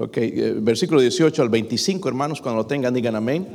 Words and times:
Ok, 0.00 0.16
eh, 0.18 0.54
versículo 0.60 1.00
18 1.00 1.42
al 1.42 1.48
25, 1.48 2.08
hermanos, 2.08 2.40
cuando 2.40 2.62
lo 2.62 2.66
tengan, 2.66 2.94
digan 2.94 3.16
amén. 3.16 3.48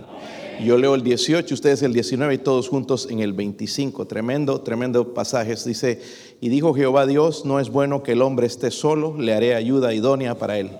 Yo 0.62 0.78
leo 0.78 0.94
el 0.94 1.02
18, 1.02 1.54
ustedes 1.54 1.82
el 1.84 1.94
19 1.94 2.34
y 2.34 2.38
todos 2.38 2.68
juntos 2.68 3.08
en 3.10 3.22
el 3.22 3.34
25. 3.34 4.06
Tremendo, 4.08 4.62
tremendo 4.62 5.14
pasajes. 5.14 5.64
Dice, 5.64 6.02
y 6.42 6.50
dijo 6.50 6.74
Jehová 6.74 7.06
Dios, 7.06 7.46
no 7.46 7.60
es 7.60 7.70
bueno 7.70 8.04
que 8.04 8.12
el 8.12 8.22
hombre 8.22 8.48
esté 8.48 8.72
solo, 8.72 9.18
le 9.18 9.34
haré 9.34 9.56
ayuda 9.56 9.94
idónea 9.94 10.38
para 10.38 10.60
él. 10.60 10.72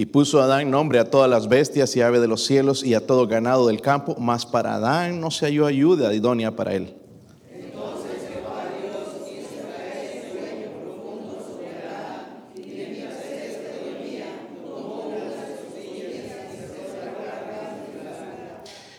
Y 0.00 0.06
puso 0.06 0.40
Adán 0.40 0.70
nombre 0.70 0.98
a 0.98 1.10
todas 1.10 1.28
las 1.28 1.46
bestias 1.46 1.94
y 1.94 2.00
aves 2.00 2.22
de 2.22 2.26
los 2.26 2.46
cielos 2.46 2.82
y 2.82 2.94
a 2.94 3.06
todo 3.06 3.26
ganado 3.26 3.66
del 3.66 3.82
campo, 3.82 4.16
mas 4.18 4.46
para 4.46 4.76
Adán 4.76 5.20
no 5.20 5.30
se 5.30 5.44
halló 5.44 5.66
ayuda 5.66 6.14
idónea 6.14 6.56
para 6.56 6.72
él. 6.72 6.94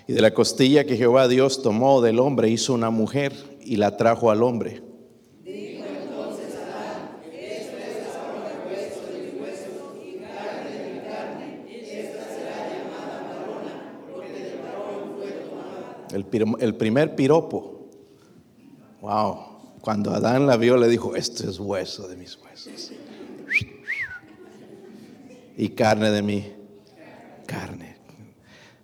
Y 0.08 0.14
de 0.14 0.22
la 0.22 0.36
costilla 0.36 0.84
que 0.84 0.98
Jehová 0.98 1.28
Dios 1.28 1.64
tomó 1.64 2.04
del 2.04 2.20
hombre 2.20 2.52
hizo 2.52 2.76
una 2.76 2.92
mujer 2.92 3.34
y 3.60 3.78
la 3.78 3.98
trajo 3.98 4.30
al 4.30 4.44
hombre. 4.44 4.91
El, 16.34 16.76
primer 16.76 17.16
piropo. 17.16 17.90
Wow. 19.02 19.38
Cuando 19.82 20.12
Adán 20.12 20.48
la 20.48 20.58
vio, 20.58 20.78
le 20.78 20.88
dijo: 20.88 21.16
Este 21.16 21.50
es 21.50 21.60
hueso 21.60 22.08
de 22.08 22.16
mis 22.16 22.38
huesos. 22.38 22.92
Y 25.58 25.70
carne 25.70 26.12
de 26.12 26.22
mi 26.22 26.54
carne. 27.46 27.98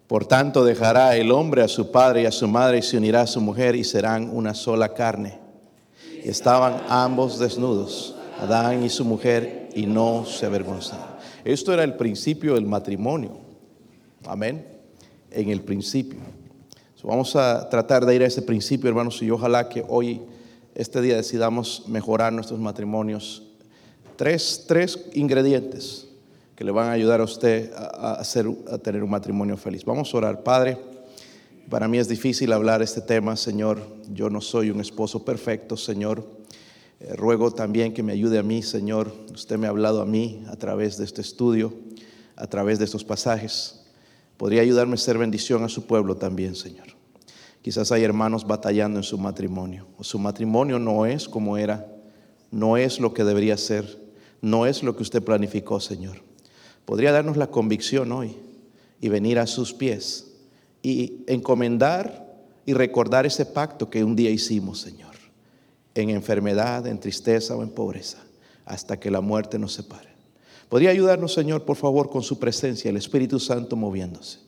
Por 0.08 0.26
tanto, 0.26 0.64
dejará 0.64 1.16
el 1.18 1.32
hombre 1.32 1.62
a 1.62 1.68
su 1.68 1.92
padre 1.92 2.24
y 2.24 2.26
a 2.26 2.32
su 2.32 2.48
madre 2.48 2.80
y 2.80 2.82
se 2.82 2.98
unirá 2.98 3.22
a 3.22 3.28
su 3.28 3.42
mujer 3.42 3.76
y 3.76 3.84
serán 3.84 4.30
una 4.30 4.54
sola 4.54 4.94
carne. 4.94 5.40
Estaban 6.24 6.82
ambos 6.88 7.40
desnudos, 7.40 8.16
Adán 8.40 8.84
y 8.84 8.90
su 8.90 9.06
mujer, 9.06 9.70
y 9.76 9.86
no 9.86 10.26
se 10.26 10.46
avergonzaron. 10.46 11.18
Esto 11.44 11.74
era 11.74 11.84
el 11.84 11.96
principio 11.96 12.56
del 12.56 12.66
matrimonio. 12.66 13.38
Amén. 14.26 14.66
En 15.32 15.50
el 15.50 15.62
principio. 15.62 16.20
Vamos 17.04 17.36
a 17.36 17.70
tratar 17.70 18.06
de 18.06 18.16
ir 18.16 18.24
a 18.24 18.26
ese 18.26 18.42
principio, 18.42 18.90
hermanos, 18.90 19.22
y 19.22 19.30
ojalá 19.30 19.70
que 19.70 19.86
hoy, 19.88 20.22
este 20.74 21.00
día, 21.00 21.16
decidamos 21.16 21.84
mejorar 21.88 22.34
nuestros 22.34 22.60
matrimonios. 22.60 23.44
Tres, 24.16 24.66
tres 24.68 25.06
ingredientes 25.14 26.08
que 26.56 26.64
le 26.64 26.72
van 26.72 26.90
a 26.90 26.94
ayudar 26.94 27.22
a 27.22 27.24
usted 27.24 27.72
a, 27.74 28.14
hacer, 28.14 28.48
a 28.72 28.80
tener 28.80 29.04
un 29.04 29.12
matrimonio 29.12 29.58
feliz. 29.58 29.86
Vamos 29.86 30.12
a 30.12 30.18
orar, 30.18 30.42
Padre. 30.42 30.80
Para 31.70 31.88
mí 31.88 32.00
es 32.00 32.08
difícil 32.08 32.52
hablar 32.52 32.82
este 32.82 33.02
tema, 33.02 33.36
Señor. 33.36 33.80
Yo 34.12 34.32
no 34.32 34.42
soy 34.42 34.72
un 34.72 34.82
esposo 34.82 35.24
perfecto, 35.24 35.78
Señor. 35.78 36.26
Eh, 37.00 37.16
ruego 37.16 37.52
también 37.52 37.94
que 37.94 38.02
me 38.02 38.14
ayude 38.14 38.40
a 38.40 38.44
mí, 38.44 38.64
Señor. 38.64 39.14
Usted 39.32 39.60
me 39.60 39.68
ha 39.68 39.70
hablado 39.70 40.02
a 40.02 40.06
mí 40.06 40.44
a 40.50 40.56
través 40.56 40.98
de 40.98 41.06
este 41.06 41.22
estudio, 41.22 41.74
a 42.36 42.48
través 42.48 42.80
de 42.80 42.86
estos 42.86 43.04
pasajes 43.04 43.77
podría 44.38 44.62
ayudarme 44.62 44.96
a 44.96 44.98
ser 44.98 45.18
bendición 45.18 45.64
a 45.64 45.70
su 45.70 45.86
pueblo 45.86 46.16
también, 46.16 46.56
Señor. 46.56 46.88
Quizás 47.62 47.92
hay 47.92 48.04
hermanos 48.04 48.48
batallando 48.48 49.00
en 49.00 49.04
su 49.04 49.18
matrimonio, 49.18 49.88
o 49.98 50.04
su 50.04 50.20
matrimonio 50.20 50.80
no 50.80 51.06
es 51.06 51.28
como 51.28 51.58
era, 51.58 51.86
no 52.52 52.78
es 52.78 53.00
lo 53.00 53.14
que 53.14 53.24
debería 53.24 53.58
ser, 53.58 54.00
no 54.42 54.66
es 54.66 54.84
lo 54.84 54.96
que 54.96 55.04
usted 55.04 55.24
planificó, 55.24 55.80
Señor. 55.80 56.22
Podría 56.86 57.12
darnos 57.12 57.36
la 57.36 57.48
convicción 57.48 58.12
hoy 58.12 58.38
y 59.02 59.10
venir 59.10 59.40
a 59.40 59.48
sus 59.48 59.74
pies 59.74 60.28
y 60.82 61.24
encomendar 61.28 62.26
y 62.66 62.74
recordar 62.74 63.26
ese 63.26 63.46
pacto 63.46 63.90
que 63.90 64.04
un 64.04 64.16
día 64.16 64.30
hicimos, 64.30 64.80
Señor, 64.80 65.16
en 65.96 66.10
enfermedad, 66.10 66.88
en 66.88 67.00
tristeza 67.00 67.56
o 67.56 67.64
en 67.64 67.70
pobreza, 67.70 68.20
hasta 68.66 69.00
que 69.00 69.12
la 69.12 69.22
muerte 69.22 69.60
nos 69.60 69.74
separe. 69.74 70.07
¿Podría 70.70 70.90
ayudarnos, 70.90 71.34
Señor, 71.34 71.64
por 71.64 71.78
favor, 71.78 72.10
con 72.10 72.24
su 72.24 72.40
presencia, 72.40 72.90
el 72.90 72.98
Espíritu 72.98 73.40
Santo 73.40 73.76
moviéndose? 73.76 74.40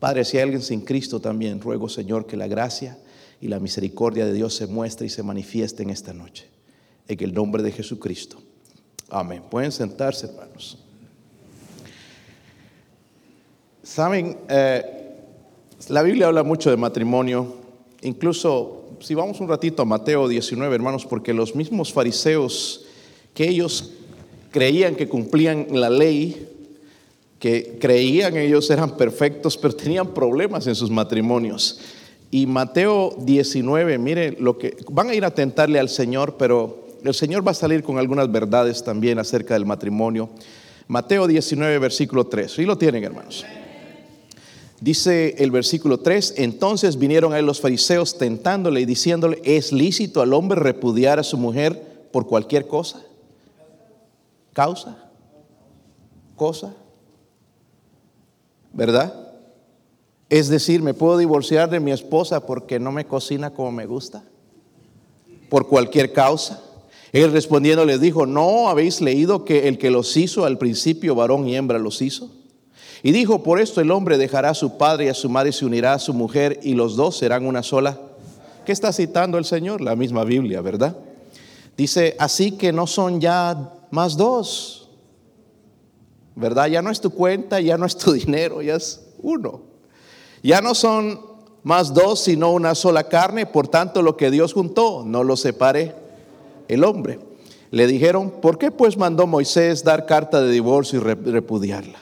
Padre, 0.00 0.24
si 0.24 0.36
hay 0.36 0.44
alguien 0.44 0.62
sin 0.62 0.80
Cristo 0.80 1.20
también, 1.20 1.60
ruego, 1.60 1.88
Señor, 1.88 2.26
que 2.26 2.36
la 2.36 2.46
gracia 2.46 2.98
y 3.40 3.48
la 3.48 3.60
misericordia 3.60 4.24
de 4.26 4.32
Dios 4.32 4.54
se 4.54 4.66
muestre 4.66 5.06
y 5.06 5.10
se 5.10 5.22
manifieste 5.22 5.82
en 5.82 5.90
esta 5.90 6.12
noche. 6.12 6.46
En 7.08 7.22
el 7.22 7.34
nombre 7.34 7.62
de 7.62 7.72
Jesucristo. 7.72 8.38
Amén. 9.08 9.42
Pueden 9.50 9.70
sentarse, 9.70 10.26
hermanos. 10.26 10.78
Saben, 13.82 14.36
eh, 14.48 15.14
la 15.88 16.02
Biblia 16.02 16.26
habla 16.26 16.42
mucho 16.42 16.70
de 16.70 16.76
matrimonio. 16.76 17.54
Incluso, 18.02 18.96
si 19.00 19.14
vamos 19.14 19.40
un 19.40 19.48
ratito 19.48 19.82
a 19.82 19.84
Mateo 19.84 20.26
19, 20.26 20.74
hermanos, 20.74 21.06
porque 21.06 21.32
los 21.32 21.54
mismos 21.54 21.92
fariseos 21.92 22.86
que 23.32 23.48
ellos 23.48 23.92
creían 24.56 24.94
que 24.94 25.06
cumplían 25.06 25.66
la 25.72 25.90
ley, 25.90 26.48
que 27.38 27.76
creían 27.78 28.38
ellos 28.38 28.70
eran 28.70 28.96
perfectos, 28.96 29.58
pero 29.58 29.76
tenían 29.76 30.14
problemas 30.14 30.66
en 30.66 30.74
sus 30.74 30.90
matrimonios. 30.90 31.78
Y 32.30 32.46
Mateo 32.46 33.14
19, 33.18 33.98
mire 33.98 34.34
lo 34.40 34.56
que 34.56 34.74
van 34.88 35.10
a 35.10 35.14
ir 35.14 35.26
a 35.26 35.30
tentarle 35.30 35.78
al 35.78 35.90
Señor, 35.90 36.36
pero 36.38 36.86
el 37.04 37.12
Señor 37.12 37.46
va 37.46 37.50
a 37.50 37.54
salir 37.54 37.82
con 37.82 37.98
algunas 37.98 38.32
verdades 38.32 38.82
también 38.82 39.18
acerca 39.18 39.52
del 39.52 39.66
matrimonio. 39.66 40.30
Mateo 40.88 41.26
19, 41.26 41.78
versículo 41.78 42.24
3. 42.26 42.50
¿Sí 42.50 42.62
lo 42.64 42.78
tienen, 42.78 43.04
hermanos? 43.04 43.44
Dice 44.80 45.34
el 45.36 45.50
versículo 45.50 45.98
3, 45.98 46.32
entonces 46.38 46.98
vinieron 46.98 47.34
a 47.34 47.38
él 47.38 47.44
los 47.44 47.60
fariseos 47.60 48.16
tentándole 48.16 48.80
y 48.80 48.86
diciéndole, 48.86 49.38
¿es 49.44 49.70
lícito 49.70 50.22
al 50.22 50.32
hombre 50.32 50.58
repudiar 50.58 51.18
a 51.18 51.24
su 51.24 51.36
mujer 51.36 52.08
por 52.10 52.26
cualquier 52.26 52.66
cosa? 52.66 53.05
Causa, 54.56 54.96
cosa, 56.34 56.74
¿verdad? 58.72 59.12
Es 60.30 60.48
decir, 60.48 60.80
¿me 60.80 60.94
puedo 60.94 61.18
divorciar 61.18 61.68
de 61.68 61.78
mi 61.78 61.92
esposa 61.92 62.46
porque 62.46 62.80
no 62.80 62.90
me 62.90 63.04
cocina 63.04 63.50
como 63.50 63.70
me 63.70 63.84
gusta? 63.84 64.24
¿Por 65.50 65.68
cualquier 65.68 66.14
causa? 66.14 66.62
Él 67.12 67.32
respondiendo 67.32 67.84
les 67.84 68.00
dijo, 68.00 68.24
¿no 68.24 68.70
habéis 68.70 69.02
leído 69.02 69.44
que 69.44 69.68
el 69.68 69.76
que 69.76 69.90
los 69.90 70.16
hizo 70.16 70.46
al 70.46 70.56
principio, 70.56 71.14
varón 71.14 71.46
y 71.46 71.54
hembra, 71.54 71.78
los 71.78 72.00
hizo? 72.00 72.30
Y 73.02 73.12
dijo, 73.12 73.42
por 73.42 73.60
esto 73.60 73.82
el 73.82 73.90
hombre 73.90 74.16
dejará 74.16 74.48
a 74.48 74.54
su 74.54 74.78
padre 74.78 75.04
y 75.04 75.08
a 75.08 75.14
su 75.14 75.28
madre 75.28 75.50
y 75.50 75.52
se 75.52 75.66
unirá 75.66 75.92
a 75.92 75.98
su 75.98 76.14
mujer 76.14 76.60
y 76.62 76.72
los 76.72 76.96
dos 76.96 77.18
serán 77.18 77.44
una 77.44 77.62
sola. 77.62 78.00
¿Qué 78.64 78.72
está 78.72 78.90
citando 78.94 79.36
el 79.36 79.44
Señor? 79.44 79.82
La 79.82 79.96
misma 79.96 80.24
Biblia, 80.24 80.62
¿verdad? 80.62 80.96
Dice, 81.76 82.16
así 82.18 82.52
que 82.52 82.72
no 82.72 82.86
son 82.86 83.20
ya 83.20 83.74
más 83.96 84.14
dos. 84.18 84.90
¿Verdad? 86.34 86.66
Ya 86.66 86.82
no 86.82 86.90
es 86.90 87.00
tu 87.00 87.08
cuenta, 87.10 87.60
ya 87.60 87.78
no 87.78 87.86
es 87.86 87.96
tu 87.96 88.12
dinero, 88.22 88.60
ya 88.60 88.76
es 88.76 89.00
uno. 89.22 89.62
Ya 90.42 90.60
no 90.60 90.74
son 90.74 91.18
más 91.62 91.94
dos, 91.94 92.20
sino 92.20 92.52
una 92.52 92.74
sola 92.74 93.04
carne. 93.04 93.46
Por 93.46 93.68
tanto, 93.68 94.02
lo 94.02 94.18
que 94.18 94.30
Dios 94.30 94.52
juntó, 94.52 95.02
no 95.04 95.24
lo 95.24 95.34
separe 95.36 95.94
el 96.68 96.84
hombre. 96.84 97.18
Le 97.70 97.86
dijeron, 97.86 98.30
¿por 98.42 98.58
qué 98.58 98.70
pues 98.70 98.98
mandó 98.98 99.26
Moisés 99.26 99.82
dar 99.82 100.04
carta 100.04 100.42
de 100.42 100.50
divorcio 100.50 101.00
y 101.00 101.02
repudiarla? 101.02 101.98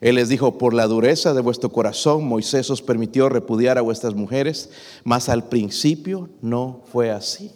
Él 0.00 0.14
les 0.14 0.28
dijo, 0.28 0.58
por 0.58 0.74
la 0.74 0.86
dureza 0.86 1.34
de 1.34 1.42
vuestro 1.42 1.70
corazón, 1.70 2.24
Moisés 2.24 2.70
os 2.70 2.82
permitió 2.82 3.28
repudiar 3.28 3.78
a 3.78 3.82
vuestras 3.82 4.14
mujeres, 4.14 4.70
mas 5.02 5.28
al 5.28 5.48
principio 5.48 6.28
no 6.40 6.82
fue 6.92 7.10
así. 7.10 7.50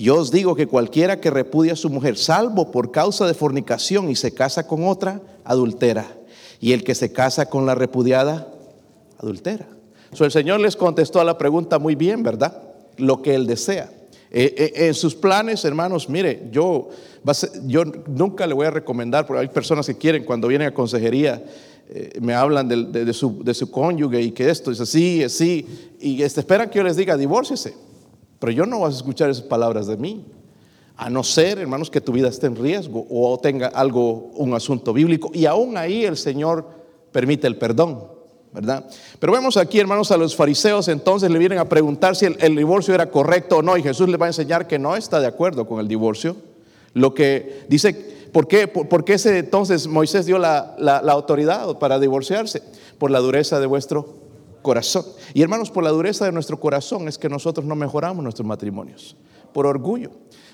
Yo 0.00 0.16
os 0.16 0.30
digo 0.30 0.56
que 0.56 0.66
cualquiera 0.66 1.20
que 1.20 1.28
repudia 1.28 1.74
a 1.74 1.76
su 1.76 1.90
mujer, 1.90 2.16
salvo 2.16 2.70
por 2.70 2.90
causa 2.90 3.26
de 3.26 3.34
fornicación 3.34 4.08
y 4.08 4.16
se 4.16 4.32
casa 4.32 4.66
con 4.66 4.88
otra, 4.88 5.20
adultera. 5.44 6.06
Y 6.58 6.72
el 6.72 6.84
que 6.84 6.94
se 6.94 7.12
casa 7.12 7.50
con 7.50 7.66
la 7.66 7.74
repudiada, 7.74 8.50
adultera. 9.18 9.68
So, 10.14 10.24
el 10.24 10.30
Señor 10.30 10.60
les 10.60 10.74
contestó 10.74 11.20
a 11.20 11.24
la 11.24 11.36
pregunta 11.36 11.78
muy 11.78 11.96
bien, 11.96 12.22
¿verdad? 12.22 12.62
Lo 12.96 13.20
que 13.20 13.34
Él 13.34 13.46
desea. 13.46 13.90
Eh, 14.30 14.54
eh, 14.56 14.86
en 14.86 14.94
sus 14.94 15.14
planes, 15.14 15.66
hermanos, 15.66 16.08
mire, 16.08 16.48
yo, 16.50 16.88
nunca 18.06 18.46
le 18.46 18.54
voy 18.54 18.66
a 18.66 18.70
recomendar, 18.70 19.26
porque 19.26 19.42
hay 19.42 19.48
personas 19.48 19.86
que 19.86 19.98
quieren 19.98 20.24
cuando 20.24 20.48
vienen 20.48 20.68
a 20.68 20.74
consejería, 20.74 21.44
eh, 21.90 22.12
me 22.22 22.32
hablan 22.32 22.68
de, 22.68 23.12
su, 23.12 23.44
de, 23.44 23.52
su, 23.52 23.70
cónyuge 23.70 24.22
y 24.22 24.30
que 24.30 24.48
esto 24.48 24.70
es 24.70 24.80
así, 24.80 25.22
así, 25.22 25.66
y 26.00 26.22
este, 26.22 26.40
esperan 26.40 26.70
que 26.70 26.78
yo 26.78 26.84
les 26.84 26.96
diga, 26.96 27.18
divórciese. 27.18 27.89
Pero 28.40 28.52
yo 28.52 28.66
no 28.66 28.80
vas 28.80 28.94
a 28.94 28.96
escuchar 28.96 29.30
esas 29.30 29.44
palabras 29.44 29.86
de 29.86 29.96
mí. 29.96 30.24
A 30.96 31.08
no 31.08 31.22
ser, 31.22 31.58
hermanos, 31.58 31.90
que 31.90 32.00
tu 32.00 32.12
vida 32.12 32.28
esté 32.28 32.46
en 32.46 32.56
riesgo 32.56 33.06
o 33.08 33.38
tenga 33.38 33.68
algo, 33.68 34.30
un 34.34 34.54
asunto 34.54 34.92
bíblico. 34.92 35.30
Y 35.32 35.46
aún 35.46 35.76
ahí 35.76 36.04
el 36.04 36.16
Señor 36.16 36.66
permite 37.12 37.46
el 37.46 37.56
perdón, 37.56 38.02
¿verdad? 38.52 38.86
Pero 39.18 39.32
vemos 39.32 39.56
aquí, 39.56 39.78
hermanos, 39.78 40.10
a 40.10 40.16
los 40.16 40.34
fariseos 40.34 40.88
entonces 40.88 41.30
le 41.30 41.38
vienen 41.38 41.58
a 41.58 41.68
preguntar 41.68 42.16
si 42.16 42.26
el, 42.26 42.56
divorcio 42.56 42.94
era 42.94 43.10
correcto 43.10 43.58
o 43.58 43.62
no. 43.62 43.76
Y 43.76 43.82
Jesús 43.82 44.08
les 44.08 44.20
va 44.20 44.24
a 44.24 44.30
enseñar 44.30 44.66
que 44.66 44.78
no 44.78 44.96
está 44.96 45.20
de 45.20 45.26
acuerdo 45.26 45.66
con 45.66 45.78
el 45.78 45.88
divorcio. 45.88 46.36
Lo 46.94 47.14
que 47.14 47.64
dice, 47.68 47.94
¿por 48.32 48.48
qué, 48.48 48.68
por, 48.68 49.04
qué 49.04 49.14
ese, 49.14 49.38
entonces 49.38 49.86
Moisés 49.86 50.26
dio 50.26 50.38
la, 50.38 50.74
la 50.78 51.12
autoridad 51.12 51.78
para 51.78 51.98
divorciarse? 51.98 52.62
Por 52.98 53.10
la 53.10 53.20
dureza 53.20 53.60
de 53.60 53.66
vuestro 53.66 54.19
corazón. 54.62 55.04
Y 55.34 55.42
hermanos, 55.42 55.70
por 55.70 55.84
la 55.84 55.90
dureza 55.90 56.24
de 56.24 56.32
nuestro 56.32 56.58
corazón 56.58 57.08
es 57.08 57.18
que 57.18 57.28
nosotros 57.28 57.66
no 57.66 57.74
mejoramos 57.74 58.22
nuestros 58.22 58.46
matrimonios. 58.46 59.16
Por 59.52 59.66
orgullo. 59.66 60.10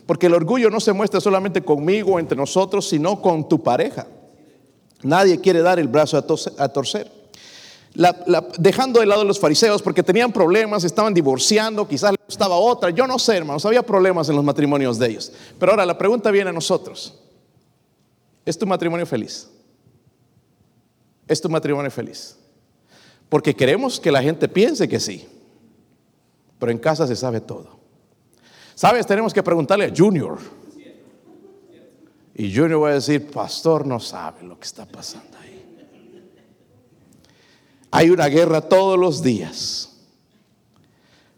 Porque 0.06 0.26
el 0.26 0.34
orgullo 0.34 0.70
no 0.70 0.80
se 0.80 0.92
muestra 0.92 1.20
solamente 1.20 1.62
conmigo, 1.62 2.18
entre 2.18 2.36
nosotros, 2.36 2.88
sino 2.88 3.20
con 3.20 3.48
tu 3.48 3.62
pareja. 3.62 4.06
Nadie 5.02 5.40
quiere 5.40 5.60
dar 5.60 5.78
el 5.78 5.88
brazo 5.88 6.16
a 6.16 6.68
torcer. 6.68 7.10
dejando 8.58 9.00
de 9.00 9.06
lado 9.06 9.24
los 9.24 9.38
fariseos 9.38 9.82
porque 9.82 10.02
tenían 10.02 10.32
problemas, 10.32 10.84
estaban 10.84 11.12
divorciando, 11.12 11.86
quizás 11.86 12.12
les 12.12 12.26
gustaba 12.26 12.56
otra, 12.56 12.90
yo 12.90 13.06
no 13.06 13.18
sé, 13.18 13.36
hermanos, 13.36 13.64
había 13.66 13.84
problemas 13.84 14.28
en 14.28 14.36
los 14.36 14.44
matrimonios 14.44 14.98
de 14.98 15.08
ellos. 15.08 15.32
Pero 15.58 15.72
ahora 15.72 15.84
la 15.84 15.98
pregunta 15.98 16.30
viene 16.30 16.50
a 16.50 16.52
nosotros. 16.52 17.18
¿Es 18.44 18.56
tu 18.56 18.66
matrimonio 18.66 19.06
feliz? 19.06 19.48
¿Es 21.26 21.40
tu 21.40 21.48
matrimonio 21.48 21.90
feliz? 21.90 22.36
Porque 23.28 23.54
queremos 23.54 23.98
que 23.98 24.12
la 24.12 24.22
gente 24.22 24.48
piense 24.48 24.88
que 24.88 25.00
sí, 25.00 25.26
pero 26.58 26.72
en 26.72 26.78
casa 26.78 27.06
se 27.06 27.16
sabe 27.16 27.40
todo. 27.40 27.76
¿Sabes? 28.74 29.06
Tenemos 29.06 29.32
que 29.32 29.42
preguntarle 29.42 29.86
a 29.86 29.92
Junior. 29.96 30.38
Y 32.34 32.54
Junior 32.54 32.82
va 32.82 32.90
a 32.90 32.94
decir, 32.94 33.30
pastor 33.30 33.86
no 33.86 33.98
sabe 33.98 34.42
lo 34.42 34.58
que 34.58 34.66
está 34.66 34.84
pasando 34.84 35.38
ahí. 35.38 35.64
Hay 37.90 38.10
una 38.10 38.26
guerra 38.26 38.60
todos 38.60 38.98
los 38.98 39.22
días. 39.22 39.96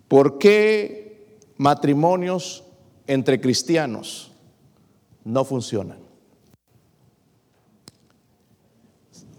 ¿Por 0.08 0.38
qué 0.38 1.38
matrimonios 1.56 2.64
entre 3.06 3.40
cristianos 3.40 4.32
no 5.24 5.44
funcionan? 5.44 6.07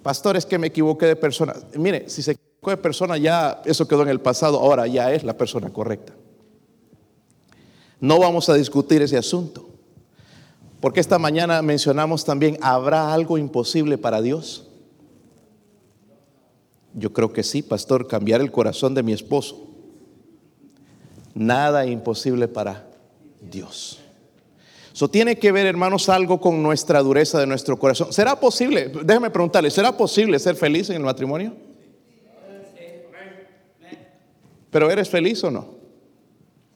Pastor, 0.09 0.37
es 0.37 0.45
que 0.47 0.57
me 0.57 0.65
equivoqué 0.65 1.05
de 1.05 1.15
persona. 1.15 1.53
Mire, 1.75 2.09
si 2.09 2.23
se 2.23 2.31
equivocó 2.31 2.71
de 2.71 2.77
persona 2.77 3.15
ya 3.15 3.61
eso 3.63 3.87
quedó 3.87 4.01
en 4.01 4.09
el 4.09 4.19
pasado, 4.19 4.57
ahora 4.57 4.87
ya 4.87 5.13
es 5.13 5.23
la 5.23 5.37
persona 5.37 5.69
correcta. 5.69 6.15
No 7.99 8.17
vamos 8.17 8.49
a 8.49 8.55
discutir 8.55 9.03
ese 9.03 9.17
asunto. 9.17 9.69
Porque 10.81 10.99
esta 10.99 11.19
mañana 11.19 11.61
mencionamos 11.61 12.25
también, 12.25 12.57
¿habrá 12.59 13.13
algo 13.13 13.37
imposible 13.37 13.99
para 13.99 14.19
Dios? 14.19 14.67
Yo 16.95 17.13
creo 17.13 17.31
que 17.31 17.43
sí, 17.43 17.61
pastor, 17.61 18.07
cambiar 18.07 18.41
el 18.41 18.51
corazón 18.51 18.95
de 18.95 19.03
mi 19.03 19.13
esposo. 19.13 19.67
Nada 21.35 21.85
imposible 21.85 22.47
para 22.47 22.87
Dios. 23.41 23.99
Eso 24.99 25.09
tiene 25.09 25.37
que 25.37 25.53
ver, 25.53 25.65
hermanos, 25.65 26.09
algo 26.09 26.41
con 26.41 26.61
nuestra 26.61 27.01
dureza 27.01 27.39
de 27.39 27.47
nuestro 27.47 27.79
corazón. 27.79 28.11
¿Será 28.11 28.37
posible? 28.37 28.91
Déjeme 29.05 29.29
preguntarle, 29.29 29.71
¿será 29.71 29.95
posible 29.95 30.37
ser 30.39 30.57
feliz 30.57 30.89
en 30.89 30.97
el 30.97 31.03
matrimonio? 31.03 31.53
¿Pero 34.69 34.91
eres 34.91 35.07
feliz 35.07 35.41
o 35.45 35.51
no? 35.51 35.69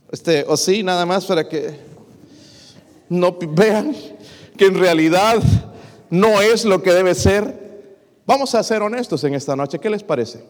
Este, 0.09 0.45
o 0.47 0.55
sí, 0.55 0.83
nada 0.83 1.05
más 1.05 1.25
para 1.25 1.49
que 1.49 1.77
no 3.09 3.37
vean 3.49 3.93
que 4.55 4.67
en 4.67 4.79
realidad 4.79 5.43
no 6.09 6.41
es 6.41 6.63
lo 6.63 6.81
que 6.81 6.93
debe 6.93 7.15
ser. 7.15 7.83
Vamos 8.25 8.55
a 8.55 8.63
ser 8.63 8.83
honestos 8.83 9.21
en 9.25 9.33
esta 9.33 9.53
noche. 9.57 9.79
¿Qué 9.79 9.89
les 9.89 10.01
parece? 10.01 10.45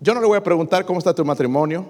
Yo 0.00 0.12
no 0.12 0.20
le 0.20 0.26
voy 0.26 0.38
a 0.38 0.42
preguntar 0.42 0.84
cómo 0.86 0.98
está 0.98 1.14
tu 1.14 1.24
matrimonio. 1.24 1.86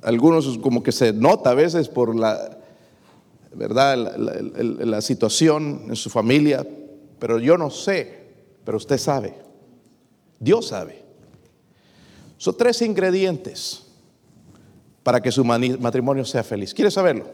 Algunos 0.00 0.58
como 0.58 0.80
que 0.80 0.92
se 0.92 1.12
nota 1.12 1.50
a 1.50 1.54
veces 1.54 1.88
por 1.88 2.14
la 2.14 2.58
verdad 3.54 3.96
la, 3.96 5.00
situación 5.00 5.86
en 5.88 5.96
su 5.96 6.10
familia, 6.10 6.66
pero 7.18 7.38
yo 7.38 7.56
no 7.56 7.70
sé, 7.70 8.24
pero 8.64 8.76
usted 8.76 8.98
sabe. 8.98 9.34
Dios 10.38 10.68
sabe. 10.68 11.04
Son 12.36 12.56
tres 12.56 12.82
ingredientes 12.82 13.82
para 15.02 15.20
que 15.20 15.30
su 15.30 15.44
matrimonio 15.44 16.24
sea 16.24 16.42
feliz. 16.42 16.74
¿Quieres 16.74 16.94
saberlo? 16.94 17.26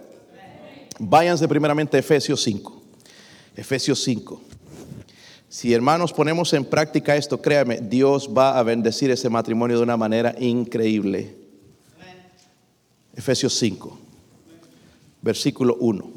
Váyanse 0.98 1.48
primeramente 1.48 1.96
a 1.96 2.00
Efesios 2.00 2.42
5. 2.42 2.82
Efesios 3.56 4.02
5. 4.04 4.40
Si 5.48 5.74
hermanos 5.74 6.12
ponemos 6.12 6.52
en 6.52 6.64
práctica 6.64 7.16
esto, 7.16 7.42
créame, 7.42 7.80
Dios 7.80 8.30
va 8.36 8.58
a 8.58 8.62
bendecir 8.62 9.10
ese 9.10 9.28
matrimonio 9.28 9.78
de 9.78 9.82
una 9.82 9.96
manera 9.96 10.34
increíble. 10.38 11.34
Efesios 13.16 13.54
5, 13.58 13.98
versículo 15.22 15.76
1. 15.80 16.10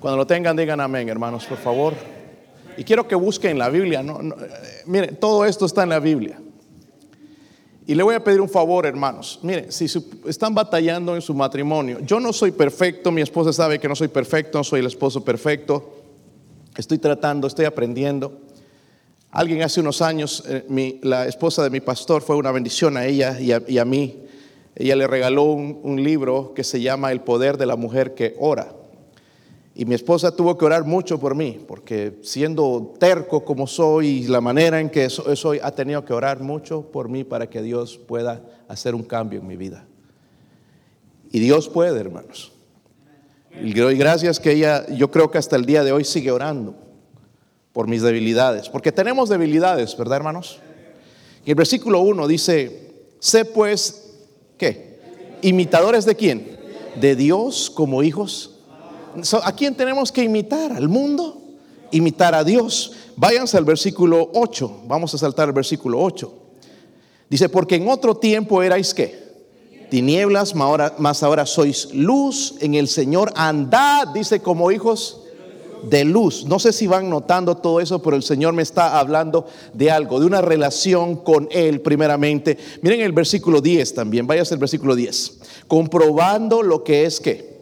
Cuando 0.00 0.16
lo 0.18 0.26
tengan, 0.26 0.56
digan 0.56 0.80
amén, 0.80 1.08
hermanos, 1.08 1.44
por 1.46 1.58
favor. 1.58 1.94
Y 2.76 2.84
quiero 2.84 3.06
que 3.06 3.14
busquen 3.14 3.58
la 3.58 3.68
Biblia. 3.68 4.02
No, 4.02 4.20
eh, 4.20 4.82
miren, 4.86 5.16
todo 5.16 5.44
esto 5.44 5.66
está 5.66 5.84
en 5.84 5.90
la 5.90 6.00
Biblia. 6.00 6.38
Y 7.86 7.94
le 7.94 8.02
voy 8.02 8.14
a 8.14 8.24
pedir 8.24 8.40
un 8.40 8.48
favor, 8.48 8.86
hermanos. 8.86 9.38
Mire, 9.42 9.70
si 9.70 9.86
están 10.26 10.54
batallando 10.54 11.14
en 11.14 11.20
su 11.20 11.34
matrimonio, 11.34 12.00
yo 12.00 12.18
no 12.18 12.32
soy 12.32 12.50
perfecto, 12.50 13.12
mi 13.12 13.20
esposa 13.20 13.52
sabe 13.52 13.78
que 13.78 13.88
no 13.88 13.94
soy 13.94 14.08
perfecto, 14.08 14.58
no 14.58 14.64
soy 14.64 14.80
el 14.80 14.86
esposo 14.86 15.22
perfecto. 15.22 16.00
Estoy 16.76 16.98
tratando, 16.98 17.46
estoy 17.46 17.66
aprendiendo. 17.66 18.40
Alguien 19.30 19.62
hace 19.62 19.80
unos 19.80 20.00
años, 20.00 20.44
eh, 20.48 20.98
la 21.02 21.26
esposa 21.26 21.62
de 21.62 21.70
mi 21.70 21.80
pastor 21.80 22.22
fue 22.22 22.36
una 22.36 22.52
bendición 22.52 22.96
a 22.96 23.04
ella 23.04 23.38
y 23.38 23.78
a, 23.78 23.84
mí. 23.84 24.23
Ella 24.76 24.96
le 24.96 25.06
regaló 25.06 25.44
un 25.44 26.02
libro 26.02 26.52
que 26.54 26.64
se 26.64 26.80
llama 26.80 27.12
El 27.12 27.20
poder 27.20 27.58
de 27.58 27.66
la 27.66 27.76
mujer 27.76 28.14
que 28.14 28.34
ora. 28.38 28.74
Y 29.76 29.86
mi 29.86 29.94
esposa 29.94 30.34
tuvo 30.34 30.56
que 30.56 30.64
orar 30.64 30.84
mucho 30.84 31.18
por 31.18 31.34
mí, 31.34 31.58
porque 31.66 32.18
siendo 32.22 32.94
terco 32.98 33.44
como 33.44 33.66
soy 33.66 34.06
y 34.06 34.26
la 34.28 34.40
manera 34.40 34.80
en 34.80 34.88
que 34.88 35.10
soy, 35.10 35.58
ha 35.60 35.72
tenido 35.72 36.04
que 36.04 36.12
orar 36.12 36.40
mucho 36.40 36.82
por 36.92 37.08
mí 37.08 37.24
para 37.24 37.50
que 37.50 37.60
Dios 37.60 37.98
pueda 37.98 38.40
hacer 38.68 38.94
un 38.94 39.02
cambio 39.02 39.40
en 39.40 39.46
mi 39.48 39.56
vida. 39.56 39.84
Y 41.32 41.40
Dios 41.40 41.68
puede, 41.68 41.98
hermanos. 41.98 42.52
Y 43.60 43.74
doy 43.74 43.96
gracias 43.96 44.38
que 44.38 44.52
ella, 44.52 44.86
yo 44.94 45.10
creo 45.10 45.32
que 45.32 45.38
hasta 45.38 45.56
el 45.56 45.64
día 45.64 45.82
de 45.82 45.90
hoy 45.90 46.04
sigue 46.04 46.30
orando 46.30 46.76
por 47.72 47.88
mis 47.88 48.02
debilidades, 48.02 48.68
porque 48.68 48.92
tenemos 48.92 49.28
debilidades, 49.28 49.96
¿verdad, 49.96 50.18
hermanos? 50.18 50.60
Y 51.44 51.50
el 51.50 51.56
versículo 51.56 52.00
1 52.00 52.28
dice, 52.28 52.92
sé 53.18 53.44
pues, 53.44 54.03
¿qué? 54.58 54.98
¿Imitadores 55.42 56.04
de 56.04 56.14
quién? 56.14 56.58
De 57.00 57.16
Dios 57.16 57.70
como 57.70 58.02
hijos 58.02 58.54
¿A 59.42 59.52
quién 59.54 59.74
tenemos 59.74 60.10
que 60.10 60.22
imitar? 60.22 60.72
¿Al 60.72 60.88
mundo? 60.88 61.40
Imitar 61.90 62.34
a 62.34 62.42
Dios. 62.42 62.92
Váyanse 63.16 63.56
al 63.56 63.64
versículo 63.64 64.30
8. 64.34 64.82
Vamos 64.86 65.14
a 65.14 65.18
saltar 65.18 65.48
al 65.48 65.54
versículo 65.54 66.02
8. 66.02 66.32
Dice, 67.30 67.48
porque 67.48 67.76
en 67.76 67.88
otro 67.88 68.16
tiempo 68.16 68.62
erais 68.62 68.92
qué? 68.92 69.22
Tinieblas, 69.90 70.54
más 70.54 71.22
ahora 71.22 71.46
sois 71.46 71.94
luz 71.94 72.56
en 72.60 72.74
el 72.74 72.88
Señor. 72.88 73.32
Andad, 73.36 74.08
dice, 74.08 74.40
como 74.40 74.72
hijos 74.72 75.20
de 75.88 76.04
luz. 76.04 76.44
No 76.46 76.58
sé 76.58 76.72
si 76.72 76.86
van 76.86 77.08
notando 77.10 77.56
todo 77.56 77.80
eso, 77.80 78.02
pero 78.02 78.16
el 78.16 78.22
Señor 78.22 78.54
me 78.54 78.62
está 78.62 78.98
hablando 78.98 79.46
de 79.72 79.90
algo, 79.90 80.20
de 80.20 80.26
una 80.26 80.40
relación 80.40 81.16
con 81.16 81.48
Él 81.50 81.80
primeramente. 81.80 82.58
Miren 82.82 83.00
el 83.00 83.12
versículo 83.12 83.60
10 83.60 83.94
también, 83.94 84.26
váyase 84.26 84.54
al 84.54 84.60
versículo 84.60 84.94
10. 84.94 85.38
Comprobando 85.68 86.62
lo 86.62 86.84
que 86.84 87.04
es 87.04 87.20
que 87.20 87.54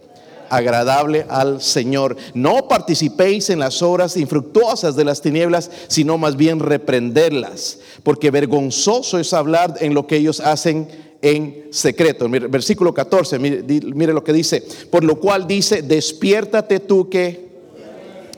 agradable 0.52 1.24
al 1.30 1.62
Señor. 1.62 2.14
No 2.34 2.68
participéis 2.68 3.48
en 3.48 3.58
las 3.58 3.80
obras 3.80 4.18
infructuosas 4.18 4.94
de 4.96 5.04
las 5.04 5.22
tinieblas, 5.22 5.70
sino 5.88 6.18
más 6.18 6.36
bien 6.36 6.60
reprenderlas, 6.60 7.78
porque 8.02 8.30
vergonzoso 8.30 9.18
es 9.18 9.32
hablar 9.32 9.76
en 9.80 9.94
lo 9.94 10.06
que 10.06 10.16
ellos 10.16 10.40
hacen 10.40 10.88
en 11.22 11.68
secreto. 11.70 12.28
versículo 12.28 12.92
14, 12.92 13.38
mire, 13.38 13.62
mire 13.94 14.12
lo 14.12 14.22
que 14.22 14.34
dice, 14.34 14.62
por 14.90 15.04
lo 15.04 15.18
cual 15.18 15.46
dice, 15.46 15.80
despiértate 15.80 16.80
tú 16.80 17.08
que 17.08 17.51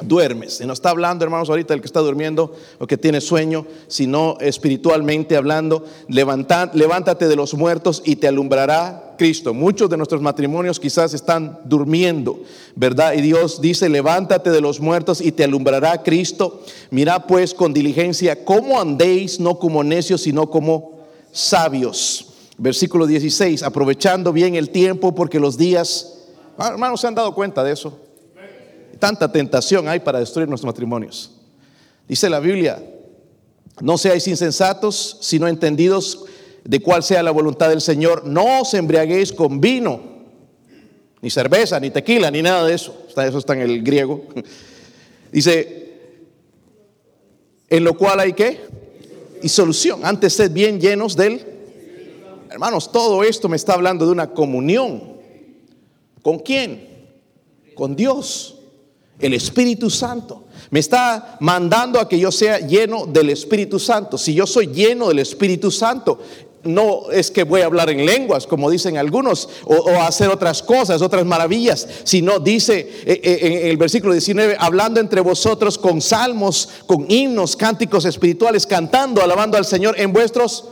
duermes. 0.04 0.60
Y 0.60 0.66
no 0.66 0.72
está 0.72 0.90
hablando, 0.90 1.24
hermanos, 1.24 1.50
ahorita 1.50 1.74
el 1.74 1.80
que 1.80 1.86
está 1.86 2.00
durmiendo 2.00 2.54
o 2.78 2.86
que 2.86 2.96
tiene 2.96 3.20
sueño, 3.20 3.66
sino 3.88 4.36
espiritualmente 4.40 5.36
hablando, 5.36 5.84
levántate 6.08 7.28
de 7.28 7.36
los 7.36 7.54
muertos 7.54 8.02
y 8.04 8.16
te 8.16 8.28
alumbrará 8.28 9.14
Cristo. 9.18 9.54
Muchos 9.54 9.90
de 9.90 9.96
nuestros 9.96 10.20
matrimonios 10.20 10.80
quizás 10.80 11.14
están 11.14 11.58
durmiendo, 11.64 12.40
¿verdad? 12.74 13.14
Y 13.14 13.20
Dios 13.20 13.60
dice, 13.60 13.88
levántate 13.88 14.50
de 14.50 14.60
los 14.60 14.80
muertos 14.80 15.20
y 15.20 15.32
te 15.32 15.44
alumbrará 15.44 16.02
Cristo. 16.02 16.62
Mira 16.90 17.26
pues 17.26 17.54
con 17.54 17.72
diligencia 17.72 18.44
cómo 18.44 18.80
andéis, 18.80 19.40
no 19.40 19.58
como 19.58 19.82
necios, 19.82 20.22
sino 20.22 20.50
como 20.50 21.06
sabios. 21.32 22.28
Versículo 22.56 23.06
16, 23.06 23.62
aprovechando 23.62 24.32
bien 24.32 24.54
el 24.54 24.70
tiempo 24.70 25.14
porque 25.14 25.40
los 25.40 25.56
días 25.56 26.14
Hermanos, 26.58 27.00
¿se 27.00 27.06
han 27.08 27.14
dado 27.14 27.34
cuenta 27.34 27.64
de 27.64 27.72
eso? 27.72 27.98
Tanta 28.94 29.30
tentación 29.30 29.88
hay 29.88 30.00
para 30.00 30.20
destruir 30.20 30.48
nuestros 30.48 30.66
matrimonios. 30.66 31.30
Dice 32.08 32.28
la 32.28 32.40
Biblia, 32.40 32.82
no 33.80 33.98
seáis 33.98 34.26
insensatos, 34.28 35.18
sino 35.20 35.48
entendidos 35.48 36.24
de 36.64 36.80
cuál 36.80 37.02
sea 37.02 37.22
la 37.22 37.30
voluntad 37.30 37.68
del 37.68 37.80
Señor. 37.80 38.26
No 38.26 38.60
os 38.60 38.74
embriaguéis 38.74 39.32
con 39.32 39.60
vino, 39.60 40.00
ni 41.20 41.30
cerveza, 41.30 41.80
ni 41.80 41.90
tequila, 41.90 42.30
ni 42.30 42.42
nada 42.42 42.64
de 42.64 42.74
eso. 42.74 42.96
Eso 43.08 43.38
está 43.38 43.54
en 43.54 43.60
el 43.60 43.82
griego. 43.82 44.24
Dice, 45.32 45.84
en 47.68 47.84
lo 47.84 47.96
cual 47.96 48.20
hay 48.20 48.32
que 48.32 48.60
y 49.42 49.48
solución. 49.48 50.04
Antes 50.04 50.34
sed 50.34 50.52
bien 50.52 50.80
llenos 50.80 51.16
del. 51.16 51.44
Hermanos, 52.50 52.92
todo 52.92 53.24
esto 53.24 53.48
me 53.48 53.56
está 53.56 53.74
hablando 53.74 54.06
de 54.06 54.12
una 54.12 54.30
comunión. 54.30 55.14
¿Con 56.22 56.38
quién? 56.38 56.88
Con 57.74 57.96
Dios, 57.96 58.53
el 59.18 59.34
Espíritu 59.34 59.90
Santo. 59.90 60.44
Me 60.70 60.80
está 60.80 61.36
mandando 61.40 62.00
a 62.00 62.08
que 62.08 62.18
yo 62.18 62.32
sea 62.32 62.58
lleno 62.58 63.06
del 63.06 63.30
Espíritu 63.30 63.78
Santo. 63.78 64.18
Si 64.18 64.34
yo 64.34 64.46
soy 64.46 64.68
lleno 64.68 65.08
del 65.08 65.20
Espíritu 65.20 65.70
Santo, 65.70 66.18
no 66.64 67.10
es 67.10 67.30
que 67.30 67.44
voy 67.44 67.60
a 67.60 67.66
hablar 67.66 67.90
en 67.90 68.04
lenguas, 68.04 68.46
como 68.46 68.70
dicen 68.70 68.96
algunos, 68.96 69.48
o, 69.64 69.90
hacer 70.00 70.30
otras 70.30 70.62
cosas, 70.62 71.02
otras 71.02 71.24
maravillas, 71.24 71.86
sino 72.04 72.40
dice 72.40 72.88
eh, 73.04 73.20
eh, 73.22 73.60
en 73.62 73.68
el 73.68 73.76
versículo 73.76 74.12
19, 74.12 74.56
hablando 74.58 75.00
entre 75.00 75.20
vosotros 75.20 75.78
con 75.78 76.00
salmos, 76.00 76.68
con 76.86 77.06
himnos, 77.08 77.54
cánticos 77.54 78.04
espirituales, 78.04 78.66
cantando, 78.66 79.22
alabando 79.22 79.56
al 79.56 79.64
Señor 79.64 79.94
en 79.98 80.12
vuestros... 80.12 80.64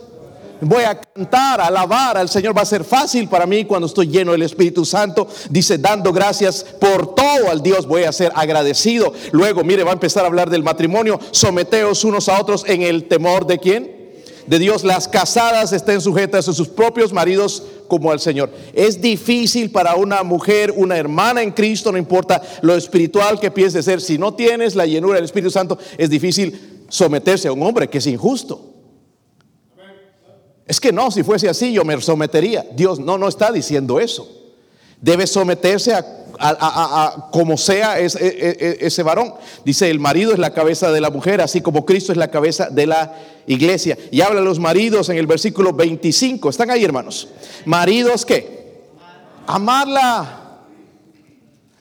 Voy 0.65 0.85
a 0.85 0.95
cantar, 0.95 1.61
alabar 1.61 2.17
al 2.17 2.29
Señor. 2.29 2.57
Va 2.57 2.63
a 2.63 2.67
ser 2.67 2.85
fácil 2.85 3.29
para 3.29 3.47
mí 3.47 3.65
cuando 3.65 3.87
estoy 3.87 4.07
lleno 4.07 4.33
del 4.33 4.43
Espíritu 4.43 4.85
Santo. 4.85 5.27
Dice, 5.51 5.77
dando 5.77 6.13
gracias 6.13 6.65
por 6.81 7.15
todo 7.15 7.51
al 7.51 7.63
Dios. 7.63 7.87
Voy 7.87 8.05
a 8.05 8.13
ser 8.13 8.31
agradecido. 8.35 9.13
Luego, 9.33 9.65
mire, 9.65 9.83
va 9.83 9.91
a 9.91 9.95
empezar 9.95 10.23
a 10.23 10.29
hablar 10.29 10.51
del 10.51 10.63
matrimonio. 10.63 11.19
Someteos 11.33 12.05
unos 12.05 12.29
a 12.29 12.41
otros 12.41 12.65
en 12.69 12.83
el 12.83 13.09
temor 13.09 13.47
de 13.47 13.59
quién? 13.59 14.03
de 14.47 14.59
Dios, 14.59 14.83
las 14.83 15.07
casadas 15.07 15.73
estén 15.73 16.01
sujetas 16.01 16.49
a 16.49 16.53
sus 16.53 16.67
propios 16.67 17.13
maridos 17.13 17.63
como 17.87 18.11
al 18.11 18.19
Señor. 18.19 18.51
Es 18.73 19.01
difícil 19.01 19.71
para 19.71 19.95
una 19.95 20.25
mujer, 20.25 20.75
una 20.77 20.97
hermana 20.97 21.43
en 21.43 21.53
Cristo, 21.53 21.93
no 21.93 21.99
importa 21.99 22.43
lo 22.61 22.75
espiritual 22.75 23.39
que 23.39 23.53
piense 23.53 23.85
ser, 23.85 24.01
si 24.01 24.19
no 24.19 24.35
tienes 24.35 24.75
la 24.75 24.85
llenura 24.85 25.15
del 25.15 25.27
Espíritu 25.27 25.53
Santo, 25.53 25.79
es 25.97 26.11
difícil 26.11 26.85
someterse 26.89 27.47
a 27.47 27.53
un 27.53 27.63
hombre 27.63 27.89
que 27.89 27.99
es 27.99 28.07
injusto. 28.09 28.72
Es 30.67 30.81
que 30.81 30.93
no, 30.93 31.11
si 31.11 31.23
fuese 31.23 31.49
así 31.49 31.73
yo 31.73 31.85
me 31.85 32.01
sometería. 32.01 32.65
Dios 32.75 32.99
no, 32.99 33.19
no 33.19 33.29
está 33.29 33.51
diciendo 33.51 34.01
eso. 34.01 34.29
Debe 35.01 35.27
someterse 35.27 35.95
a 35.95 36.23
a, 36.43 37.29
como 37.31 37.57
sea 37.57 38.01
e, 38.01 38.07
e, 38.07 38.11
e, 38.21 38.87
ese 38.87 39.03
varón. 39.03 39.35
Dice, 39.65 39.91
el 39.91 40.01
marido 40.01 40.33
es 40.33 40.39
la 40.39 40.53
cabeza 40.53 40.91
de 40.91 41.01
la 41.01 41.11
mujer, 41.11 41.41
así 41.41 41.61
como 41.61 41.85
Cristo 41.85 42.13
es 42.13 42.19
la 42.19 42.29
cabeza 42.29 42.69
de 42.71 42.87
la 42.87 43.15
iglesia. 43.47 43.97
Y 44.11 44.21
habla 44.21 44.41
los 44.41 44.59
maridos 44.59 45.09
en 45.09 45.17
el 45.17 45.27
versículo 45.27 45.73
25. 45.73 46.51
¿Están 46.51 46.71
ahí, 46.71 46.85
hermanos? 46.85 47.29
Maridos, 47.65 48.25
¿qué? 48.27 48.83
Amarla. 49.47 50.39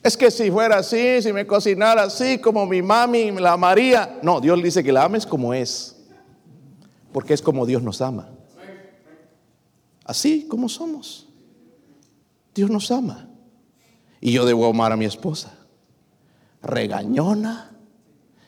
Es 0.04 0.18
que 0.18 0.32
si 0.32 0.50
fuera 0.50 0.78
así, 0.78 1.22
si 1.22 1.32
me 1.32 1.46
cocinara 1.46 2.04
así, 2.04 2.40
como 2.40 2.66
mi 2.66 2.82
mami 2.82 3.32
la 3.32 3.54
amaría. 3.54 4.20
No, 4.24 4.42
Dios 4.42 4.62
dice 4.62 4.84
que 4.84 4.92
la 4.92 5.04
ames 5.04 5.26
como 5.26 5.54
es. 5.54 5.96
Porque 7.14 7.34
es 7.34 7.42
como 7.42 7.66
Dios 7.66 7.84
nos 7.84 8.02
ama. 8.02 8.30
Así 10.06 10.48
como 10.48 10.70
somos. 10.70 11.28
Dios 12.54 12.70
nos 12.70 12.92
ama. 12.92 13.28
Y 14.20 14.32
yo 14.32 14.46
debo 14.46 14.68
amar 14.68 14.92
a 14.92 14.98
mi 14.98 15.06
esposa. 15.06 15.54
Regañona, 16.62 17.72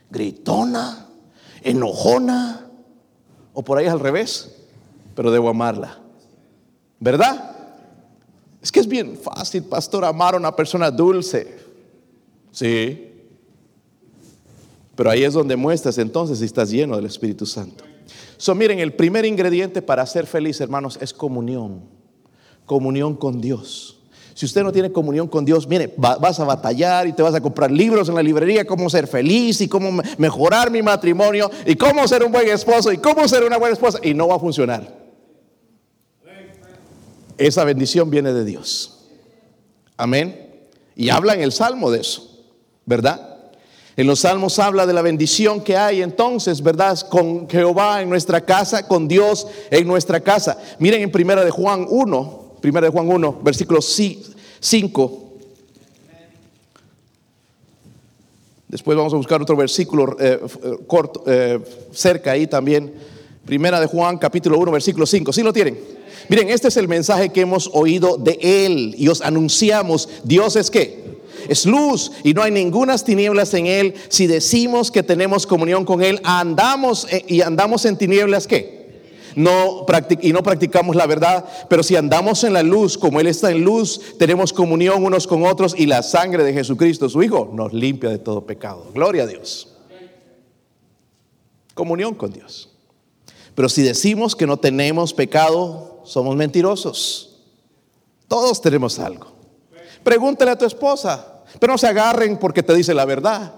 gritona, 0.09 1.07
enojona, 1.61 2.67
o 3.53 3.63
por 3.63 3.77
ahí 3.77 3.87
al 3.87 3.99
revés, 3.99 4.55
pero 5.15 5.31
debo 5.31 5.49
amarla. 5.49 5.99
¿Verdad? 6.99 7.55
Es 8.61 8.71
que 8.71 8.79
es 8.79 8.87
bien 8.87 9.17
fácil, 9.17 9.63
pastor, 9.63 10.05
amar 10.05 10.35
a 10.35 10.37
una 10.37 10.55
persona 10.55 10.89
dulce. 10.89 11.59
Sí. 12.51 13.09
Pero 14.95 15.09
ahí 15.09 15.23
es 15.23 15.33
donde 15.33 15.55
muestras 15.55 15.97
entonces 15.97 16.39
si 16.39 16.45
estás 16.45 16.69
lleno 16.69 16.95
del 16.95 17.05
Espíritu 17.05 17.45
Santo. 17.45 17.83
So, 18.43 18.53
miren, 18.53 18.79
el 18.79 18.91
primer 18.91 19.23
ingrediente 19.23 19.81
para 19.81 20.05
ser 20.05 20.27
feliz, 20.27 20.59
hermanos, 20.59 20.99
es 20.99 21.13
comunión. 21.13 21.85
Comunión 22.65 23.15
con 23.15 23.39
Dios. 23.39 24.01
Si 24.33 24.45
usted 24.45 24.63
no 24.63 24.73
tiene 24.73 24.91
comunión 24.91 25.29
con 25.29 25.45
Dios, 25.45 25.65
mire, 25.65 25.93
vas 25.95 26.41
a 26.41 26.43
batallar 26.43 27.07
y 27.07 27.13
te 27.13 27.23
vas 27.23 27.33
a 27.33 27.39
comprar 27.39 27.71
libros 27.71 28.09
en 28.09 28.15
la 28.15 28.21
librería, 28.21 28.65
cómo 28.65 28.89
ser 28.89 29.07
feliz 29.07 29.61
y 29.61 29.69
cómo 29.69 30.03
mejorar 30.17 30.69
mi 30.71 30.81
matrimonio 30.81 31.49
y 31.65 31.77
cómo 31.77 32.05
ser 32.05 32.21
un 32.21 32.33
buen 32.33 32.49
esposo 32.49 32.91
y 32.91 32.97
cómo 32.97 33.25
ser 33.29 33.45
una 33.45 33.55
buena 33.55 33.75
esposa 33.75 33.99
y 34.03 34.13
no 34.13 34.27
va 34.27 34.35
a 34.35 34.39
funcionar. 34.39 34.93
Esa 37.37 37.63
bendición 37.63 38.09
viene 38.09 38.33
de 38.33 38.43
Dios. 38.43 39.07
Amén. 39.95 40.65
Y 40.97 41.11
habla 41.11 41.33
en 41.33 41.43
el 41.43 41.53
Salmo 41.53 41.91
de 41.91 42.01
eso, 42.01 42.43
¿verdad? 42.85 43.32
En 43.95 44.07
los 44.07 44.21
salmos 44.21 44.57
habla 44.57 44.87
de 44.87 44.93
la 44.93 45.03
bendición 45.03 45.61
que 45.61 45.77
hay 45.77 46.01
entonces, 46.01 46.63
¿verdad? 46.63 46.99
Con 47.09 47.47
Jehová 47.47 48.01
en 48.01 48.09
nuestra 48.09 48.41
casa, 48.41 48.87
con 48.87 49.07
Dios 49.07 49.47
en 49.69 49.87
nuestra 49.87 50.19
casa. 50.19 50.57
Miren 50.79 51.03
en 51.03 51.11
primera 51.11 51.45
de 51.45 51.51
Juan 51.51 51.85
1, 51.87 52.43
Primera 52.63 52.87
de 52.87 52.91
Juan 52.93 53.09
1, 53.09 53.41
versículo 53.43 53.81
5. 53.81 55.23
Después 58.69 58.95
vamos 58.95 59.13
a 59.13 59.17
buscar 59.17 59.41
otro 59.41 59.57
versículo 59.57 60.15
eh, 60.17 60.39
eh, 60.41 60.77
corto, 60.87 61.25
eh, 61.27 61.59
cerca 61.91 62.31
ahí 62.31 62.47
también. 62.47 62.93
Primera 63.45 63.81
de 63.81 63.87
Juan, 63.87 64.17
capítulo 64.17 64.57
1, 64.59 64.71
versículo 64.71 65.05
5. 65.05 65.33
¿Sí 65.33 65.43
lo 65.43 65.51
tienen? 65.51 65.77
Miren, 66.29 66.49
este 66.49 66.69
es 66.69 66.77
el 66.77 66.87
mensaje 66.87 67.33
que 67.33 67.41
hemos 67.41 67.69
oído 67.73 68.15
de 68.15 68.39
Él 68.41 68.95
y 68.97 69.09
os 69.09 69.19
anunciamos. 69.19 70.07
Dios 70.23 70.55
es 70.55 70.71
qué? 70.71 71.19
Es 71.47 71.65
luz 71.65 72.11
y 72.23 72.33
no 72.33 72.43
hay 72.43 72.51
ninguna 72.51 72.97
tinieblas 72.97 73.53
en 73.53 73.65
Él. 73.65 73.95
Si 74.09 74.27
decimos 74.27 74.91
que 74.91 75.03
tenemos 75.03 75.47
comunión 75.47 75.85
con 75.85 76.03
Él, 76.03 76.19
andamos 76.23 77.07
y 77.27 77.41
andamos 77.41 77.85
en 77.85 77.97
tinieblas, 77.97 78.47
¿qué? 78.47 78.83
no 79.35 79.85
y 80.21 80.33
no 80.33 80.43
practicamos 80.43 80.95
la 80.95 81.07
verdad, 81.07 81.45
pero 81.69 81.83
si 81.83 81.95
andamos 81.95 82.43
en 82.43 82.53
la 82.53 82.63
luz, 82.63 82.97
como 82.97 83.19
Él 83.19 83.27
está 83.27 83.51
en 83.51 83.63
luz, 83.63 84.17
tenemos 84.17 84.53
comunión 84.53 85.03
unos 85.03 85.27
con 85.27 85.43
otros 85.43 85.75
y 85.77 85.85
la 85.85 86.03
sangre 86.03 86.43
de 86.43 86.53
Jesucristo, 86.53 87.09
su 87.09 87.23
Hijo, 87.23 87.49
nos 87.53 87.73
limpia 87.73 88.09
de 88.09 88.19
todo 88.19 88.45
pecado. 88.45 88.91
Gloria 88.93 89.23
a 89.23 89.27
Dios. 89.27 89.69
Comunión 91.73 92.13
con 92.13 92.31
Dios. 92.31 92.69
Pero 93.55 93.69
si 93.69 93.81
decimos 93.81 94.35
que 94.35 94.47
no 94.47 94.57
tenemos 94.57 95.13
pecado, 95.13 96.01
somos 96.03 96.35
mentirosos. 96.35 97.41
Todos 98.27 98.61
tenemos 98.61 98.99
algo. 98.99 99.31
Pregúntale 100.03 100.51
a 100.51 100.57
tu 100.57 100.65
esposa, 100.65 101.32
pero 101.59 101.73
no 101.73 101.77
se 101.77 101.87
agarren 101.87 102.37
porque 102.37 102.63
te 102.63 102.73
dice 102.75 102.93
la 102.93 103.05
verdad. 103.05 103.53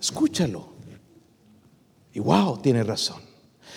Escúchalo. 0.00 0.68
Y 2.12 2.20
wow, 2.20 2.58
tiene 2.58 2.82
razón. 2.82 3.28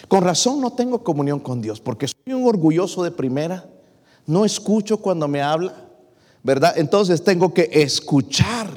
Con 0.07 0.23
razón 0.23 0.61
no 0.61 0.73
tengo 0.73 1.03
comunión 1.03 1.39
con 1.39 1.61
Dios, 1.61 1.79
porque 1.79 2.07
soy 2.07 2.33
un 2.33 2.47
orgulloso 2.47 3.03
de 3.03 3.11
primera, 3.11 3.69
no 4.25 4.45
escucho 4.45 4.97
cuando 4.97 5.27
me 5.27 5.41
habla, 5.41 5.89
¿verdad? 6.43 6.73
Entonces 6.77 7.23
tengo 7.23 7.53
que 7.53 7.69
escuchar, 7.71 8.67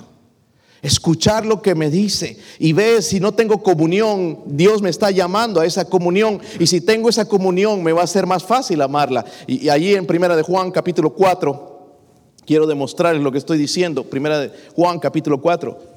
escuchar 0.83 1.47
lo 1.47 1.63
que 1.63 1.75
me 1.75 1.91
dice 1.91 2.39
y 2.59 2.73
ver 2.73 3.03
si 3.03 3.21
no 3.21 3.33
tengo 3.33 3.63
comunión, 3.63 4.43
Dios 4.47 4.83
me 4.83 4.91
está 4.91 5.11
llamando 5.11 5.61
a 5.61 5.67
esa 5.67 5.87
comunión 5.87 6.41
y 6.59 6.67
si 6.67 6.81
tengo 6.81 7.09
esa 7.09 7.27
comunión 7.27 7.83
me 7.83 7.93
va 7.93 8.03
a 8.03 8.07
ser 8.07 8.27
más 8.27 8.45
fácil 8.45 8.83
amarla. 8.83 9.25
Y, 9.47 9.69
allí 9.69 9.95
en 9.95 10.07
Primera 10.07 10.37
de 10.37 10.43
Juan 10.43 10.71
capítulo 10.71 11.15
4, 11.15 11.74
quiero 12.47 12.67
demostrarles 12.67 13.23
lo 13.23 13.33
que 13.33 13.39
estoy 13.39 13.59
diciendo, 13.59 14.05
Primera 14.05 14.39
de 14.41 14.51
Juan 14.75 14.99
capítulo 14.99 15.41
4. 15.41 15.95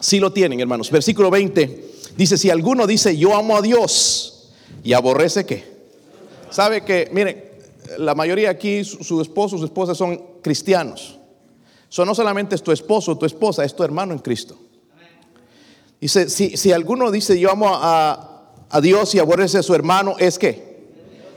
Si 0.00 0.18
lo 0.18 0.32
tienen, 0.32 0.60
hermanos. 0.60 0.90
Versículo 0.90 1.30
20. 1.30 1.90
Dice, 2.16 2.36
si 2.36 2.50
alguno 2.50 2.86
dice, 2.86 3.16
yo 3.16 3.36
amo 3.36 3.56
a 3.56 3.62
Dios 3.62 4.50
y 4.82 4.92
aborrece 4.92 5.46
qué. 5.46 5.64
Sabe 6.50 6.84
que, 6.84 7.08
miren, 7.12 7.44
la 7.98 8.14
mayoría 8.14 8.50
aquí, 8.50 8.84
su, 8.84 9.20
esposo, 9.20 9.58
su 9.58 9.64
esposa 9.64 9.94
son 9.94 10.20
cristianos. 10.42 11.18
So, 11.88 12.04
no 12.04 12.14
solamente 12.14 12.54
es 12.54 12.62
tu 12.62 12.72
esposo 12.72 13.16
tu 13.16 13.26
esposa, 13.26 13.64
es 13.64 13.76
tu 13.76 13.84
hermano 13.84 14.12
en 14.12 14.18
Cristo. 14.18 14.58
Dice, 16.00 16.28
si, 16.28 16.56
si 16.56 16.72
alguno 16.72 17.10
dice, 17.10 17.38
yo 17.38 17.52
amo 17.52 17.68
a, 17.72 18.50
a 18.68 18.80
Dios 18.80 19.14
y 19.14 19.20
aborrece 19.20 19.58
a 19.58 19.62
su 19.62 19.74
hermano, 19.74 20.16
es 20.18 20.38
que 20.38 20.72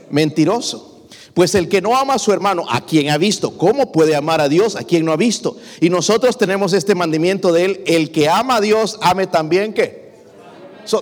mentiroso. 0.09 0.94
Pues 1.35 1.53
el 1.53 1.67
que 1.67 1.81
no 1.81 1.97
ama 1.97 2.13
a 2.13 2.19
su 2.19 2.31
hermano, 2.31 2.63
a 2.69 2.79
quien 2.85 3.09
ha 3.09 3.17
visto, 3.17 3.57
¿cómo 3.57 3.91
puede 3.91 4.15
amar 4.15 4.39
a 4.39 4.47
Dios 4.47 4.77
a 4.77 4.83
quien 4.85 5.03
no 5.03 5.11
ha 5.11 5.17
visto? 5.17 5.57
Y 5.81 5.89
nosotros 5.89 6.37
tenemos 6.37 6.71
este 6.71 6.95
mandamiento 6.95 7.51
de 7.51 7.65
él, 7.65 7.83
el 7.85 8.11
que 8.11 8.29
ama 8.29 8.55
a 8.55 8.61
Dios, 8.61 8.97
ame 9.01 9.27
también 9.27 9.73
que 9.73 10.05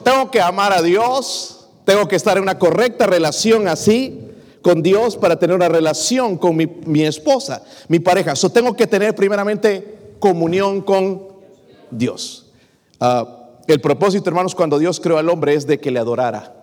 tengo 0.04 0.32
que 0.32 0.42
amar 0.42 0.74
a 0.74 0.82
Dios, 0.82 1.68
tengo 1.86 2.08
que 2.08 2.16
estar 2.16 2.38
en 2.38 2.44
una 2.44 2.58
correcta 2.58 3.06
relación 3.06 3.68
así 3.68 4.22
con 4.64 4.82
Dios 4.82 5.18
para 5.18 5.38
tener 5.38 5.56
una 5.56 5.70
relación 5.70 6.38
con 6.38 6.56
mi, 6.56 7.04
esposa, 7.04 7.64
mi 7.88 8.00
pareja. 8.00 8.32
Eso 8.32 8.50
tengo 8.50 8.76
que 8.76 8.88
tener 8.88 9.14
primeramente 9.14 10.16
comunión 10.18 10.82
con 10.82 11.28
Dios. 11.92 12.48
Ah, 13.00 13.52
el 13.68 13.82
propósito, 13.82 14.32
hermanos, 14.32 14.56
cuando 14.56 14.80
Dios 14.80 15.00
creó 15.00 15.20
al 15.20 15.30
hombre 15.30 15.54
es 15.54 15.68
de 15.68 15.80
que 15.80 15.92
le 15.92 16.00
adorara. 16.00 16.63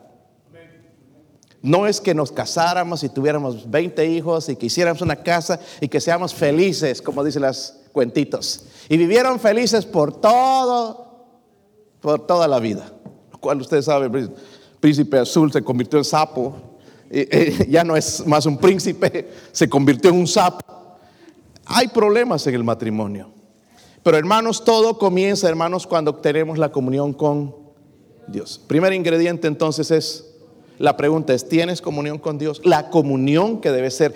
No 1.63 1.87
es 1.87 2.01
que 2.01 2.15
nos 2.15 2.33
casáramos 2.33 3.05
y 3.05 3.09
tuviéramos 3.11 3.71
20 3.71 4.07
hijos 4.07 4.49
y 4.49 4.57
que 4.57 4.67
hiciéramos 4.67 5.03
una 5.03 5.17
casa 5.17 5.61
y 5.81 5.89
que 5.89 6.01
seamos 6.01 6.35
felices, 6.35 7.03
como 7.03 7.23
dicen 7.23 7.43
las 7.43 7.81
cuentitos. 7.93 8.65
Y 8.89 8.97
vivieron 8.97 9.39
felices 9.39 9.85
por 9.85 10.21
todo, 10.21 11.27
por 12.01 12.27
toda 12.27 12.49
la 12.49 12.59
vida. 12.61 12.91
Cual 13.41 13.61
ustedes 13.61 13.85
saben, 13.85 14.15
el 14.15 14.33
príncipe 14.81 15.19
azul 15.19 15.53
se 15.53 15.63
convirtió 15.63 15.99
en 15.99 16.05
sapo. 16.05 16.55
ya 17.69 17.85
no 17.85 17.97
es 17.97 18.27
más 18.27 18.47
un 18.47 18.57
príncipe, 18.57 19.31
se 19.53 19.69
convirtió 19.69 20.11
en 20.11 20.17
un 20.17 20.27
sapo. 20.27 20.65
Hay 21.67 21.89
problemas 21.89 22.47
en 22.47 22.55
el 22.55 22.65
matrimonio. 22.65 23.31
Pero 24.03 24.17
hermanos, 24.17 24.65
todo 24.65 24.99
comienza, 24.99 25.49
hermanos, 25.49 25.87
cuando 25.87 26.15
tenemos 26.15 26.57
la 26.57 26.73
comunión 26.73 27.13
con 27.13 27.55
Dios. 28.27 28.61
Primer 28.67 28.95
ingrediente 28.95 29.47
entonces 29.47 29.91
es 29.91 30.30
la 30.81 30.97
pregunta 30.97 31.35
es, 31.35 31.47
¿tienes 31.47 31.83
comunión 31.83 32.19
con 32.19 32.39
Dios? 32.39 32.63
La 32.65 32.89
comunión 32.89 33.61
que 33.61 33.71
debe 33.71 33.91
ser, 33.91 34.15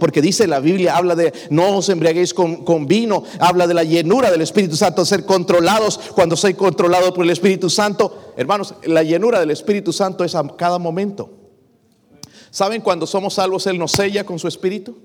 porque 0.00 0.22
dice 0.22 0.46
la 0.46 0.58
Biblia, 0.58 0.96
habla 0.96 1.14
de 1.14 1.34
no 1.50 1.76
os 1.76 1.90
embriaguéis 1.90 2.32
con, 2.32 2.64
con, 2.64 2.86
vino, 2.86 3.24
habla 3.38 3.66
de 3.66 3.74
la 3.74 3.84
llenura 3.84 4.30
del 4.30 4.40
Espíritu 4.40 4.74
Santo, 4.74 5.04
ser 5.04 5.26
controlados 5.26 6.00
cuando 6.14 6.34
soy 6.34 6.54
controlado 6.54 7.12
por 7.12 7.26
el 7.26 7.30
Espíritu 7.30 7.68
Santo. 7.68 8.32
Hermanos, 8.38 8.74
la 8.84 9.02
llenura 9.02 9.38
del 9.38 9.50
Espíritu 9.50 9.92
Santo 9.92 10.24
es 10.24 10.34
a 10.34 10.48
cada 10.56 10.78
momento. 10.78 11.28
¿Saben 12.50 12.80
cuando 12.80 13.06
somos 13.06 13.34
salvos 13.34 13.66
Él 13.66 13.78
nos 13.78 13.92
sella 13.92 14.24
con 14.24 14.38
su 14.38 14.48
Espíritu? 14.48 14.96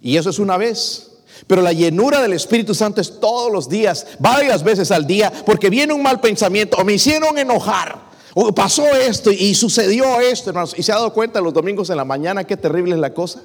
Y 0.00 0.16
eso 0.16 0.30
es 0.30 0.38
una 0.38 0.56
vez. 0.56 1.10
Pero 1.46 1.60
la 1.60 1.74
llenura 1.74 2.22
del 2.22 2.32
Espíritu 2.32 2.74
Santo 2.74 3.02
es 3.02 3.20
todos 3.20 3.52
los 3.52 3.68
días, 3.68 4.06
varias 4.18 4.62
veces 4.62 4.90
al 4.92 5.06
día, 5.06 5.30
porque 5.44 5.68
viene 5.68 5.92
un 5.92 6.02
mal 6.02 6.22
pensamiento 6.22 6.78
o 6.78 6.84
me 6.86 6.94
hicieron 6.94 7.36
enojar 7.36 8.09
pasó 8.54 8.84
esto 8.94 9.30
y 9.30 9.54
sucedió 9.54 10.20
esto, 10.20 10.50
hermanos. 10.50 10.74
¿Y 10.76 10.82
se 10.82 10.92
ha 10.92 10.96
dado 10.96 11.12
cuenta 11.12 11.40
los 11.40 11.52
domingos 11.52 11.90
en 11.90 11.96
la 11.96 12.04
mañana 12.04 12.44
qué 12.44 12.56
terrible 12.56 12.94
es 12.94 13.00
la 13.00 13.12
cosa? 13.12 13.42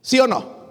¿Sí 0.00 0.18
o 0.18 0.26
no? 0.26 0.62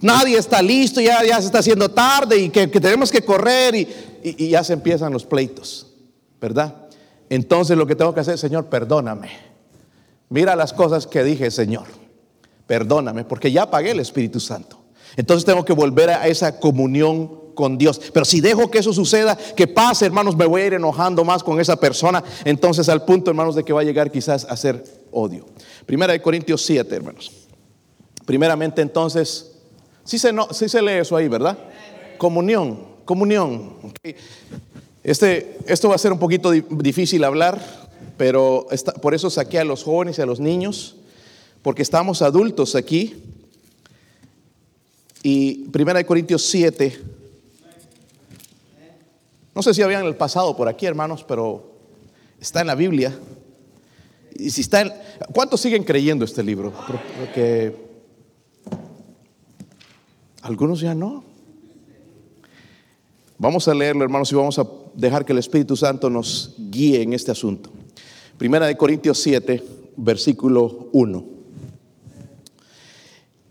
Nadie 0.00 0.36
está 0.36 0.60
listo, 0.60 1.00
ya, 1.00 1.22
ya 1.24 1.38
se 1.40 1.46
está 1.46 1.60
haciendo 1.60 1.88
tarde 1.88 2.36
y 2.36 2.48
que, 2.48 2.66
tenemos 2.66 3.10
que 3.10 3.22
correr 3.22 3.74
y, 3.74 3.88
y, 4.22 4.48
ya 4.48 4.64
se 4.64 4.72
empiezan 4.72 5.12
los 5.12 5.24
pleitos, 5.24 5.94
¿verdad? 6.40 6.74
Entonces 7.28 7.76
lo 7.76 7.86
que 7.86 7.94
tengo 7.94 8.12
que 8.12 8.20
hacer, 8.20 8.36
Señor, 8.36 8.66
perdóname. 8.66 9.30
Mira 10.28 10.56
las 10.56 10.72
cosas 10.72 11.06
que 11.06 11.22
dije, 11.22 11.50
Señor. 11.50 11.86
Perdóname, 12.66 13.24
porque 13.24 13.52
ya 13.52 13.70
pagué 13.70 13.90
el 13.90 14.00
Espíritu 14.00 14.40
Santo. 14.40 14.78
Entonces 15.16 15.44
tengo 15.44 15.64
que 15.64 15.72
volver 15.72 16.10
a 16.10 16.26
esa 16.26 16.58
comunión 16.58 17.41
con 17.54 17.78
Dios. 17.78 18.00
Pero 18.12 18.24
si 18.24 18.40
dejo 18.40 18.70
que 18.70 18.78
eso 18.78 18.92
suceda, 18.92 19.36
que 19.36 19.66
pase, 19.66 20.06
hermanos, 20.06 20.36
me 20.36 20.46
voy 20.46 20.62
a 20.62 20.66
ir 20.66 20.74
enojando 20.74 21.24
más 21.24 21.42
con 21.42 21.60
esa 21.60 21.76
persona. 21.76 22.22
Entonces 22.44 22.88
al 22.88 23.04
punto, 23.04 23.30
hermanos, 23.30 23.54
de 23.54 23.64
que 23.64 23.72
va 23.72 23.80
a 23.80 23.84
llegar 23.84 24.10
quizás 24.10 24.44
a 24.44 24.56
ser 24.56 24.84
odio. 25.10 25.46
Primera 25.86 26.12
de 26.12 26.22
Corintios 26.22 26.62
7, 26.62 26.94
hermanos. 26.94 27.30
Primeramente 28.24 28.82
entonces, 28.82 29.52
sí 30.04 30.18
se, 30.18 30.32
no, 30.32 30.48
sí 30.52 30.68
se 30.68 30.80
lee 30.80 31.00
eso 31.00 31.16
ahí, 31.16 31.28
¿verdad? 31.28 31.58
Comunión, 32.18 32.78
comunión. 33.04 33.74
Este, 35.02 35.58
esto 35.66 35.88
va 35.88 35.96
a 35.96 35.98
ser 35.98 36.12
un 36.12 36.18
poquito 36.18 36.50
difícil 36.52 37.24
hablar, 37.24 37.60
pero 38.16 38.68
por 39.00 39.14
eso 39.14 39.30
saqué 39.30 39.58
a 39.58 39.64
los 39.64 39.82
jóvenes 39.82 40.18
y 40.18 40.22
a 40.22 40.26
los 40.26 40.38
niños, 40.38 40.96
porque 41.62 41.82
estamos 41.82 42.22
adultos 42.22 42.76
aquí. 42.76 43.22
Y 45.24 45.68
Primera 45.70 45.98
de 45.98 46.06
Corintios 46.06 46.42
7, 46.46 47.00
no 49.54 49.62
sé 49.62 49.74
si 49.74 49.82
habían 49.82 50.04
el 50.06 50.16
pasado 50.16 50.56
por 50.56 50.68
aquí, 50.68 50.86
hermanos, 50.86 51.24
pero 51.26 51.72
está 52.40 52.60
en 52.60 52.66
la 52.68 52.74
Biblia. 52.74 53.16
Y 54.34 54.50
si 54.50 54.62
está 54.62 54.80
en, 54.80 54.92
¿Cuántos 55.32 55.60
siguen 55.60 55.84
creyendo 55.84 56.24
este 56.24 56.42
libro? 56.42 56.72
Porque 57.18 57.76
algunos 60.42 60.80
ya 60.80 60.94
no. 60.94 61.24
Vamos 63.38 63.66
a 63.68 63.74
leerlo, 63.74 64.04
hermanos, 64.04 64.30
y 64.32 64.34
vamos 64.34 64.58
a 64.58 64.66
dejar 64.94 65.24
que 65.24 65.32
el 65.32 65.38
Espíritu 65.38 65.76
Santo 65.76 66.08
nos 66.08 66.54
guíe 66.70 67.02
en 67.02 67.12
este 67.12 67.30
asunto. 67.30 67.70
Primera 68.38 68.66
de 68.66 68.76
Corintios 68.76 69.18
7, 69.18 69.62
versículo 69.96 70.88
1. 70.92 71.41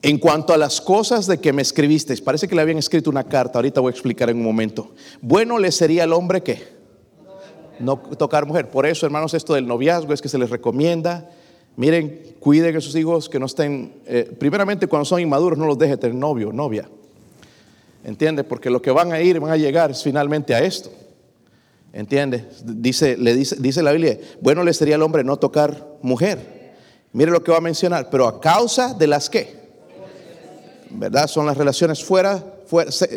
En 0.03 0.17
cuanto 0.17 0.53
a 0.53 0.57
las 0.57 0.81
cosas 0.81 1.27
de 1.27 1.39
que 1.39 1.53
me 1.53 1.61
escribisteis, 1.61 2.21
parece 2.21 2.47
que 2.47 2.55
le 2.55 2.61
habían 2.61 2.79
escrito 2.79 3.09
una 3.09 3.23
carta, 3.23 3.59
ahorita 3.59 3.81
voy 3.81 3.91
a 3.91 3.93
explicar 3.93 4.29
en 4.31 4.37
un 4.37 4.43
momento. 4.43 4.91
Bueno 5.21 5.59
le 5.59 5.71
sería 5.71 6.03
al 6.03 6.13
hombre 6.13 6.41
que 6.41 6.81
no 7.79 7.97
tocar 7.97 8.45
mujer. 8.45 8.69
Por 8.69 8.85
eso, 8.85 9.05
hermanos, 9.05 9.33
esto 9.33 9.53
del 9.53 9.67
noviazgo 9.67 10.13
es 10.13 10.21
que 10.21 10.29
se 10.29 10.39
les 10.39 10.49
recomienda. 10.49 11.29
Miren, 11.75 12.35
cuiden 12.39 12.75
a 12.75 12.81
sus 12.81 12.95
hijos 12.95 13.29
que 13.29 13.39
no 13.39 13.45
estén, 13.45 13.93
eh, 14.05 14.35
primeramente 14.39 14.87
cuando 14.87 15.05
son 15.05 15.21
inmaduros, 15.21 15.57
no 15.57 15.67
los 15.67 15.77
deje 15.77 15.97
tener 15.97 16.15
novio, 16.15 16.51
novia. 16.51 16.89
¿Entiende? 18.03 18.43
Porque 18.43 18.71
lo 18.71 18.81
que 18.81 18.89
van 18.89 19.11
a 19.11 19.21
ir, 19.21 19.39
van 19.39 19.51
a 19.51 19.57
llegar 19.57 19.93
finalmente 19.95 20.55
a 20.55 20.59
esto. 20.59 20.91
¿Entiende? 21.93 22.47
Dice, 22.63 23.17
le 23.17 23.35
dice, 23.35 23.57
dice 23.59 23.83
la 23.83 23.91
Biblia, 23.91 24.17
bueno 24.39 24.63
le 24.63 24.73
sería 24.73 24.95
al 24.95 25.01
hombre 25.03 25.23
no 25.23 25.37
tocar 25.37 25.97
mujer. 26.01 26.61
Mire 27.13 27.31
lo 27.31 27.43
que 27.43 27.51
va 27.51 27.57
a 27.57 27.61
mencionar, 27.61 28.09
pero 28.09 28.27
a 28.27 28.39
causa 28.39 28.93
de 28.93 29.07
las 29.07 29.29
que 29.29 29.60
¿verdad? 30.93 31.27
Son 31.27 31.45
las 31.45 31.57
relaciones 31.57 32.03
fuera, 32.03 32.43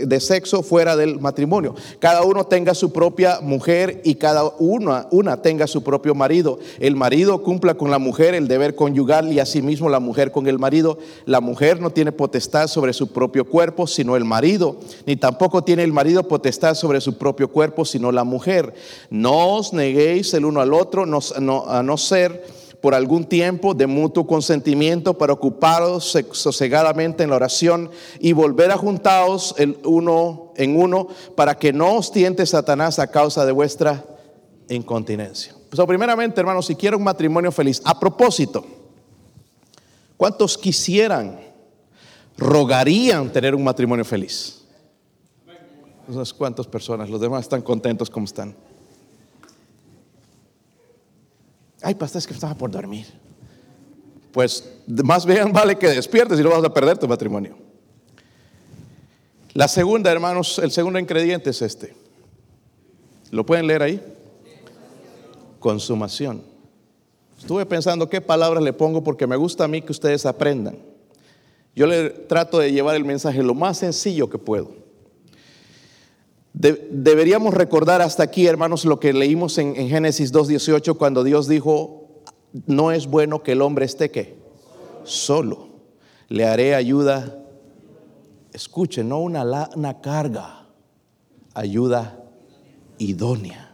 de 0.05 0.21
sexo 0.21 0.63
fuera 0.63 0.97
del 0.97 1.21
matrimonio. 1.21 1.75
Cada 2.01 2.23
uno 2.23 2.45
tenga 2.45 2.75
su 2.75 2.93
propia 2.93 3.41
mujer 3.41 4.01
y 4.05 4.17
cada 4.17 4.45
una, 4.59 5.07
una 5.13 5.43
tenga 5.43 5.67
su 5.67 5.83
propio 5.85 6.15
marido. 6.15 6.59
El 6.81 6.97
marido 6.97 7.43
cumpla 7.43 7.75
con 7.75 7.91
la 7.91 7.99
mujer 7.99 8.35
el 8.35 8.49
deber 8.49 8.75
conyugal 8.75 9.33
y 9.33 9.39
asimismo 9.39 9.89
la 9.89 10.01
mujer 10.01 10.33
con 10.33 10.49
el 10.49 10.59
marido. 10.59 10.99
La 11.25 11.41
mujer 11.41 11.81
no 11.81 11.91
tiene 11.91 12.11
potestad 12.11 12.67
sobre 12.67 12.93
su 12.93 13.13
propio 13.13 13.45
cuerpo, 13.45 13.87
sino 13.87 14.17
el 14.17 14.25
marido, 14.25 14.77
ni 15.07 15.17
tampoco 15.17 15.63
tiene 15.63 15.85
el 15.85 15.93
marido 15.93 16.27
potestad 16.27 16.75
sobre 16.75 17.01
su 17.01 17.17
propio 17.17 17.49
cuerpo, 17.49 17.85
sino 17.85 18.11
la 18.11 18.25
mujer. 18.25 18.75
No 19.11 19.55
os 19.55 19.73
neguéis 19.73 20.35
el 20.35 20.45
uno 20.45 20.61
al 20.61 20.75
otro, 20.75 21.05
a 21.05 21.83
no 21.83 21.97
ser 21.97 22.64
por 22.85 22.95
algún 22.95 23.25
tiempo 23.25 23.73
de 23.73 23.87
mutuo 23.87 24.27
consentimiento 24.27 25.17
para 25.17 25.33
ocuparos 25.33 26.19
sosegadamente 26.33 27.23
en 27.23 27.31
la 27.31 27.37
oración 27.37 27.91
y 28.21 28.35
volver 28.35 28.71
a 28.71 28.77
juntaros 28.77 29.55
el 29.57 29.79
uno 29.85 30.53
en 30.57 30.79
uno 30.79 31.09
para 31.35 31.55
que 31.55 31.73
no 31.73 31.95
os 31.95 32.13
tiente 32.13 32.45
Satanás 32.45 32.99
a 32.99 33.07
causa 33.07 33.47
de 33.47 33.53
vuestra 33.53 34.05
incontinencia. 34.69 35.55
Pues 35.71 35.81
primeramente, 35.87 36.39
hermanos, 36.39 36.67
si 36.67 36.75
quiero 36.75 36.99
un 36.99 37.05
matrimonio 37.05 37.51
feliz, 37.51 37.81
a 37.87 37.99
propósito, 37.99 38.63
¿cuántos 40.19 40.59
quisieran, 40.59 41.41
rogarían 42.37 43.33
tener 43.33 43.55
un 43.55 43.65
matrimonio 43.65 44.05
feliz? 44.05 44.63
Unas 46.07 46.35
personas, 46.67 47.09
los 47.09 47.19
demás 47.19 47.45
están 47.45 47.63
contentos 47.63 48.11
como 48.11 48.27
están. 48.27 48.55
Ay, 51.85 51.95
pastor, 51.95 52.19
es 52.19 52.27
que 52.27 52.33
estaba 52.33 52.55
por 52.55 52.71
dormir. 52.71 53.07
Pues 54.33 54.73
más 54.87 55.27
bien 55.27 55.53
vale 55.53 55.77
que 55.77 55.89
despiertes 55.89 56.41
y 56.41 56.43
no 56.43 56.49
vas 56.49 56.65
a 56.65 56.73
perder 56.73 56.97
tu 56.97 57.07
matrimonio. 57.07 57.57
La 59.53 59.69
segunda, 59.69 60.11
hermanos, 60.11 60.59
el 60.59 60.73
segundo 60.73 60.99
ingrediente 60.99 61.51
es 61.51 61.61
este. 61.61 61.95
¿Lo 63.31 63.45
pueden 63.45 63.67
leer 63.67 63.83
ahí? 63.83 64.03
Consumación. 65.61 66.43
Estuve 67.39 67.67
pensando 67.67 68.09
qué 68.09 68.23
palabras 68.23 68.63
le 68.65 68.73
pongo 68.73 69.05
porque 69.05 69.27
me 69.27 69.37
gusta 69.37 69.65
a 69.65 69.69
mí 69.69 69.83
que 69.83 69.93
ustedes 69.93 70.25
aprendan. 70.25 70.79
Yo 71.77 71.87
le 71.87 72.09
trato 72.09 72.59
de 72.59 72.73
llevar 72.73 72.97
el 72.97 73.05
mensaje 73.05 73.43
lo 73.43 73.55
más 73.55 73.79
sencillo 73.79 74.31
que 74.31 74.39
puedo 74.39 74.84
deberíamos 76.55 77.53
recordar 77.53 78.01
hasta 78.01 78.23
aquí, 78.23 78.47
hermanos, 78.47 78.85
lo 78.85 79.01
que 79.01 79.13
leímos 79.13 79.59
en, 79.59 79.75
en 79.77 79.89
Génesis 79.89 80.33
2.18 80.33 80.97
cuando 80.97 81.25
Dios 81.25 81.49
dijo, 81.49 82.23
no 82.67 82.93
es 82.93 83.07
bueno 83.07 83.43
que 83.43 83.53
el 83.53 83.63
hombre 83.63 83.85
esté 83.85 84.11
que 84.11 84.39
solo. 85.03 85.69
Le 86.29 86.47
haré 86.47 86.75
ayuda, 86.75 87.39
escuchen, 88.53 89.09
no 89.09 89.21
una, 89.21 89.69
una 89.75 90.01
carga, 90.01 90.67
ayuda 91.53 92.25
idónea. 92.99 93.73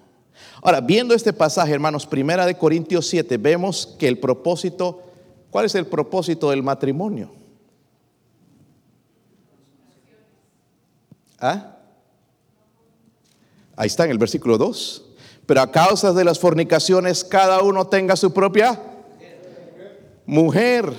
Ahora, 0.62 0.80
viendo 0.80 1.14
este 1.14 1.32
pasaje, 1.32 1.72
hermanos, 1.72 2.06
primera 2.06 2.44
de 2.46 2.56
Corintios 2.56 3.06
7, 3.06 3.36
vemos 3.36 3.94
que 3.98 4.08
el 4.08 4.18
propósito, 4.18 5.02
¿cuál 5.50 5.66
es 5.66 5.74
el 5.74 5.86
propósito 5.86 6.50
del 6.50 6.62
matrimonio? 6.62 7.30
¿Ah? 11.38 11.79
Ahí 13.80 13.86
está 13.86 14.04
en 14.04 14.10
el 14.10 14.18
versículo 14.18 14.58
2. 14.58 15.04
Pero 15.46 15.62
a 15.62 15.72
causa 15.72 16.12
de 16.12 16.22
las 16.22 16.38
fornicaciones, 16.38 17.24
cada 17.24 17.62
uno 17.62 17.86
tenga 17.86 18.14
su 18.14 18.30
propia 18.30 18.78
mujer 20.26 20.92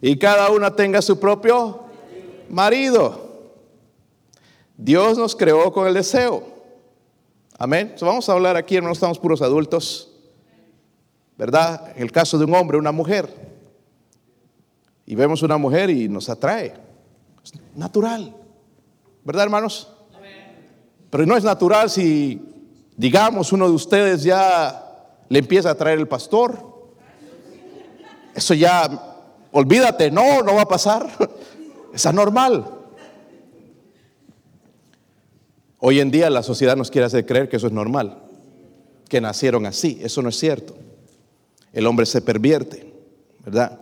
y 0.00 0.16
cada 0.20 0.48
una 0.50 0.76
tenga 0.76 1.02
su 1.02 1.18
propio 1.18 1.80
marido. 2.48 3.50
Dios 4.76 5.18
nos 5.18 5.34
creó 5.34 5.72
con 5.72 5.88
el 5.88 5.94
deseo. 5.94 6.44
Amén. 7.58 7.96
vamos 8.00 8.28
a 8.28 8.34
hablar 8.34 8.56
aquí, 8.56 8.80
no 8.80 8.92
estamos 8.92 9.18
puros 9.18 9.42
adultos. 9.42 10.12
¿Verdad? 11.36 11.90
En 11.96 12.04
el 12.04 12.12
caso 12.12 12.38
de 12.38 12.44
un 12.44 12.54
hombre, 12.54 12.78
una 12.78 12.92
mujer. 12.92 13.28
Y 15.06 15.16
vemos 15.16 15.42
una 15.42 15.56
mujer 15.56 15.90
y 15.90 16.08
nos 16.08 16.28
atrae. 16.28 16.72
Natural. 17.74 18.32
¿Verdad, 19.24 19.42
hermanos? 19.42 19.88
Pero 21.12 21.26
no 21.26 21.36
es 21.36 21.44
natural 21.44 21.90
si, 21.90 22.40
digamos, 22.96 23.52
uno 23.52 23.68
de 23.68 23.74
ustedes 23.74 24.22
ya 24.22 24.82
le 25.28 25.40
empieza 25.40 25.70
a 25.70 25.74
traer 25.74 25.98
el 25.98 26.08
pastor. 26.08 26.88
Eso 28.34 28.54
ya 28.54 28.88
olvídate, 29.52 30.10
no, 30.10 30.42
no 30.42 30.54
va 30.54 30.62
a 30.62 30.68
pasar. 30.68 31.06
Es 31.92 32.06
anormal. 32.06 32.64
Hoy 35.80 36.00
en 36.00 36.10
día 36.10 36.30
la 36.30 36.42
sociedad 36.42 36.74
nos 36.74 36.90
quiere 36.90 37.04
hacer 37.04 37.26
creer 37.26 37.50
que 37.50 37.56
eso 37.56 37.66
es 37.66 37.72
normal, 37.74 38.22
que 39.10 39.20
nacieron 39.20 39.66
así. 39.66 40.00
Eso 40.02 40.22
no 40.22 40.30
es 40.30 40.38
cierto. 40.38 40.74
El 41.74 41.86
hombre 41.86 42.06
se 42.06 42.22
pervierte, 42.22 42.90
¿verdad? 43.44 43.78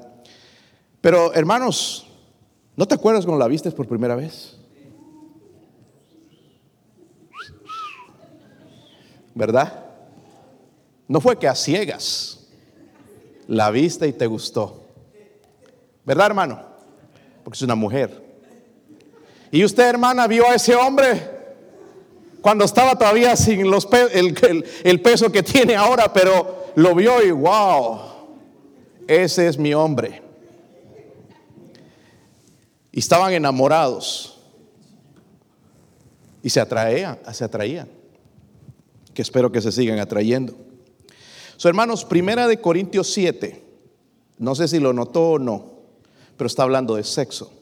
Pero 1.01 1.33
hermanos, 1.35 2.09
¿no 2.75 2.88
te 2.88 2.97
acuerdas 2.97 3.25
cuando 3.25 3.38
la 3.38 3.47
viste 3.47 3.71
por 3.71 3.87
primera 3.87 4.16
vez? 4.16 4.60
¿Verdad? 9.35 9.85
No 11.09 11.21
fue 11.21 11.38
que 11.38 11.49
a 11.49 11.55
ciegas 11.55 12.40
la 13.47 13.71
viste 13.71 14.07
y 14.07 14.12
te 14.12 14.27
gustó. 14.27 14.85
¿Verdad, 16.05 16.27
hermano? 16.27 16.62
Porque 17.43 17.57
es 17.57 17.62
una 17.62 17.75
mujer. 17.75 18.23
Y 19.51 19.64
usted, 19.64 19.88
hermana, 19.88 20.27
vio 20.27 20.49
a 20.49 20.55
ese 20.55 20.75
hombre 20.77 21.21
cuando 22.40 22.64
estaba 22.64 22.97
todavía 22.97 23.37
sin 23.37 23.71
los 23.71 23.88
el, 24.12 25.03
peso 25.03 25.31
que 25.31 25.43
tiene 25.43 25.77
ahora, 25.77 26.12
pero 26.12 26.66
lo 26.77 26.95
vio 26.95 27.23
y 27.23 27.31
wow, 27.31 28.01
ese 29.07 29.49
es 29.49 29.59
mi 29.59 29.75
hombre. 29.75 30.23
Y 32.93 33.01
estaban 33.01 33.33
enamorados. 33.33 34.38
Y 36.43 36.49
se 36.49 36.61
atraían, 36.61 37.19
se 37.33 37.45
atraían. 37.45 38.00
Espero 39.20 39.52
que 39.52 39.61
se 39.61 39.72
sigan 39.72 39.98
atrayendo. 39.98 40.54
So, 41.56 41.68
hermanos, 41.68 42.04
primera 42.04 42.48
de 42.48 42.61
Corintios 42.61 43.12
7. 43.12 43.62
No 44.38 44.54
sé 44.54 44.68
si 44.68 44.78
lo 44.78 44.92
notó 44.92 45.33
o 45.33 45.38
no 45.38 45.80
pero 46.40 46.46
está 46.46 46.62
hablando 46.62 46.94
de 46.94 47.04
sexo. 47.04 47.52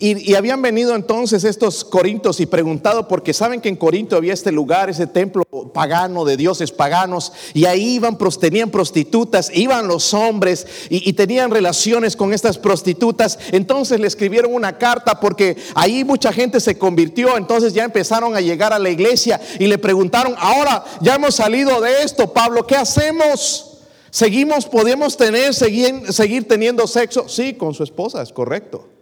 Y, 0.00 0.34
habían 0.34 0.62
venido 0.62 0.94
entonces 0.94 1.42
estos 1.42 1.84
corintos 1.84 2.38
y 2.38 2.46
preguntado, 2.46 3.08
porque 3.08 3.34
saben 3.34 3.60
que 3.60 3.68
en 3.68 3.74
Corinto 3.74 4.14
había 4.14 4.32
este 4.32 4.52
lugar, 4.52 4.88
ese 4.88 5.08
templo 5.08 5.42
pagano 5.74 6.24
de 6.24 6.36
dioses 6.36 6.70
paganos, 6.70 7.32
y 7.52 7.64
ahí 7.64 7.94
iban, 7.94 8.16
tenían 8.40 8.70
prostitutas, 8.70 9.50
iban 9.52 9.88
los 9.88 10.14
hombres 10.14 10.68
y, 10.88 11.08
y, 11.08 11.14
tenían 11.14 11.50
relaciones 11.50 12.14
con 12.14 12.32
estas 12.32 12.58
prostitutas. 12.58 13.40
Entonces 13.50 13.98
le 13.98 14.06
escribieron 14.06 14.54
una 14.54 14.78
carta 14.78 15.18
porque 15.18 15.56
ahí 15.74 16.04
mucha 16.04 16.32
gente 16.32 16.60
se 16.60 16.78
convirtió, 16.78 17.36
entonces 17.36 17.74
ya 17.74 17.82
empezaron 17.82 18.36
a 18.36 18.40
llegar 18.40 18.72
a 18.72 18.78
la 18.78 18.90
iglesia 18.90 19.40
y 19.58 19.66
le 19.66 19.78
preguntaron, 19.78 20.36
ahora 20.38 20.84
ya 21.00 21.16
hemos 21.16 21.34
salido 21.34 21.80
de 21.80 22.04
esto, 22.04 22.32
Pablo, 22.32 22.64
¿qué 22.68 22.76
hacemos? 22.76 23.78
¿Seguimos, 24.10 24.66
podemos 24.66 25.16
tener, 25.16 25.54
seguir, 25.54 26.12
seguir 26.12 26.46
teniendo 26.46 26.86
sexo? 26.86 27.28
Sí, 27.28 27.54
con 27.54 27.74
su 27.74 27.82
esposa, 27.82 28.22
es 28.22 28.32
correcto. 28.32 28.97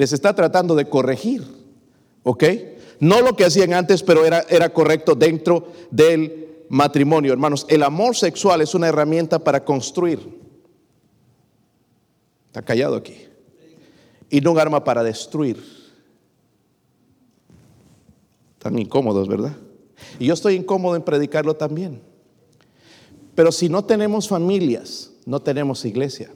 Les 0.00 0.14
está 0.14 0.34
tratando 0.34 0.74
de 0.74 0.88
corregir, 0.88 1.44
¿ok? 2.22 2.44
No 3.00 3.20
lo 3.20 3.36
que 3.36 3.44
hacían 3.44 3.74
antes, 3.74 4.02
pero 4.02 4.24
era, 4.24 4.46
era 4.48 4.72
correcto 4.72 5.14
dentro 5.14 5.72
del 5.90 6.64
matrimonio. 6.70 7.34
Hermanos, 7.34 7.66
el 7.68 7.82
amor 7.82 8.16
sexual 8.16 8.62
es 8.62 8.74
una 8.74 8.88
herramienta 8.88 9.40
para 9.40 9.62
construir. 9.62 10.18
Está 12.46 12.62
callado 12.62 12.96
aquí. 12.96 13.14
Y 14.30 14.40
no 14.40 14.52
un 14.52 14.58
arma 14.58 14.82
para 14.82 15.02
destruir. 15.02 15.62
Tan 18.58 18.78
incómodos, 18.78 19.28
¿verdad? 19.28 19.54
Y 20.18 20.28
yo 20.28 20.32
estoy 20.32 20.54
incómodo 20.54 20.96
en 20.96 21.02
predicarlo 21.02 21.56
también. 21.56 22.00
Pero 23.34 23.52
si 23.52 23.68
no 23.68 23.84
tenemos 23.84 24.28
familias, 24.28 25.10
no 25.26 25.42
tenemos 25.42 25.84
iglesia. 25.84 26.30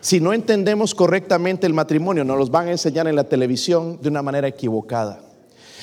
Si 0.00 0.20
no 0.20 0.32
entendemos 0.32 0.94
correctamente 0.94 1.66
el 1.66 1.74
matrimonio, 1.74 2.24
nos 2.24 2.38
los 2.38 2.50
van 2.50 2.68
a 2.68 2.72
enseñar 2.72 3.08
en 3.08 3.16
la 3.16 3.24
televisión 3.24 3.98
de 4.00 4.08
una 4.08 4.22
manera 4.22 4.48
equivocada. 4.48 5.20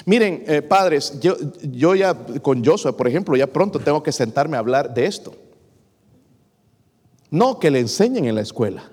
Miren, 0.06 0.44
eh, 0.48 0.62
padres, 0.62 1.20
yo, 1.20 1.96
ya 1.96 2.14
con 2.42 2.64
Joshua, 2.64 2.96
por 2.96 3.08
ejemplo, 3.08 3.36
ya 3.36 3.48
pronto 3.48 3.80
tengo 3.80 4.04
que 4.04 4.12
sentarme 4.12 4.56
a 4.56 4.60
hablar 4.60 4.94
de 4.94 5.06
esto. 5.06 5.36
No 7.32 7.60
que 7.60 7.72
le 7.72 7.80
enseñen 7.80 8.26
en 8.26 8.36
la 8.36 8.42
escuela, 8.42 8.92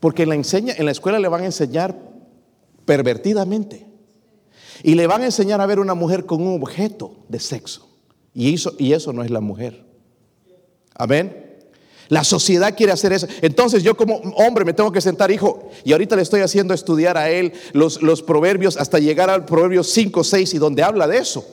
porque 0.00 0.24
en 0.24 0.28
la, 0.28 0.34
en 0.34 0.84
la 0.84 0.92
escuela 0.92 1.18
le 1.18 1.28
van 1.28 1.42
a 1.42 1.46
enseñar 1.46 1.96
pervertidamente. 2.84 3.86
Y 4.82 4.94
le 4.94 5.06
van 5.06 5.22
a 5.22 5.26
enseñar 5.26 5.60
a 5.60 5.66
ver 5.66 5.78
una 5.78 5.94
mujer 5.94 6.26
con 6.26 6.42
un 6.42 6.60
objeto 6.60 7.16
de 7.28 7.40
sexo. 7.40 7.88
Y 8.34 8.52
eso, 8.54 8.74
y 8.78 8.92
eso 8.92 9.12
no 9.12 9.22
es 9.22 9.30
la 9.30 9.40
mujer. 9.40 9.86
Amén. 10.94 11.43
La 12.08 12.24
sociedad 12.24 12.74
quiere 12.76 12.92
hacer 12.92 13.12
eso. 13.12 13.26
Entonces 13.42 13.82
yo 13.82 13.96
como 13.96 14.16
hombre 14.36 14.64
me 14.64 14.72
tengo 14.72 14.92
que 14.92 15.00
sentar, 15.00 15.30
hijo, 15.30 15.70
y 15.84 15.92
ahorita 15.92 16.16
le 16.16 16.22
estoy 16.22 16.40
haciendo 16.40 16.74
estudiar 16.74 17.16
a 17.16 17.30
él 17.30 17.52
los, 17.72 18.02
los 18.02 18.22
proverbios 18.22 18.76
hasta 18.76 18.98
llegar 18.98 19.30
al 19.30 19.44
proverbio 19.44 19.82
5, 19.82 20.24
6 20.24 20.54
y 20.54 20.58
donde 20.58 20.82
habla 20.82 21.06
de 21.06 21.18
eso. 21.18 21.44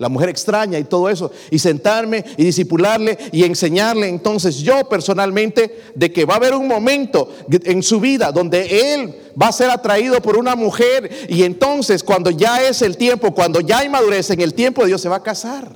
La 0.00 0.08
mujer 0.08 0.30
extraña 0.30 0.78
y 0.78 0.84
todo 0.84 1.10
eso. 1.10 1.30
Y 1.50 1.58
sentarme 1.58 2.24
y 2.38 2.44
disipularle 2.44 3.18
y 3.32 3.44
enseñarle 3.44 4.08
entonces 4.08 4.56
yo 4.56 4.88
personalmente 4.88 5.92
de 5.94 6.10
que 6.10 6.24
va 6.24 6.34
a 6.34 6.36
haber 6.38 6.54
un 6.54 6.66
momento 6.66 7.30
en 7.50 7.82
su 7.82 8.00
vida 8.00 8.32
donde 8.32 8.94
él 8.94 9.14
va 9.40 9.48
a 9.48 9.52
ser 9.52 9.68
atraído 9.68 10.22
por 10.22 10.38
una 10.38 10.56
mujer 10.56 11.28
y 11.28 11.42
entonces 11.42 12.02
cuando 12.02 12.30
ya 12.30 12.66
es 12.66 12.80
el 12.80 12.96
tiempo, 12.96 13.34
cuando 13.34 13.60
ya 13.60 13.80
hay 13.80 13.90
madurez 13.90 14.30
en 14.30 14.40
el 14.40 14.54
tiempo, 14.54 14.86
Dios 14.86 15.02
se 15.02 15.10
va 15.10 15.16
a 15.16 15.22
casar. 15.22 15.70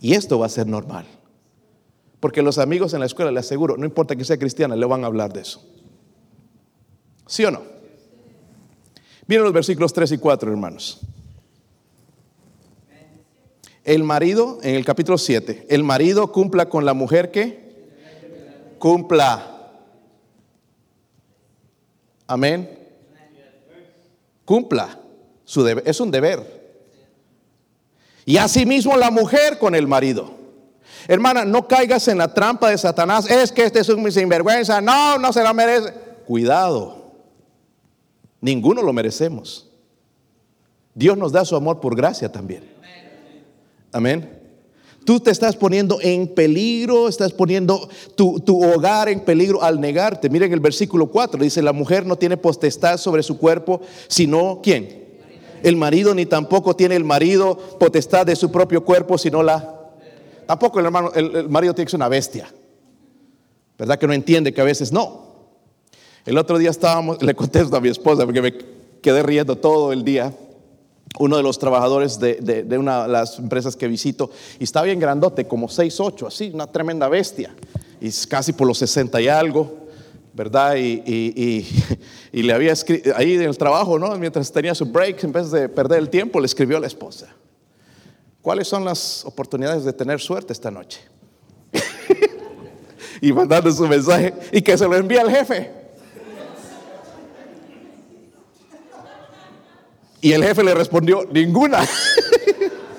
Y 0.00 0.14
esto 0.14 0.40
va 0.40 0.46
a 0.46 0.48
ser 0.50 0.66
normal. 0.66 1.06
Porque 2.24 2.40
los 2.40 2.56
amigos 2.56 2.94
en 2.94 3.00
la 3.00 3.04
escuela, 3.04 3.30
le 3.30 3.40
aseguro, 3.40 3.76
no 3.76 3.84
importa 3.84 4.16
que 4.16 4.24
sea 4.24 4.38
cristiana, 4.38 4.74
le 4.74 4.86
van 4.86 5.04
a 5.04 5.08
hablar 5.08 5.30
de 5.30 5.42
eso. 5.42 5.62
¿Sí 7.26 7.44
o 7.44 7.50
no? 7.50 7.60
Miren 9.26 9.44
los 9.44 9.52
versículos 9.52 9.92
3 9.92 10.12
y 10.12 10.16
4, 10.16 10.50
hermanos. 10.50 11.02
El 13.84 14.04
marido, 14.04 14.58
en 14.62 14.74
el 14.74 14.86
capítulo 14.86 15.18
7, 15.18 15.66
el 15.68 15.84
marido 15.84 16.32
cumpla 16.32 16.70
con 16.70 16.86
la 16.86 16.94
mujer 16.94 17.30
que 17.30 17.90
cumpla. 18.78 19.70
Amén. 22.26 22.88
Cumpla. 24.46 24.98
Su 25.44 25.68
es 25.68 26.00
un 26.00 26.10
deber. 26.10 26.78
Y 28.24 28.38
asimismo 28.38 28.96
la 28.96 29.10
mujer 29.10 29.58
con 29.58 29.74
el 29.74 29.86
marido. 29.86 30.43
Hermana, 31.08 31.44
no 31.44 31.66
caigas 31.68 32.08
en 32.08 32.18
la 32.18 32.32
trampa 32.32 32.70
de 32.70 32.78
Satanás. 32.78 33.30
Es 33.30 33.52
que 33.52 33.64
este 33.64 33.80
es 33.80 33.88
un 33.88 34.10
sinvergüenza. 34.10 34.80
No, 34.80 35.18
no 35.18 35.32
se 35.32 35.42
la 35.42 35.52
merece. 35.52 35.92
Cuidado. 36.26 37.12
Ninguno 38.40 38.82
lo 38.82 38.92
merecemos. 38.92 39.68
Dios 40.94 41.16
nos 41.18 41.32
da 41.32 41.44
su 41.44 41.56
amor 41.56 41.80
por 41.80 41.96
gracia 41.96 42.30
también. 42.30 42.64
Amén. 43.92 44.30
Tú 45.04 45.20
te 45.20 45.30
estás 45.30 45.54
poniendo 45.54 45.98
en 46.00 46.28
peligro, 46.28 47.08
estás 47.08 47.32
poniendo 47.32 47.88
tu, 48.16 48.40
tu, 48.40 48.64
hogar 48.64 49.08
en 49.10 49.20
peligro 49.20 49.62
al 49.62 49.78
negarte. 49.78 50.30
Miren 50.30 50.52
el 50.52 50.60
versículo 50.60 51.08
4, 51.08 51.42
dice, 51.42 51.60
la 51.60 51.74
mujer 51.74 52.06
no 52.06 52.16
tiene 52.16 52.38
potestad 52.38 52.96
sobre 52.96 53.22
su 53.22 53.36
cuerpo, 53.36 53.82
sino 54.08 54.60
¿quién? 54.62 55.04
El 55.62 55.76
marido, 55.76 56.14
ni 56.14 56.24
tampoco 56.24 56.74
tiene 56.74 56.96
el 56.96 57.04
marido 57.04 57.56
potestad 57.78 58.24
de 58.24 58.36
su 58.36 58.50
propio 58.50 58.84
cuerpo, 58.84 59.18
sino 59.18 59.42
la 59.42 59.83
Tampoco 60.46 60.78
el, 60.80 60.86
hermano, 60.86 61.12
el, 61.14 61.48
marido 61.48 61.74
tiene 61.74 61.86
que 61.86 61.90
ser 61.90 61.98
una 61.98 62.08
bestia. 62.08 62.48
¿Verdad 63.78 63.98
que 63.98 64.06
no 64.06 64.12
entiende 64.12 64.52
que 64.52 64.60
a 64.60 64.64
veces 64.64 64.92
no? 64.92 65.24
El 66.24 66.38
otro 66.38 66.58
día 66.58 66.70
estábamos, 66.70 67.22
le 67.22 67.34
contesto 67.34 67.76
a 67.76 67.80
mi 67.80 67.88
esposa 67.88 68.24
porque 68.24 68.42
me 68.42 68.54
quedé 69.02 69.22
riendo 69.22 69.56
todo 69.56 69.92
el 69.92 70.04
día. 70.04 70.32
Uno 71.18 71.36
de 71.36 71.44
los 71.44 71.60
trabajadores 71.60 72.18
de, 72.18 72.66
una 72.76 73.04
de 73.04 73.08
las 73.08 73.38
empresas 73.38 73.76
que 73.76 73.86
visito, 73.86 74.32
y 74.58 74.64
está 74.64 74.82
bien 74.82 74.98
grandote, 74.98 75.46
como 75.46 75.68
6, 75.68 76.00
8, 76.00 76.26
así, 76.26 76.50
una 76.52 76.66
tremenda 76.66 77.08
bestia. 77.08 77.54
Y 78.00 78.10
casi 78.28 78.52
por 78.52 78.66
los 78.66 78.78
60 78.78 79.20
y 79.20 79.28
algo, 79.28 79.86
¿verdad? 80.32 80.74
Y, 80.74 81.02
y 82.32 82.42
le 82.42 82.52
había 82.52 82.72
escrito, 82.72 83.12
ahí 83.14 83.34
en 83.34 83.42
el 83.42 83.56
trabajo, 83.56 83.96
¿no? 83.96 84.16
Mientras 84.16 84.50
tenía 84.50 84.74
su 84.74 84.86
break, 84.86 85.22
en 85.22 85.30
vez 85.30 85.52
de 85.52 85.68
perder 85.68 86.00
el 86.00 86.10
tiempo, 86.10 86.40
le 86.40 86.46
escribió 86.46 86.78
a 86.78 86.80
la 86.80 86.88
esposa 86.88 87.28
¿cuáles 88.44 88.68
son 88.68 88.84
las 88.84 89.24
oportunidades 89.24 89.84
de 89.84 89.92
tener 89.94 90.20
suerte 90.20 90.52
esta 90.52 90.70
noche? 90.70 91.00
y 93.22 93.32
mandando 93.32 93.72
su 93.72 93.88
mensaje 93.88 94.34
y 94.52 94.60
que 94.60 94.76
se 94.76 94.86
lo 94.86 94.94
envía 94.94 95.22
al 95.22 95.30
jefe. 95.30 95.72
Y 100.20 100.32
el 100.32 100.44
jefe 100.44 100.62
le 100.62 100.74
respondió, 100.74 101.26
ninguna. 101.32 101.86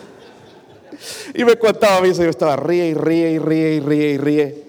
y 1.33 1.45
me 1.45 1.57
contaba 1.57 1.97
a 1.97 2.01
mí, 2.01 2.11
yo 2.11 2.23
estaba 2.23 2.55
ríe 2.55 2.87
y 2.87 2.93
ríe 2.95 3.31
y 3.31 3.39
ríe 3.39 3.75
y 3.75 3.79
ríe 3.79 4.09
y 4.09 4.17
ríe. 4.17 4.65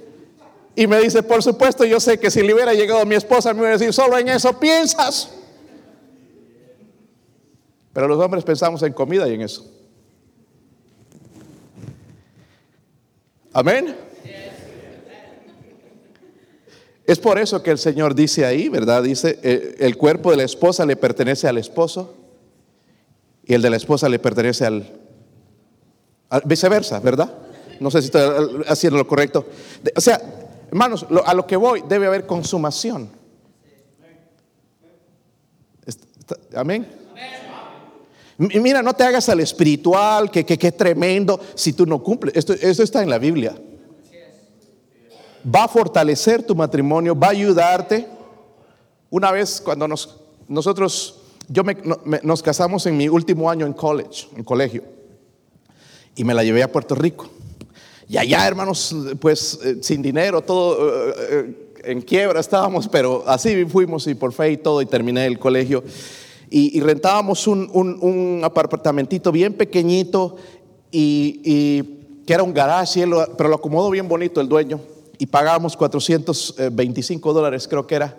Y 0.74 0.86
me 0.86 1.00
dice, 1.00 1.22
por 1.22 1.42
supuesto, 1.42 1.86
yo 1.86 2.00
sé 2.00 2.18
que 2.18 2.30
si 2.30 2.42
le 2.42 2.52
hubiera 2.52 2.74
llegado 2.74 3.04
mi 3.06 3.14
esposa, 3.14 3.54
me 3.54 3.60
iba 3.60 3.68
a 3.68 3.72
decir, 3.72 3.94
solo 3.94 4.18
en 4.18 4.28
eso 4.28 4.58
piensas. 4.60 5.30
Pero 7.94 8.08
los 8.08 8.18
hombres 8.20 8.44
pensamos 8.44 8.82
en 8.82 8.92
comida 8.92 9.26
y 9.26 9.34
en 9.34 9.40
eso. 9.40 9.75
Amén. 13.56 13.96
Es 17.06 17.18
por 17.18 17.38
eso 17.38 17.62
que 17.62 17.70
el 17.70 17.78
Señor 17.78 18.14
dice 18.14 18.44
ahí, 18.44 18.68
¿verdad? 18.68 19.02
Dice, 19.02 19.38
eh, 19.42 19.76
el 19.78 19.96
cuerpo 19.96 20.30
de 20.30 20.36
la 20.36 20.42
esposa 20.42 20.84
le 20.84 20.94
pertenece 20.94 21.48
al 21.48 21.56
esposo 21.56 22.14
y 23.44 23.54
el 23.54 23.62
de 23.62 23.70
la 23.70 23.76
esposa 23.76 24.10
le 24.10 24.18
pertenece 24.18 24.66
al, 24.66 24.92
viceversa, 26.44 27.00
¿verdad? 27.00 27.32
No 27.80 27.90
sé 27.90 28.02
si 28.02 28.06
estoy 28.08 28.62
haciendo 28.68 28.98
lo 28.98 29.06
correcto. 29.06 29.46
O 29.96 30.02
sea, 30.02 30.20
hermanos, 30.68 31.06
a 31.24 31.32
lo 31.32 31.46
que 31.46 31.56
voy, 31.56 31.82
debe 31.88 32.08
haber 32.08 32.26
consumación. 32.26 33.08
Amén. 36.54 37.05
Mira, 38.38 38.82
no 38.82 38.92
te 38.92 39.04
hagas 39.04 39.28
al 39.28 39.40
espiritual, 39.40 40.30
que, 40.30 40.44
que, 40.44 40.72
tremendo, 40.72 41.40
si 41.54 41.72
tú 41.72 41.86
no 41.86 42.02
cumples. 42.02 42.36
Esto, 42.36 42.52
esto 42.52 42.82
está 42.82 43.02
en 43.02 43.08
la 43.08 43.18
Biblia. 43.18 43.54
Va 45.54 45.64
a 45.64 45.68
fortalecer 45.68 46.42
tu 46.42 46.54
matrimonio, 46.54 47.18
va 47.18 47.28
a 47.28 47.30
ayudarte. 47.30 48.06
Una 49.08 49.30
vez 49.30 49.62
cuando 49.64 49.88
nos, 49.88 50.18
nosotros, 50.48 51.22
yo 51.48 51.64
me, 51.64 51.78
nos 52.22 52.42
casamos 52.42 52.84
en 52.86 52.96
mi 52.96 53.08
último 53.08 53.48
año 53.48 53.64
en 53.64 53.72
college, 53.72 54.28
en 54.36 54.44
colegio, 54.44 54.82
y 56.14 56.24
me 56.24 56.34
la 56.34 56.44
llevé 56.44 56.62
a 56.62 56.70
Puerto 56.70 56.94
Rico. 56.94 57.30
Y 58.08 58.18
allá, 58.18 58.46
hermanos, 58.46 58.94
pues 59.20 59.58
eh, 59.64 59.78
sin 59.80 60.02
dinero, 60.02 60.42
todo 60.42 61.10
eh, 61.10 61.14
eh, 61.30 61.72
en 61.84 62.02
quiebra 62.02 62.40
estábamos, 62.40 62.88
pero 62.88 63.24
así 63.26 63.64
fuimos 63.64 64.06
y 64.06 64.14
por 64.14 64.32
fe 64.32 64.52
y 64.52 64.56
todo, 64.58 64.82
y 64.82 64.86
terminé 64.86 65.26
el 65.26 65.38
colegio 65.38 65.82
y, 66.50 66.80
rentábamos 66.80 67.46
un, 67.46 67.68
un, 67.72 68.40
apartamentito 68.44 69.32
bien 69.32 69.54
pequeñito 69.54 70.36
y, 70.90 71.82
que 72.26 72.34
era 72.34 72.42
un 72.42 72.52
garage, 72.52 73.04
pero 73.36 73.48
lo 73.48 73.56
acomodó 73.56 73.90
bien 73.90 74.08
bonito 74.08 74.40
el 74.40 74.48
dueño 74.48 74.80
y 75.18 75.26
pagábamos 75.26 75.76
425 75.76 77.32
dólares 77.32 77.68
creo 77.68 77.86
que 77.86 77.94
era. 77.94 78.18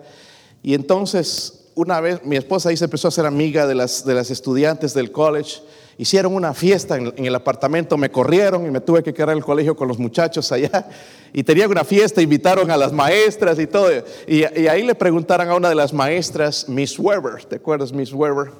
Y 0.62 0.74
entonces 0.74 1.70
una 1.74 2.00
vez 2.00 2.24
mi 2.24 2.36
esposa 2.36 2.70
ahí 2.70 2.76
se 2.76 2.84
empezó 2.84 3.08
a 3.08 3.10
ser 3.10 3.26
amiga 3.26 3.66
de 3.66 3.74
las, 3.74 4.04
de 4.04 4.14
las 4.14 4.30
estudiantes 4.30 4.94
del 4.94 5.12
college 5.12 5.60
hicieron 5.98 6.34
una 6.34 6.54
fiesta 6.54 6.96
en, 6.96 7.12
el 7.16 7.34
apartamento, 7.34 7.98
me 7.98 8.10
corrieron 8.10 8.64
y 8.64 8.70
me 8.70 8.80
tuve 8.80 9.02
que 9.02 9.12
quedar 9.12 9.30
en 9.30 9.38
el 9.38 9.44
colegio 9.44 9.76
con 9.76 9.88
los 9.88 9.98
muchachos 9.98 10.50
allá. 10.52 10.88
Y 11.32 11.42
tenían 11.42 11.70
una 11.70 11.84
fiesta, 11.84 12.22
invitaron 12.22 12.70
a 12.70 12.76
las 12.76 12.92
maestras 12.92 13.58
y 13.58 13.66
todo. 13.66 13.90
Y, 14.26 14.44
ahí 14.44 14.84
le 14.84 14.94
preguntaron 14.94 15.48
a 15.50 15.54
una 15.54 15.68
de 15.68 15.74
las 15.74 15.92
maestras, 15.92 16.68
Miss 16.68 16.98
Weber, 16.98 17.44
¿te 17.44 17.56
acuerdas, 17.56 17.92
Miss 17.92 18.12
Weber? 18.12 18.50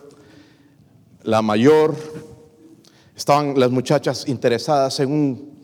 La 1.23 1.41
mayor. 1.41 1.95
Estaban 3.17 3.59
las 3.59 3.71
muchachas 3.71 4.29
interesadas 4.29 5.01
en 5.01 5.11
un, 5.11 5.59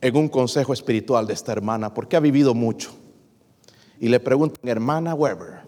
en 0.00 0.16
un 0.16 0.28
consejo 0.28 0.72
espiritual 0.72 1.26
de 1.26 1.32
esta 1.32 1.52
hermana, 1.52 1.94
porque 1.94 2.16
ha 2.16 2.20
vivido 2.20 2.54
mucho. 2.54 2.90
Y 4.00 4.08
le 4.08 4.18
preguntan, 4.20 4.68
hermana 4.68 5.14
Weber, 5.14 5.62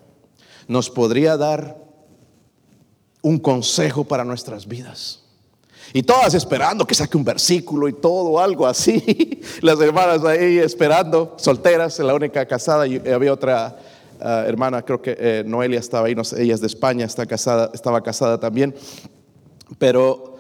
¿nos 0.67 0.91
podría 0.91 1.37
dar 1.37 1.84
un 3.25 3.39
consejo 3.39 4.05
para 4.05 4.23
nuestras 4.23 4.69
vidas. 4.69 5.21
Y 5.95 6.03
todas 6.03 6.35
esperando 6.35 6.87
que 6.87 6.95
saque 6.95 7.17
un 7.17 7.25
versículo 7.25 7.89
y 7.89 7.95
todo, 7.95 8.39
algo 8.39 8.67
así. 8.67 9.41
Las 9.63 9.81
hermanas 9.81 10.23
ahí 10.25 10.59
esperando, 10.59 11.35
solteras, 11.39 11.99
la 12.01 12.15
única 12.15 12.45
casada. 12.47 12.87
Y 12.87 12.99
había 13.09 13.33
otra 13.33 13.79
ah, 14.21 14.45
hermana, 14.47 14.83
creo 14.83 15.01
que 15.01 15.17
eh, 15.19 15.43
Noelia 15.47 15.81
estaba 15.81 16.07
ahí, 16.07 16.15
no 16.15 16.23
ella 16.37 16.55
es 16.55 16.61
de 16.61 16.67
España, 16.67 17.07
está 17.07 17.25
casada, 17.25 17.71
estaba 17.73 18.03
casada 18.03 18.39
también. 18.39 18.75
Pero 19.79 20.37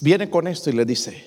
viene 0.00 0.30
con 0.30 0.46
esto 0.46 0.70
y 0.70 0.74
le 0.74 0.84
dice, 0.84 1.24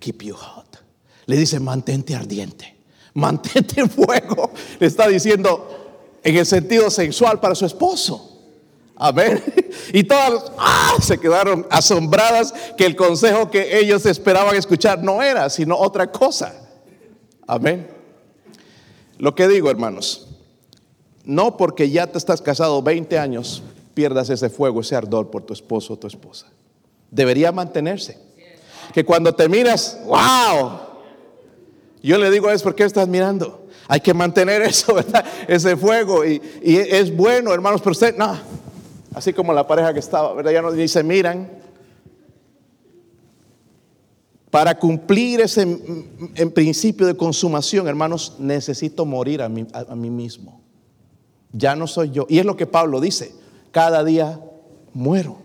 keep 0.00 0.22
you 0.22 0.34
hot. 0.34 0.82
Le 1.26 1.36
dice, 1.36 1.60
mantente 1.60 2.16
ardiente, 2.16 2.76
mantente 3.14 3.80
en 3.80 3.88
fuego. 3.88 4.50
Le 4.80 4.86
está 4.88 5.06
diciendo 5.06 6.18
en 6.24 6.36
el 6.36 6.46
sentido 6.46 6.90
sexual 6.90 7.38
para 7.38 7.54
su 7.54 7.66
esposo. 7.66 8.35
Amén. 8.96 9.42
Y 9.92 10.02
todas 10.02 10.50
¡ah! 10.58 10.94
se 11.00 11.18
quedaron 11.18 11.64
asombradas 11.70 12.52
que 12.76 12.86
el 12.86 12.96
consejo 12.96 13.50
que 13.50 13.78
ellos 13.78 14.04
esperaban 14.04 14.56
escuchar 14.56 15.02
no 15.04 15.22
era, 15.22 15.48
sino 15.48 15.76
otra 15.76 16.10
cosa. 16.10 16.54
Amén. 17.46 17.86
Lo 19.18 19.34
que 19.34 19.46
digo, 19.46 19.70
hermanos, 19.70 20.26
no 21.24 21.56
porque 21.56 21.90
ya 21.90 22.06
te 22.06 22.18
estás 22.18 22.42
casado 22.42 22.82
20 22.82 23.18
años, 23.18 23.62
pierdas 23.94 24.28
ese 24.28 24.50
fuego, 24.50 24.80
ese 24.80 24.96
ardor 24.96 25.30
por 25.30 25.44
tu 25.44 25.52
esposo 25.52 25.92
o 25.92 25.98
tu 25.98 26.06
esposa. 26.06 26.46
Debería 27.10 27.52
mantenerse. 27.52 28.18
Que 28.92 29.04
cuando 29.04 29.34
te 29.34 29.48
miras, 29.48 29.98
wow. 30.06 30.80
Yo 32.02 32.18
le 32.18 32.30
digo, 32.30 32.50
es 32.50 32.62
porque 32.62 32.82
estás 32.82 33.06
mirando. 33.06 33.68
Hay 33.86 34.00
que 34.00 34.14
mantener 34.14 34.62
eso, 34.62 34.94
¿verdad? 34.94 35.24
Ese 35.46 35.76
fuego. 35.76 36.24
Y, 36.24 36.42
y 36.62 36.76
es 36.76 37.14
bueno, 37.14 37.52
hermanos, 37.52 37.80
pero 37.82 37.92
usted, 37.92 38.16
no 38.16 38.55
Así 39.16 39.32
como 39.32 39.54
la 39.54 39.66
pareja 39.66 39.94
que 39.94 39.98
estaba, 39.98 40.34
¿verdad? 40.34 40.50
Ya 40.50 40.60
nos 40.60 40.74
dice, 40.74 41.02
miran, 41.02 41.48
para 44.50 44.78
cumplir 44.78 45.40
ese 45.40 45.62
en 45.62 46.50
principio 46.52 47.06
de 47.06 47.16
consumación, 47.16 47.88
hermanos, 47.88 48.34
necesito 48.38 49.06
morir 49.06 49.40
a 49.40 49.48
mí, 49.48 49.66
a 49.72 49.94
mí 49.94 50.10
mismo. 50.10 50.60
Ya 51.50 51.74
no 51.74 51.86
soy 51.86 52.10
yo. 52.10 52.26
Y 52.28 52.40
es 52.40 52.44
lo 52.44 52.58
que 52.58 52.66
Pablo 52.66 53.00
dice, 53.00 53.32
cada 53.70 54.04
día 54.04 54.38
muero. 54.92 55.38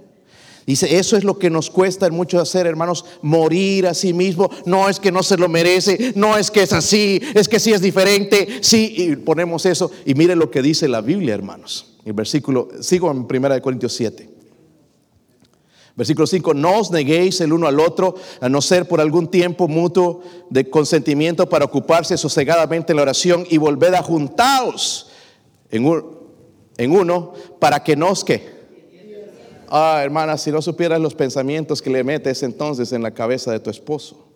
Dice, 0.71 0.97
eso 0.97 1.17
es 1.17 1.25
lo 1.25 1.37
que 1.37 1.49
nos 1.49 1.69
cuesta 1.69 2.09
mucho 2.11 2.39
hacer, 2.39 2.65
hermanos, 2.65 3.03
morir 3.21 3.87
a 3.87 3.93
sí 3.93 4.13
mismo. 4.13 4.49
No 4.65 4.87
es 4.87 5.01
que 5.01 5.11
no 5.11 5.21
se 5.21 5.35
lo 5.35 5.49
merece, 5.49 6.13
no 6.15 6.37
es 6.37 6.49
que 6.49 6.61
es 6.63 6.71
así, 6.71 7.21
es 7.33 7.49
que 7.49 7.59
sí 7.59 7.73
es 7.73 7.81
diferente. 7.81 8.59
Sí, 8.61 8.93
y 8.95 9.15
ponemos 9.17 9.65
eso. 9.65 9.91
Y 10.05 10.13
mire 10.13 10.33
lo 10.33 10.49
que 10.49 10.61
dice 10.61 10.87
la 10.87 11.01
Biblia, 11.01 11.33
hermanos. 11.33 11.97
El 12.05 12.13
versículo, 12.13 12.69
sigo 12.79 13.11
en 13.11 13.27
1 13.29 13.61
Corintios 13.61 13.91
7. 13.91 14.29
Versículo 15.93 16.25
5, 16.25 16.53
no 16.53 16.79
os 16.79 16.89
neguéis 16.89 17.41
el 17.41 17.51
uno 17.51 17.67
al 17.67 17.77
otro, 17.81 18.15
a 18.39 18.47
no 18.47 18.61
ser 18.61 18.87
por 18.87 19.01
algún 19.01 19.27
tiempo 19.27 19.67
mutuo 19.67 20.21
de 20.49 20.69
consentimiento 20.69 21.49
para 21.49 21.65
ocuparse 21.65 22.17
sosegadamente 22.17 22.93
en 22.93 22.95
la 22.95 23.01
oración 23.01 23.45
y 23.49 23.57
volved 23.57 23.93
a 23.93 24.03
juntaos 24.03 25.09
en, 25.69 25.85
en 26.77 26.91
uno 26.93 27.33
para 27.59 27.83
que 27.83 27.97
nos 27.97 28.23
que. 28.23 28.60
Ah, 29.73 30.01
hermana, 30.03 30.37
si 30.37 30.51
no 30.51 30.61
supieras 30.61 30.99
los 30.99 31.15
pensamientos 31.15 31.81
que 31.81 31.89
le 31.89 32.03
metes 32.03 32.43
entonces 32.43 32.91
en 32.91 33.01
la 33.01 33.11
cabeza 33.11 33.53
de 33.53 33.59
tu 33.61 33.69
esposo. 33.69 34.27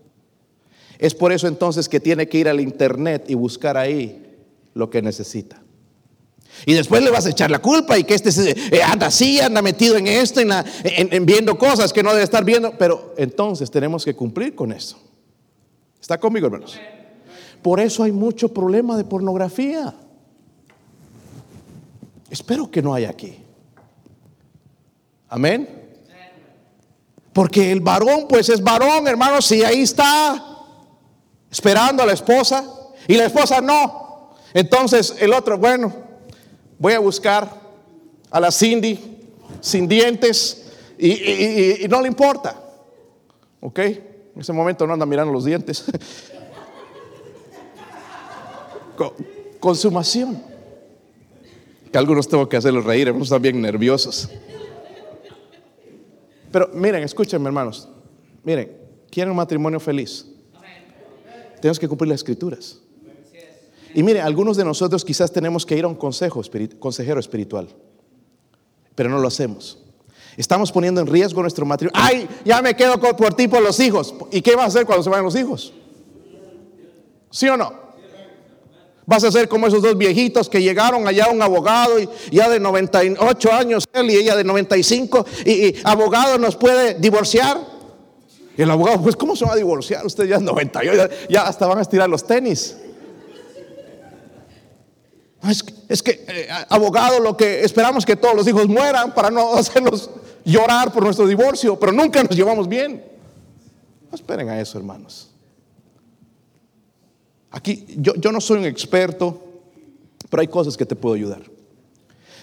Es 0.97 1.13
por 1.13 1.33
eso 1.33 1.49
entonces 1.49 1.89
que 1.89 1.99
tiene 1.99 2.29
que 2.29 2.37
ir 2.37 2.47
al 2.47 2.61
internet 2.61 3.25
y 3.27 3.33
buscar 3.33 3.75
ahí 3.75 4.33
lo 4.73 4.89
que 4.89 5.01
necesita. 5.01 5.61
Y 6.65 6.73
después 6.73 7.03
le 7.03 7.11
vas 7.11 7.25
a 7.25 7.31
echar 7.31 7.51
la 7.51 7.59
culpa 7.59 7.97
y 7.97 8.05
que 8.05 8.13
este 8.13 8.29
eh, 8.73 8.81
anda 8.81 9.07
así, 9.07 9.41
anda 9.41 9.61
metido 9.61 9.97
en 9.97 10.07
esto, 10.07 10.39
en, 10.39 11.25
viendo 11.25 11.57
cosas 11.57 11.91
que 11.91 12.01
no 12.01 12.11
debe 12.11 12.23
estar 12.23 12.45
viendo. 12.45 12.71
Pero 12.77 13.13
entonces 13.17 13.69
tenemos 13.69 14.05
que 14.05 14.15
cumplir 14.15 14.55
con 14.55 14.71
eso. 14.71 14.97
¿Está 15.99 16.17
conmigo, 16.17 16.45
hermanos? 16.45 16.79
Por 17.61 17.81
eso 17.81 18.03
hay 18.03 18.13
mucho 18.13 18.53
problema 18.53 18.95
de 18.95 19.03
pornografía. 19.03 19.93
Espero 22.29 22.71
que 22.71 22.81
no 22.81 22.93
haya 22.93 23.09
aquí. 23.09 23.44
Amén. 25.35 25.67
Porque 27.33 27.71
el 27.71 27.81
varón, 27.81 28.27
pues 28.29 28.47
es 28.47 28.63
varón, 28.63 29.05
hermanos, 29.07 29.45
si 29.45 29.63
ahí 29.63 29.81
está 29.81 30.41
esperando 31.51 32.01
a 32.01 32.05
la 32.05 32.13
esposa 32.13 32.63
y 33.05 33.15
la 33.15 33.25
esposa 33.25 33.59
no. 33.59 34.33
Entonces 34.53 35.17
el 35.19 35.33
otro, 35.33 35.57
bueno, 35.57 36.05
Voy 36.77 36.93
a 36.93 36.99
buscar 36.99 37.49
a 38.29 38.39
la 38.39 38.51
Cindy 38.51 38.99
sin 39.61 39.87
dientes 39.87 40.71
y, 40.97 41.85
no 41.89 42.01
le 42.01 42.07
importa. 42.07 42.61
¿Ok? 43.61 43.79
En 43.79 44.41
ese 44.41 44.51
momento 44.51 44.85
no 44.85 44.93
anda 44.93 45.05
mirando 45.05 45.31
los 45.31 45.45
dientes. 45.45 45.85
Consumación. 49.59 50.43
Que 51.91 51.97
algunos 51.97 52.27
tengo 52.27 52.49
que 52.49 52.57
hacerlos 52.57 52.83
reír, 52.83 53.07
están 53.07 53.41
bien 53.41 53.61
nerviosos. 53.61 54.29
Pero 56.55 56.69
miren, 56.73 57.03
escúchenme 57.03 57.47
hermanos. 57.47 57.89
Miren, 58.41 58.71
¿quieren 59.11 59.29
un 59.31 59.35
matrimonio 59.35 59.77
feliz? 59.77 60.25
Tenemos 61.59 61.77
que 61.77 61.85
cumplir 61.85 62.07
las 62.07 62.21
escrituras. 62.21 62.79
Y 63.93 64.01
mire, 64.01 64.21
algunos 64.21 64.55
de 64.55 64.63
nosotros 64.63 65.03
quizás 65.03 65.33
tenemos 65.33 65.65
que 65.65 65.75
ir 65.75 65.83
a 65.83 65.89
un 65.89 65.95
consejo, 65.95 66.41
consejero 66.79 67.19
espiritual, 67.19 67.67
pero 68.95 69.09
no 69.09 69.19
lo 69.19 69.27
hacemos. 69.27 69.83
Estamos 70.37 70.71
poniendo 70.71 71.01
en 71.01 71.07
riesgo 71.07 71.41
nuestro 71.41 71.65
matrimonio. 71.65 72.01
Ay, 72.01 72.25
ya 72.45 72.61
me 72.61 72.73
quedo 72.73 73.01
por 73.01 73.33
ti 73.33 73.49
por 73.49 73.61
los 73.61 73.77
hijos. 73.81 74.15
¿Y 74.31 74.41
qué 74.41 74.55
vas 74.55 74.63
a 74.63 74.67
hacer 74.67 74.85
cuando 74.85 75.03
se 75.03 75.09
vayan 75.09 75.25
los 75.25 75.35
hijos? 75.35 75.73
¿Sí 77.31 77.49
o 77.49 77.57
no? 77.57 77.84
Vas 79.07 79.23
a 79.23 79.31
ser 79.31 79.47
como 79.47 79.67
esos 79.67 79.81
dos 79.83 79.97
viejitos 79.97 80.49
que 80.49 80.61
llegaron 80.61 81.07
allá 81.07 81.29
un 81.29 81.41
abogado 81.41 81.99
y 81.99 82.09
ya 82.31 82.49
de 82.49 82.59
98 82.59 83.53
años 83.53 83.85
él 83.93 84.09
y 84.09 84.15
ella 84.15 84.35
de 84.35 84.43
95 84.43 85.25
y, 85.45 85.75
abogado 85.83 86.37
nos 86.37 86.55
puede 86.55 86.95
divorciar. 86.95 87.59
Y 88.57 88.61
el 88.61 88.71
abogado, 88.71 89.01
pues 89.01 89.15
¿cómo 89.15 89.35
se 89.35 89.45
va 89.45 89.53
a 89.53 89.55
divorciar? 89.55 90.05
Usted 90.05 90.25
ya 90.25 90.37
es 90.37 90.41
98, 90.41 91.09
ya 91.29 91.41
hasta 91.47 91.67
van 91.67 91.79
a 91.79 91.81
estirar 91.81 92.09
los 92.09 92.25
tenis. 92.25 92.77
Es, 95.87 96.01
que, 96.01 96.25
eh, 96.27 96.47
abogado, 96.69 97.19
lo 97.19 97.37
que 97.37 97.63
esperamos 97.63 98.05
que 98.05 98.15
todos 98.15 98.35
los 98.35 98.47
hijos 98.47 98.67
mueran 98.67 99.13
para 99.13 99.29
no 99.29 99.53
hacerlos 99.57 100.09
llorar 100.43 100.91
por 100.91 101.03
nuestro 101.03 101.27
divorcio, 101.27 101.77
pero 101.77 101.91
nunca 101.91 102.23
nos 102.23 102.35
llevamos 102.35 102.67
bien. 102.67 103.03
No 104.09 104.15
esperen 104.15 104.49
a 104.49 104.59
eso, 104.59 104.77
hermanos. 104.77 105.34
Aquí 107.55 107.85
yo, 107.95 108.13
yo 108.15 108.33
no 108.33 108.41
soy 108.41 108.59
un 108.59 108.65
experto, 108.65 109.41
pero 110.29 110.41
hay 110.41 110.47
cosas 110.49 110.75
que 110.75 110.85
te 110.85 110.93
puedo 110.93 111.15
ayudar. 111.15 111.41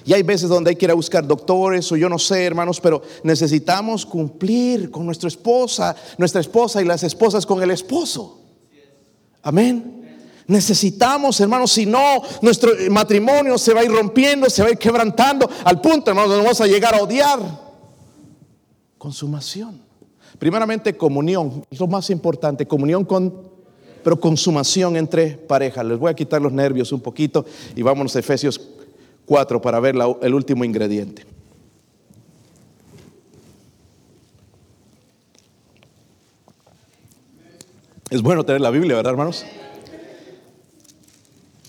Y 0.06 0.14
hay 0.14 0.22
veces 0.22 0.48
donde 0.48 0.70
hay 0.70 0.76
que 0.76 0.86
ir 0.86 0.90
a 0.90 0.94
buscar 0.94 1.26
doctores 1.26 1.92
o 1.92 1.96
yo 1.96 2.08
no 2.08 2.18
sé, 2.18 2.46
hermanos, 2.46 2.80
pero 2.80 3.02
necesitamos 3.22 4.06
cumplir 4.06 4.90
con 4.90 5.04
nuestra 5.04 5.28
esposa, 5.28 5.94
nuestra 6.16 6.40
esposa 6.40 6.80
y 6.80 6.86
las 6.86 7.02
esposas 7.02 7.44
con 7.44 7.62
el 7.62 7.70
esposo. 7.70 8.40
Amén. 9.42 10.00
Necesitamos, 10.46 11.38
hermanos, 11.40 11.72
si 11.72 11.84
no, 11.84 12.22
nuestro 12.40 12.72
matrimonio 12.90 13.58
se 13.58 13.74
va 13.74 13.82
a 13.82 13.84
ir 13.84 13.92
rompiendo, 13.92 14.48
se 14.48 14.62
va 14.62 14.68
a 14.68 14.72
ir 14.72 14.78
quebrantando, 14.78 15.48
al 15.62 15.78
punto, 15.82 16.10
hermanos, 16.10 16.30
donde 16.30 16.44
vamos 16.44 16.60
a 16.62 16.66
llegar 16.66 16.94
a 16.94 17.02
odiar. 17.02 17.38
Consumación. 18.96 19.82
Primeramente, 20.38 20.96
comunión, 20.96 21.66
es 21.70 21.78
lo 21.78 21.86
más 21.86 22.08
importante, 22.08 22.66
comunión 22.66 23.04
con, 23.04 23.51
pero 24.02 24.18
consumación 24.18 24.96
entre 24.96 25.30
parejas. 25.30 25.84
Les 25.84 25.98
voy 25.98 26.10
a 26.10 26.14
quitar 26.14 26.40
los 26.42 26.52
nervios 26.52 26.92
un 26.92 27.00
poquito 27.00 27.44
y 27.74 27.82
vámonos 27.82 28.14
a 28.16 28.18
Efesios 28.18 28.60
4 29.26 29.60
para 29.60 29.80
ver 29.80 29.94
el 30.22 30.34
último 30.34 30.64
ingrediente. 30.64 31.24
Es 38.10 38.20
bueno 38.20 38.44
tener 38.44 38.60
la 38.60 38.70
Biblia, 38.70 38.96
¿verdad, 38.96 39.12
hermanos? 39.12 39.46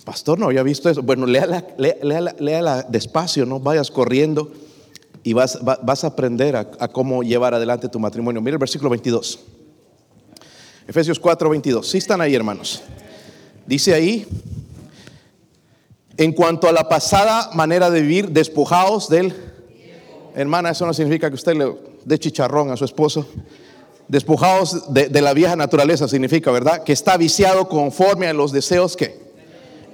Pastor, 0.04 0.38
no 0.38 0.48
había 0.48 0.64
visto 0.64 0.90
eso. 0.90 1.02
Bueno, 1.02 1.26
léala, 1.26 2.86
despacio, 2.90 3.46
no 3.46 3.62
vayas 3.62 3.90
corriendo 3.90 4.52
y 5.24 5.32
vas, 5.32 5.58
a 5.62 6.08
aprender 6.08 6.58
a, 6.58 6.66
cómo 6.90 7.24
llevar 7.24 7.54
adelante 7.54 7.88
tu 7.88 8.00
matrimonio. 8.00 8.42
Mira 8.42 8.56
el 8.56 8.60
versículo 8.60 8.90
22. 8.90 9.40
Efesios 10.88 11.20
4, 11.20 11.50
22. 11.50 11.88
Sí 11.88 11.98
están 11.98 12.22
ahí, 12.22 12.36
hermanos. 12.36 12.84
Dice 13.66 13.94
ahí, 13.94 14.28
en 16.18 16.34
cuanto 16.34 16.68
a 16.68 16.72
la 16.72 16.90
pasada 16.90 17.50
manera 17.54 17.90
de 17.90 18.02
vivir, 18.02 18.30
despojados 18.30 19.10
del... 19.10 19.34
Hermana, 20.36 20.72
eso 20.72 20.86
no 20.86 20.94
significa 20.94 21.30
que 21.30 21.36
usted 21.36 21.56
le 21.56 21.76
dé 22.06 22.18
chicharrón 22.18 22.72
a 22.72 22.78
su 22.78 22.86
esposo. 22.86 23.28
Despojados 24.08 24.94
de, 24.94 25.08
de 25.08 25.22
la 25.22 25.34
vieja 25.34 25.56
naturaleza 25.56 26.08
significa, 26.08 26.52
¿verdad? 26.52 26.84
Que 26.84 26.92
está 26.92 27.18
viciado 27.18 27.70
conforme 27.70 28.28
a 28.28 28.34
los 28.34 28.52
deseos 28.52 28.98
que 28.98 29.22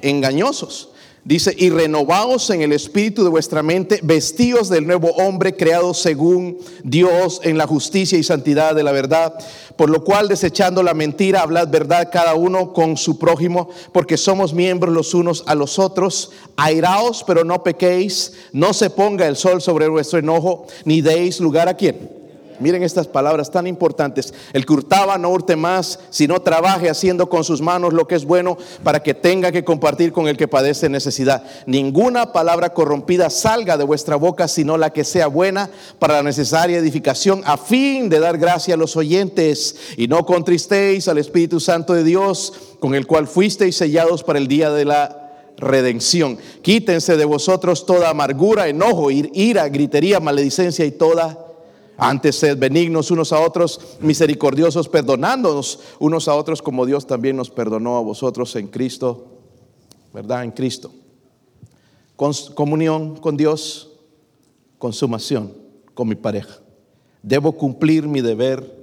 engañosos. 0.01 0.89
Dice, 1.25 1.53
y 1.57 1.69
renovados 1.69 2.49
en 2.49 2.61
el 2.61 2.71
espíritu 2.71 3.23
de 3.23 3.29
vuestra 3.29 3.61
mente, 3.61 3.99
vestidos 4.01 4.69
del 4.69 4.87
nuevo 4.87 5.09
hombre 5.09 5.53
creado 5.53 5.93
según 5.93 6.57
Dios 6.83 7.41
en 7.43 7.57
la 7.57 7.67
justicia 7.67 8.17
y 8.17 8.23
santidad 8.23 8.73
de 8.73 8.83
la 8.83 8.93
verdad, 8.93 9.33
por 9.75 9.89
lo 9.89 10.03
cual 10.03 10.29
desechando 10.29 10.81
la 10.81 10.93
mentira, 10.93 11.41
hablad 11.41 11.67
verdad 11.67 12.09
cada 12.11 12.35
uno 12.35 12.71
con 12.71 12.95
su 12.95 13.19
prójimo, 13.19 13.69
porque 13.91 14.17
somos 14.17 14.53
miembros 14.53 14.93
los 14.93 15.13
unos 15.13 15.43
a 15.45 15.55
los 15.55 15.77
otros, 15.77 16.31
airaos, 16.55 17.23
pero 17.27 17.43
no 17.43 17.63
pequéis, 17.63 18.33
no 18.53 18.73
se 18.73 18.89
ponga 18.89 19.27
el 19.27 19.35
sol 19.35 19.61
sobre 19.61 19.89
vuestro 19.89 20.19
enojo, 20.19 20.67
ni 20.85 21.01
deis 21.01 21.39
lugar 21.41 21.67
a 21.67 21.75
quien 21.75 22.18
Miren 22.59 22.83
estas 22.83 23.07
palabras 23.07 23.51
tan 23.51 23.67
importantes. 23.67 24.33
El 24.53 24.65
que 24.65 24.73
hurtaba 24.73 25.17
no 25.17 25.29
hurte 25.29 25.55
más, 25.55 25.99
sino 26.09 26.41
trabaje 26.41 26.89
haciendo 26.89 27.29
con 27.29 27.43
sus 27.43 27.61
manos 27.61 27.93
lo 27.93 28.07
que 28.07 28.15
es 28.15 28.25
bueno 28.25 28.57
para 28.83 29.01
que 29.01 29.13
tenga 29.13 29.51
que 29.51 29.63
compartir 29.63 30.11
con 30.11 30.27
el 30.27 30.37
que 30.37 30.47
padece 30.47 30.89
necesidad. 30.89 31.43
Ninguna 31.65 32.33
palabra 32.33 32.73
corrompida 32.73 33.29
salga 33.29 33.77
de 33.77 33.83
vuestra 33.83 34.15
boca, 34.15 34.47
sino 34.47 34.77
la 34.77 34.91
que 34.91 35.03
sea 35.03 35.27
buena 35.27 35.69
para 35.99 36.15
la 36.15 36.23
necesaria 36.23 36.77
edificación, 36.77 37.41
a 37.45 37.57
fin 37.57 38.09
de 38.09 38.19
dar 38.19 38.37
gracia 38.37 38.73
a 38.73 38.77
los 38.77 38.95
oyentes. 38.95 39.75
Y 39.97 40.07
no 40.07 40.25
contristéis 40.25 41.07
al 41.07 41.17
Espíritu 41.17 41.59
Santo 41.59 41.93
de 41.93 42.03
Dios, 42.03 42.53
con 42.79 42.95
el 42.95 43.07
cual 43.07 43.27
fuisteis 43.27 43.75
sellados 43.77 44.23
para 44.23 44.39
el 44.39 44.47
día 44.47 44.69
de 44.71 44.85
la 44.85 45.29
redención. 45.57 46.37
Quítense 46.61 47.17
de 47.17 47.25
vosotros 47.25 47.85
toda 47.85 48.09
amargura, 48.09 48.67
enojo, 48.67 49.11
ira, 49.11 49.67
gritería, 49.69 50.19
maledicencia 50.19 50.85
y 50.85 50.91
toda 50.91 51.48
antes 51.99 52.37
sed 52.37 52.57
benignos 52.57 53.11
unos 53.11 53.33
a 53.33 53.39
otros, 53.39 53.97
misericordiosos, 53.99 54.87
perdonándonos 54.87 55.79
unos 55.99 56.27
a 56.27 56.35
otros 56.35 56.61
como 56.61 56.85
Dios 56.85 57.05
también 57.05 57.35
nos 57.35 57.49
perdonó 57.49 57.97
a 57.97 58.01
vosotros 58.01 58.55
en 58.55 58.67
Cristo, 58.67 59.27
¿verdad? 60.13 60.43
En 60.43 60.51
Cristo. 60.51 60.91
Comunión 62.55 63.17
con 63.17 63.37
Dios, 63.37 63.91
consumación 64.77 65.53
con 65.93 66.07
mi 66.07 66.15
pareja. 66.15 66.59
Debo 67.21 67.51
cumplir 67.53 68.07
mi 68.07 68.21
deber 68.21 68.77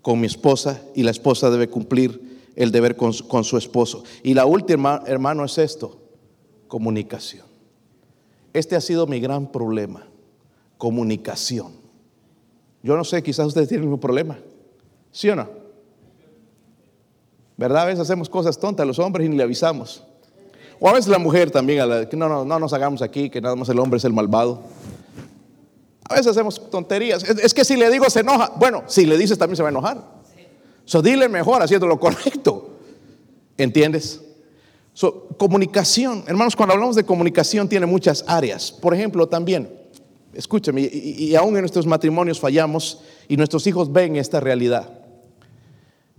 con 0.00 0.20
mi 0.20 0.26
esposa 0.26 0.80
y 0.94 1.02
la 1.02 1.10
esposa 1.10 1.50
debe 1.50 1.68
cumplir 1.68 2.32
el 2.56 2.70
deber 2.70 2.96
con, 2.96 3.12
con 3.28 3.44
su 3.44 3.56
esposo. 3.56 4.04
Y 4.22 4.34
la 4.34 4.46
última, 4.46 5.02
hermano, 5.06 5.44
es 5.44 5.58
esto, 5.58 6.00
comunicación. 6.68 7.46
Este 8.52 8.76
ha 8.76 8.80
sido 8.80 9.06
mi 9.06 9.20
gran 9.20 9.50
problema, 9.50 10.06
comunicación. 10.76 11.81
Yo 12.82 12.96
no 12.96 13.04
sé, 13.04 13.22
quizás 13.22 13.46
ustedes 13.46 13.68
tienen 13.68 13.88
un 13.88 14.00
problema. 14.00 14.38
¿Sí 15.10 15.28
o 15.28 15.36
no? 15.36 15.48
¿Verdad? 17.56 17.82
A 17.82 17.86
veces 17.86 18.00
hacemos 18.00 18.28
cosas 18.28 18.58
tontas 18.58 18.86
los 18.86 18.98
hombres 18.98 19.26
y 19.26 19.28
ni 19.28 19.36
le 19.36 19.44
avisamos. 19.44 20.02
O 20.80 20.88
a 20.88 20.92
veces 20.92 21.08
la 21.08 21.18
mujer 21.18 21.50
también, 21.50 22.08
que 22.08 22.16
no, 22.16 22.28
no, 22.28 22.44
no 22.44 22.58
nos 22.58 22.72
hagamos 22.72 23.02
aquí, 23.02 23.30
que 23.30 23.40
nada 23.40 23.54
más 23.54 23.68
el 23.68 23.78
hombre 23.78 23.98
es 23.98 24.04
el 24.04 24.12
malvado. 24.12 24.62
A 26.08 26.14
veces 26.14 26.32
hacemos 26.32 26.70
tonterías. 26.70 27.22
Es, 27.22 27.54
que 27.54 27.64
si 27.64 27.76
le 27.76 27.88
digo 27.90 28.10
se 28.10 28.20
enoja. 28.20 28.52
Bueno, 28.56 28.82
si 28.86 29.06
le 29.06 29.16
dices 29.16 29.38
también 29.38 29.56
se 29.56 29.62
va 29.62 29.68
a 29.68 29.70
enojar. 29.70 30.02
So, 30.84 31.00
dile 31.00 31.28
mejor 31.28 31.62
haciendo 31.62 31.86
lo 31.86 32.00
correcto. 32.00 32.70
¿Entiendes? 33.56 34.20
So, 34.92 35.28
comunicación. 35.38 36.24
Hermanos, 36.26 36.56
cuando 36.56 36.74
hablamos 36.74 36.96
de 36.96 37.04
comunicación 37.04 37.68
tiene 37.68 37.86
muchas 37.86 38.24
áreas. 38.26 38.72
Por 38.72 38.92
ejemplo, 38.92 39.28
también 39.28 39.81
Escúchame, 40.34 40.80
y, 40.80 41.34
aún 41.34 41.54
en 41.56 41.60
nuestros 41.60 41.86
matrimonios 41.86 42.40
fallamos 42.40 43.00
y 43.28 43.36
nuestros 43.36 43.66
hijos 43.66 43.92
ven 43.92 44.16
esta 44.16 44.40
realidad. 44.40 44.88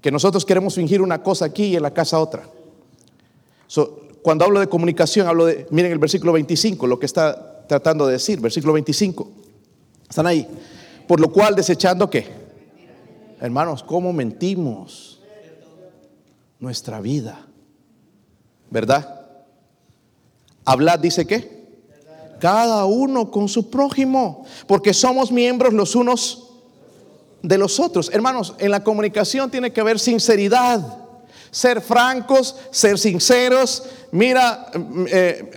Que 0.02 0.12
nosotros 0.12 0.46
queremos 0.46 0.76
fingir 0.76 1.02
una 1.02 1.24
cosa 1.24 1.46
aquí 1.46 1.66
y 1.66 1.76
en 1.76 1.84
la 1.84 1.94
casa 1.94 2.20
otra. 2.20 2.48
cuando 4.22 4.46
hablo 4.46 4.60
de 4.60 4.68
comunicación, 4.68 5.28
hablo 5.28 5.46
de, 5.46 5.66
miren 5.72 5.92
el 5.92 6.00
versículo 6.00 6.34
25, 6.34 6.86
lo 6.88 7.00
que 7.00 7.06
está 7.06 7.66
tratando 7.68 8.06
de 8.06 8.14
decir, 8.14 8.40
versículo 8.40 8.74
25. 8.74 9.32
¿Están 10.10 10.28
ahí? 10.28 10.48
Por 11.08 11.20
lo 11.20 11.32
cual, 11.32 11.56
desechando 11.56 12.10
qué? 12.10 12.28
Hermanos, 13.42 13.84
¿cómo 13.84 14.14
mentimos? 14.14 15.20
Nuestra 16.60 17.02
vida. 17.02 17.46
¿Verdad? 18.70 19.22
Hablad, 20.66 21.00
dice 21.00 21.26
qué? 21.26 21.63
Cada 22.44 22.84
uno 22.84 23.32
con 23.32 23.48
su 23.48 23.70
prójimo, 23.70 24.44
porque 24.68 24.94
somos 24.94 25.32
miembros 25.32 25.72
los 25.72 25.96
unos 25.96 26.50
de 27.42 27.58
los 27.58 27.80
otros. 27.80 28.10
Hermanos, 28.12 28.54
en 28.60 28.70
la 28.70 28.84
comunicación 28.84 29.50
tiene 29.50 29.72
que 29.72 29.80
haber 29.80 29.98
sinceridad, 29.98 30.82
ser 31.52 31.80
francos, 31.80 32.58
ser 32.70 33.00
sinceros. 33.00 33.84
Mira, 34.12 34.70
eh, 35.08 35.54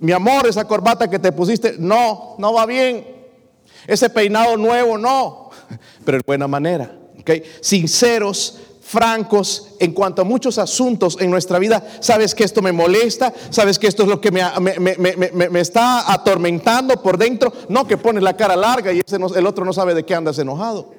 mi 0.00 0.10
amor, 0.10 0.48
esa 0.48 0.66
corbata 0.66 1.08
que 1.08 1.20
te 1.20 1.30
pusiste, 1.30 1.76
no, 1.78 2.34
no 2.36 2.52
va 2.52 2.66
bien. 2.66 3.06
Ese 3.86 4.10
peinado 4.10 4.56
nuevo, 4.56 4.98
no, 4.98 5.50
pero 6.04 6.18
de 6.18 6.24
buena 6.26 6.48
manera. 6.48 6.98
¿okay? 7.20 7.44
Sinceros, 7.60 8.58
francos 8.92 9.68
en 9.80 9.92
cuanto 9.92 10.20
a 10.20 10.24
muchos 10.26 10.58
asuntos 10.58 11.16
en 11.18 11.30
nuestra 11.30 11.58
vida. 11.58 11.82
Sabes 12.00 12.34
que 12.34 12.44
esto 12.44 12.60
me 12.60 12.72
molesta, 12.72 13.32
sabes 13.48 13.78
que 13.78 13.86
esto 13.86 14.02
es 14.02 14.08
lo 14.10 14.20
que 14.20 14.30
me, 14.30 15.60
está 15.60 16.12
atormentando 16.12 17.00
por 17.02 17.16
dentro. 17.16 17.50
No 17.70 17.86
que 17.86 17.96
pones 17.96 18.22
la 18.22 18.36
cara 18.36 18.54
larga 18.54 18.92
y 18.92 19.00
ese 19.00 19.16
el 19.16 19.46
otro 19.46 19.64
no 19.64 19.72
sabe 19.72 19.94
de 19.94 20.04
qué 20.04 20.14
andas 20.14 20.38
enojado. 20.38 20.92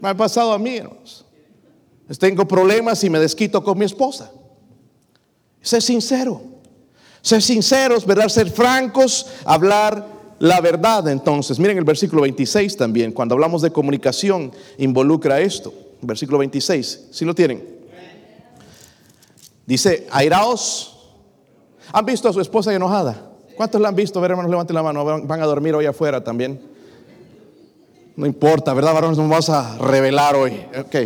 Me 0.00 0.08
ha 0.08 0.16
pasado 0.16 0.52
a 0.52 0.58
mí, 0.58 0.76
hermanos. 0.76 1.24
Tengo 2.18 2.48
problemas 2.48 3.04
y 3.04 3.10
me 3.10 3.20
desquito 3.20 3.62
con 3.62 3.78
mi 3.78 3.84
esposa. 3.84 4.32
Ser 5.60 5.82
sincero. 5.82 6.42
Ser 7.22 7.42
sinceros, 7.42 8.04
¿verdad? 8.04 8.28
Ser 8.28 8.50
francos, 8.50 9.26
hablar 9.44 10.17
la 10.38 10.60
verdad. 10.60 11.08
Entonces, 11.08 11.58
miren 11.58 11.78
el 11.78 11.84
versículo 11.84 12.22
26 12.22 12.76
también. 12.76 13.12
Cuando 13.12 13.34
hablamos 13.34 13.62
de 13.62 13.70
comunicación, 13.70 14.52
involucra 14.78 15.40
esto. 15.40 15.72
Versículo 16.00 16.38
26. 16.38 17.08
¿Sí 17.10 17.24
lo 17.24 17.34
tienen? 17.34 17.62
Dice, 19.66 20.06
airaos. 20.10 20.94
¿Han 21.92 22.04
visto 22.04 22.28
a 22.28 22.32
su 22.32 22.40
esposa 22.40 22.74
enojada? 22.74 23.30
¿Cuántos 23.56 23.80
la 23.80 23.88
han 23.88 23.96
visto? 23.96 24.20
Ver, 24.20 24.30
hermanos, 24.32 24.50
levanten 24.50 24.74
la 24.74 24.82
mano. 24.82 25.04
Van 25.04 25.42
a 25.42 25.46
dormir 25.46 25.74
hoy 25.74 25.86
afuera 25.86 26.22
también. 26.22 26.60
No 28.16 28.26
importa, 28.26 28.74
¿verdad, 28.74 28.94
varones? 28.94 29.16
Nos 29.16 29.28
vamos 29.28 29.48
a 29.48 29.78
revelar 29.78 30.36
hoy. 30.36 30.60
Ok. 30.78 30.96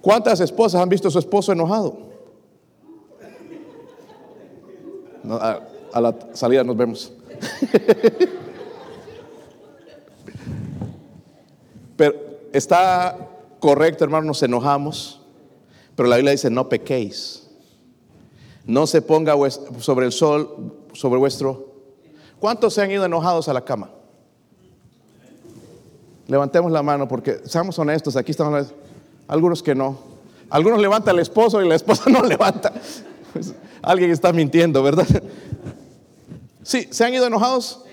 ¿Cuántas 0.00 0.40
esposas 0.40 0.82
han 0.82 0.88
visto 0.88 1.08
a 1.08 1.10
su 1.10 1.18
esposo 1.18 1.52
enojado? 1.52 2.12
a, 5.28 6.00
la 6.00 6.14
salida 6.32 6.64
nos 6.64 6.76
vemos. 6.76 7.12
Pero 11.96 12.14
está 12.52 13.28
correcto, 13.60 14.04
hermano, 14.04 14.26
nos 14.26 14.42
enojamos. 14.42 15.20
Pero 15.94 16.08
la 16.08 16.16
Biblia 16.16 16.32
dice, 16.32 16.50
no 16.50 16.68
pequéis. 16.68 17.48
No 18.64 18.86
se 18.86 19.02
ponga 19.02 19.34
sobre 19.78 20.06
el 20.06 20.12
sol, 20.12 20.74
sobre 20.92 21.18
vuestro... 21.18 21.70
¿Cuántos 22.38 22.74
se 22.74 22.82
han 22.82 22.90
ido 22.90 23.04
enojados 23.04 23.48
a 23.48 23.52
la 23.52 23.64
cama? 23.64 23.90
Levantemos 26.26 26.72
la 26.72 26.82
mano 26.82 27.06
porque 27.06 27.40
seamos 27.44 27.78
honestos, 27.78 28.16
aquí 28.16 28.32
estamos 28.32 28.72
algunos 29.28 29.62
que 29.62 29.74
no. 29.74 29.98
Algunos 30.50 30.80
levantan 30.80 31.14
el 31.14 31.22
esposo 31.22 31.62
y 31.62 31.68
la 31.68 31.76
esposa 31.76 32.04
no 32.10 32.22
levanta. 32.22 32.72
Alguien 33.80 34.10
está 34.10 34.32
mintiendo, 34.32 34.82
¿verdad? 34.82 35.06
Sí, 36.62 36.88
¿se 36.90 37.04
han 37.04 37.12
ido 37.14 37.26
enojados? 37.26 37.84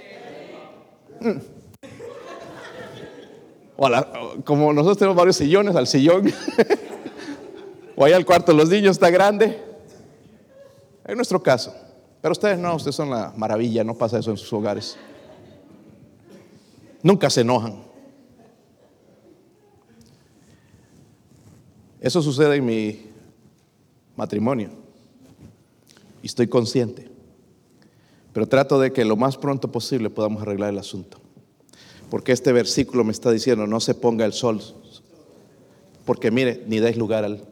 Mm. 1.19 1.39
como 4.43 4.71
nosotros 4.71 4.97
tenemos 4.97 5.17
varios 5.17 5.35
sillones, 5.35 5.75
al 5.75 5.87
sillón. 5.87 6.31
o 7.95 8.05
allá 8.05 8.15
al 8.15 8.25
cuarto 8.25 8.53
los 8.53 8.69
niños 8.69 8.91
está 8.91 9.09
grande. 9.09 9.61
En 11.05 11.15
nuestro 11.15 11.41
caso. 11.41 11.73
Pero 12.21 12.33
ustedes 12.33 12.59
no, 12.59 12.75
ustedes 12.75 12.95
son 12.95 13.09
la 13.09 13.33
maravilla, 13.35 13.83
no 13.83 13.95
pasa 13.95 14.19
eso 14.19 14.31
en 14.31 14.37
sus 14.37 14.51
hogares. 14.53 14.97
Nunca 17.01 17.29
se 17.29 17.41
enojan. 17.41 17.83
Eso 21.99 22.21
sucede 22.21 22.57
en 22.57 22.65
mi 22.65 23.09
matrimonio. 24.15 24.69
Y 26.21 26.27
estoy 26.27 26.47
consciente. 26.47 27.08
Pero 28.33 28.47
trato 28.47 28.79
de 28.79 28.93
que 28.93 29.05
lo 29.05 29.15
más 29.15 29.37
pronto 29.37 29.71
posible 29.71 30.09
podamos 30.09 30.41
arreglar 30.41 30.69
el 30.69 30.77
asunto. 30.77 31.19
Porque 32.09 32.31
este 32.31 32.53
versículo 32.53 33.03
me 33.03 33.11
está 33.11 33.31
diciendo, 33.31 33.67
no 33.67 33.79
se 33.79 33.93
ponga 33.93 34.25
el 34.25 34.33
sol. 34.33 34.61
Porque 36.05 36.31
mire, 36.31 36.63
ni 36.67 36.79
des 36.79 36.97
lugar 36.97 37.23
al 37.23 37.43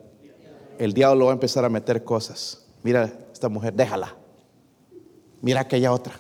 el 0.80 0.94
diablo 0.94 1.26
va 1.26 1.32
a 1.32 1.34
empezar 1.34 1.66
a 1.66 1.70
meter 1.70 2.04
cosas. 2.04 2.66
Mira 2.84 3.12
esta 3.34 3.50
mujer, 3.50 3.74
déjala. 3.74 4.16
Mira 5.42 5.62
aquella 5.62 5.92
otra. 5.92 6.14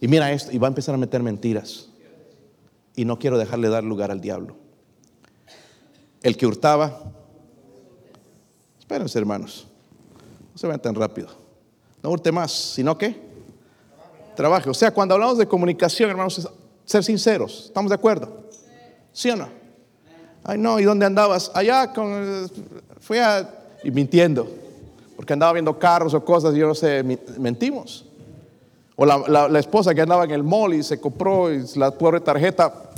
Y 0.00 0.08
mira 0.08 0.32
esto, 0.32 0.52
y 0.52 0.58
va 0.58 0.66
a 0.66 0.70
empezar 0.70 0.94
a 0.94 0.98
meter 0.98 1.22
mentiras. 1.22 1.88
Y 2.96 3.04
no 3.04 3.18
quiero 3.18 3.38
dejarle 3.38 3.68
dar 3.68 3.84
lugar 3.84 4.10
al 4.10 4.20
diablo. 4.20 4.56
El 6.22 6.36
que 6.36 6.46
hurtaba, 6.46 7.12
espérense 8.78 9.18
hermanos, 9.18 9.66
no 10.52 10.58
se 10.58 10.66
vean 10.66 10.82
tan 10.82 10.94
rápido. 10.94 11.28
No 12.02 12.10
hurte 12.10 12.32
más, 12.32 12.52
sino 12.52 12.98
que 12.98 13.29
trabaje. 14.34 14.70
O 14.70 14.74
sea, 14.74 14.90
cuando 14.90 15.14
hablamos 15.14 15.38
de 15.38 15.46
comunicación, 15.46 16.10
hermanos, 16.10 16.48
ser 16.84 17.04
sinceros. 17.04 17.66
¿Estamos 17.66 17.90
de 17.90 17.94
acuerdo? 17.94 18.28
¿Sí 19.12 19.30
o 19.30 19.36
no? 19.36 19.48
Ay, 20.44 20.58
no, 20.58 20.80
¿y 20.80 20.84
dónde 20.84 21.06
andabas? 21.06 21.50
Allá 21.54 21.92
fui 23.00 23.18
a 23.18 23.48
y 23.82 23.90
mintiendo, 23.90 24.48
porque 25.16 25.32
andaba 25.32 25.52
viendo 25.52 25.78
carros 25.78 26.14
o 26.14 26.24
cosas 26.24 26.54
yo 26.54 26.66
no 26.66 26.74
sé, 26.74 27.02
mentimos. 27.38 28.06
O 28.96 29.06
la, 29.06 29.58
esposa 29.58 29.94
que 29.94 30.02
andaba 30.02 30.24
en 30.24 30.30
el 30.32 30.42
mall 30.42 30.74
y 30.74 30.82
se 30.82 31.00
compró 31.00 31.52
y 31.52 31.64
la 31.76 31.90
pobre 31.90 32.20
tarjeta 32.20 32.90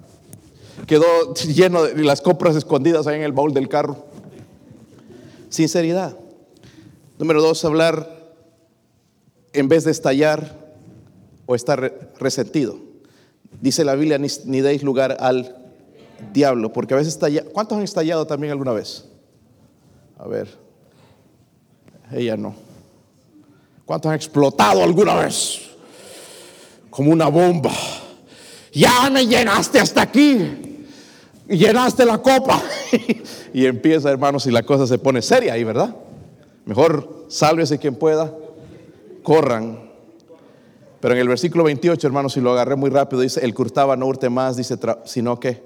quedó 0.86 1.32
lleno 1.34 1.84
de 1.84 2.02
las 2.02 2.20
compras 2.20 2.56
escondidas 2.56 3.06
ahí 3.06 3.16
en 3.16 3.22
el 3.22 3.32
baúl 3.32 3.54
del 3.54 3.68
carro. 3.68 4.04
Sinceridad. 5.48 6.16
Número 7.18 7.40
dos, 7.40 7.64
hablar 7.64 8.22
en 9.52 9.68
vez 9.68 9.84
de 9.84 9.92
estallar 9.92 10.61
o 11.52 11.54
estar 11.54 12.10
resentido. 12.18 12.78
Dice 13.60 13.84
la 13.84 13.94
Biblia, 13.94 14.18
ni, 14.18 14.60
deis 14.62 14.82
lugar 14.82 15.18
al 15.20 15.54
diablo, 16.32 16.72
porque 16.72 16.94
a 16.94 16.96
veces 16.96 17.12
estalla. 17.12 17.44
¿Cuántos 17.44 17.76
han 17.76 17.84
estallado 17.84 18.26
también 18.26 18.52
alguna 18.52 18.72
vez? 18.72 19.04
A 20.18 20.26
ver, 20.26 20.48
ella 22.10 22.38
no. 22.38 22.54
¿Cuántos 23.84 24.08
han 24.08 24.16
explotado 24.16 24.82
alguna 24.82 25.14
vez? 25.16 25.60
Como 26.88 27.12
una 27.12 27.28
bomba. 27.28 27.72
Ya 28.72 29.10
me 29.10 29.26
llenaste 29.26 29.78
hasta 29.78 30.00
aquí. 30.00 30.86
Llenaste 31.48 32.06
la 32.06 32.16
copa. 32.16 32.62
y 33.52 33.66
empieza, 33.66 34.10
hermanos, 34.10 34.46
y 34.46 34.50
la 34.50 34.62
cosa 34.62 34.86
se 34.86 34.96
pone 34.96 35.20
seria 35.20 35.52
ahí, 35.52 35.64
¿verdad? 35.64 35.94
Mejor 36.64 37.26
sálvese 37.28 37.78
quien 37.78 37.96
pueda. 37.96 38.32
Corran. 39.22 39.91
Pero 41.02 41.14
en 41.14 41.20
el 41.20 41.26
versículo 41.26 41.64
28, 41.64 42.06
hermanos, 42.06 42.34
si 42.34 42.40
lo 42.40 42.52
agarré 42.52 42.76
muy 42.76 42.88
rápido, 42.88 43.22
dice, 43.22 43.44
el 43.44 43.54
curtaba 43.54 43.96
no 43.96 44.06
hurte 44.06 44.30
más, 44.30 44.56
dice, 44.56 44.78
sino 45.04 45.40
que 45.40 45.60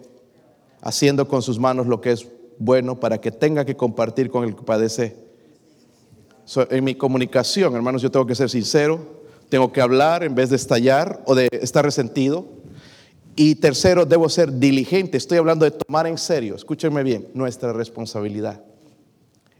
haciendo 0.80 1.28
con 1.28 1.42
sus 1.42 1.58
manos 1.58 1.86
lo 1.86 2.00
que 2.00 2.12
es 2.12 2.26
bueno 2.58 2.98
para 2.98 3.20
que 3.20 3.30
tenga 3.30 3.66
que 3.66 3.76
compartir 3.76 4.30
con 4.30 4.44
el 4.44 4.56
que 4.56 4.62
padece 4.62 5.14
en 6.70 6.84
mi 6.84 6.94
comunicación, 6.94 7.74
hermanos, 7.74 8.00
yo 8.00 8.10
tengo 8.10 8.24
que 8.24 8.34
ser 8.34 8.48
sincero, 8.48 8.98
tengo 9.50 9.70
que 9.72 9.82
hablar 9.82 10.24
en 10.24 10.34
vez 10.34 10.48
de 10.48 10.56
estallar 10.56 11.22
o 11.26 11.34
de 11.34 11.50
estar 11.52 11.84
resentido. 11.84 12.46
Y 13.34 13.56
tercero, 13.56 14.06
debo 14.06 14.30
ser 14.30 14.50
diligente. 14.50 15.18
Estoy 15.18 15.36
hablando 15.36 15.66
de 15.66 15.72
tomar 15.72 16.06
en 16.06 16.16
serio, 16.16 16.54
escúchenme 16.54 17.02
bien, 17.02 17.28
nuestra 17.34 17.74
responsabilidad. 17.74 18.62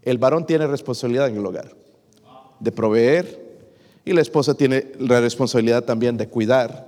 El 0.00 0.16
varón 0.16 0.46
tiene 0.46 0.66
responsabilidad 0.66 1.28
en 1.28 1.36
el 1.36 1.44
hogar, 1.44 1.76
de 2.60 2.72
proveer, 2.72 3.45
y 4.06 4.12
la 4.12 4.22
esposa 4.22 4.54
tiene 4.54 4.92
la 5.00 5.20
responsabilidad 5.20 5.82
también 5.82 6.16
de 6.16 6.28
cuidar. 6.28 6.86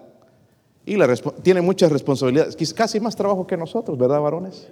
Y 0.86 0.96
la 0.96 1.12
tiene 1.42 1.60
muchas 1.60 1.90
responsabilidades, 1.90 2.56
casi 2.72 3.00
más 3.00 3.16
trabajo 3.16 3.44
que 3.44 3.56
nosotros, 3.56 3.98
¿verdad, 3.98 4.20
varones? 4.20 4.68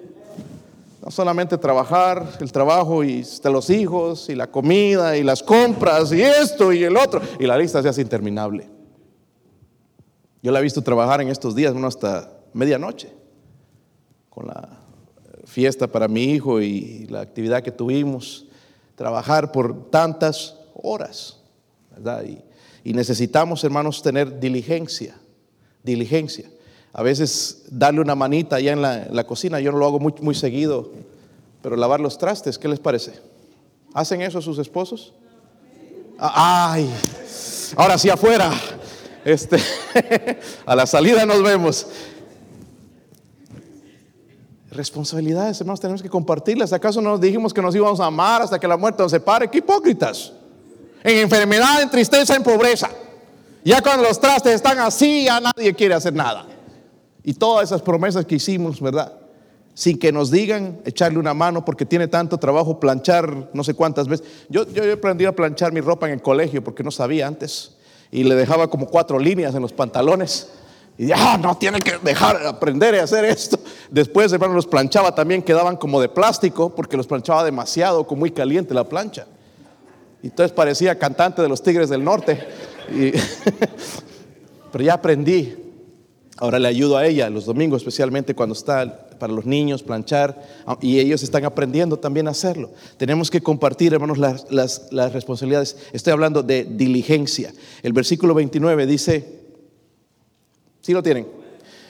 No 1.04 1.10
solamente 1.10 1.58
trabajar, 1.58 2.38
el 2.40 2.52
trabajo 2.52 3.02
y 3.02 3.26
los 3.44 3.68
hijos 3.68 4.30
y 4.30 4.36
la 4.36 4.46
comida 4.46 5.16
y 5.16 5.24
las 5.24 5.42
compras 5.42 6.12
y 6.12 6.22
esto 6.22 6.72
y 6.72 6.84
el 6.84 6.96
otro. 6.96 7.20
Y 7.40 7.46
la 7.46 7.58
lista 7.58 7.82
se 7.82 7.88
hace 7.88 8.00
interminable. 8.00 8.68
Yo 10.40 10.52
la 10.52 10.60
he 10.60 10.62
visto 10.62 10.82
trabajar 10.82 11.20
en 11.20 11.28
estos 11.28 11.56
días, 11.56 11.74
uno 11.74 11.88
hasta 11.88 12.30
medianoche, 12.52 13.12
con 14.30 14.46
la 14.46 14.68
fiesta 15.44 15.88
para 15.88 16.06
mi 16.06 16.22
hijo 16.22 16.60
y 16.60 17.08
la 17.08 17.22
actividad 17.22 17.64
que 17.64 17.72
tuvimos. 17.72 18.46
Trabajar 18.94 19.50
por 19.50 19.90
tantas 19.90 20.56
horas, 20.74 21.35
Y, 22.84 22.92
necesitamos, 22.92 23.64
hermanos, 23.64 24.02
tener 24.02 24.38
diligencia, 24.38 25.16
diligencia 25.82 26.48
a 26.98 27.02
veces 27.02 27.64
darle 27.68 28.00
una 28.00 28.14
manita 28.14 28.56
allá 28.56 28.72
en 28.72 28.80
la, 28.80 29.24
cocina, 29.24 29.60
yo 29.60 29.70
no 29.70 29.76
lo 29.76 29.84
hago 29.84 30.00
muy, 30.00 30.34
seguido, 30.34 30.92
pero 31.60 31.76
lavar 31.76 32.00
los 32.00 32.16
trastes, 32.16 32.56
¿qué 32.56 32.68
les 32.68 32.80
parece? 32.80 33.20
¿Hacen 33.92 34.22
eso 34.22 34.40
sus 34.40 34.58
esposos? 34.58 35.12
Ah, 36.18 36.72
ay, 36.72 36.90
ahora 37.76 37.98
sí 37.98 38.08
afuera. 38.08 38.50
Este, 39.26 39.58
a 40.64 40.74
la 40.74 40.86
salida 40.86 41.26
nos 41.26 41.42
vemos. 41.42 41.86
Responsabilidades, 44.70 45.60
hermanos, 45.60 45.80
tenemos 45.80 46.02
que 46.02 46.08
compartirlas. 46.08 46.72
¿Acaso 46.72 47.02
nos 47.02 47.20
dijimos 47.20 47.52
que 47.52 47.60
nos 47.60 47.74
íbamos 47.74 48.00
a 48.00 48.06
amar 48.06 48.40
hasta 48.40 48.58
que 48.58 48.66
la 48.66 48.78
muerte 48.78 49.02
nos 49.02 49.12
separe? 49.12 49.50
¡Qué 49.50 49.58
hipócritas! 49.58 50.32
En 51.06 51.18
enfermedad, 51.18 51.82
en 51.82 51.88
tristeza, 51.88 52.34
en 52.34 52.42
pobreza. 52.42 52.90
Ya 53.64 53.80
cuando 53.80 54.02
los 54.02 54.20
trastes 54.20 54.56
están 54.56 54.80
así, 54.80 55.26
ya 55.26 55.38
nadie 55.38 55.72
quiere 55.72 55.94
hacer 55.94 56.12
nada. 56.12 56.44
Y 57.22 57.32
todas 57.34 57.68
esas 57.68 57.80
promesas 57.80 58.26
que 58.26 58.34
hicimos, 58.34 58.80
¿verdad? 58.80 59.12
Sin 59.72 60.00
que 60.00 60.10
nos 60.10 60.32
digan 60.32 60.80
echarle 60.84 61.20
una 61.20 61.32
mano 61.32 61.64
porque 61.64 61.86
tiene 61.86 62.08
tanto 62.08 62.38
trabajo 62.38 62.80
planchar 62.80 63.50
no 63.52 63.62
sé 63.62 63.74
cuántas 63.74 64.08
veces. 64.08 64.26
Yo, 64.48 64.68
yo 64.72 64.82
he 64.82 64.90
aprendido 64.90 65.30
a 65.30 65.32
planchar 65.32 65.72
mi 65.72 65.80
ropa 65.80 66.08
en 66.08 66.14
el 66.14 66.22
colegio 66.22 66.64
porque 66.64 66.82
no 66.82 66.90
sabía 66.90 67.28
antes. 67.28 67.76
Y 68.10 68.24
le 68.24 68.34
dejaba 68.34 68.68
como 68.68 68.88
cuatro 68.88 69.20
líneas 69.20 69.54
en 69.54 69.62
los 69.62 69.72
pantalones. 69.72 70.48
Y 70.98 71.12
ah, 71.12 71.38
no, 71.40 71.56
tienen 71.56 71.82
que 71.82 71.98
dejar, 72.02 72.44
aprender 72.44 72.98
a 72.98 73.04
hacer 73.04 73.24
esto. 73.26 73.60
Después, 73.92 74.32
hermano, 74.32 74.54
los 74.54 74.66
planchaba 74.66 75.14
también, 75.14 75.40
quedaban 75.40 75.76
como 75.76 76.00
de 76.00 76.08
plástico, 76.08 76.74
porque 76.74 76.96
los 76.96 77.06
planchaba 77.06 77.44
demasiado, 77.44 78.08
con 78.08 78.18
muy 78.18 78.32
caliente 78.32 78.74
la 78.74 78.82
plancha. 78.82 79.28
Entonces 80.26 80.52
parecía 80.52 80.98
cantante 80.98 81.42
de 81.42 81.48
los 81.48 81.62
Tigres 81.62 81.88
del 81.88 82.04
Norte. 82.04 82.38
pero 84.72 84.84
ya 84.84 84.94
aprendí. 84.94 85.56
Ahora 86.38 86.58
le 86.58 86.68
ayudo 86.68 86.98
a 86.98 87.06
ella 87.06 87.30
los 87.30 87.46
domingos, 87.46 87.80
especialmente 87.80 88.34
cuando 88.34 88.54
está 88.54 89.08
para 89.18 89.32
los 89.32 89.46
niños 89.46 89.82
planchar, 89.82 90.42
y 90.82 90.98
ellos 90.98 91.22
están 91.22 91.46
aprendiendo 91.46 91.98
también 91.98 92.28
a 92.28 92.32
hacerlo. 92.32 92.72
Tenemos 92.98 93.30
que 93.30 93.40
compartir, 93.40 93.94
hermanos, 93.94 94.18
las, 94.18 95.12
responsabilidades. 95.14 95.78
Estoy 95.92 96.12
hablando 96.12 96.42
de 96.42 96.64
diligencia. 96.64 97.54
El 97.82 97.94
versículo 97.94 98.34
29 98.34 98.86
dice, 98.86 99.40
¿sí 100.82 100.92
lo 100.92 101.02
tienen? 101.02 101.26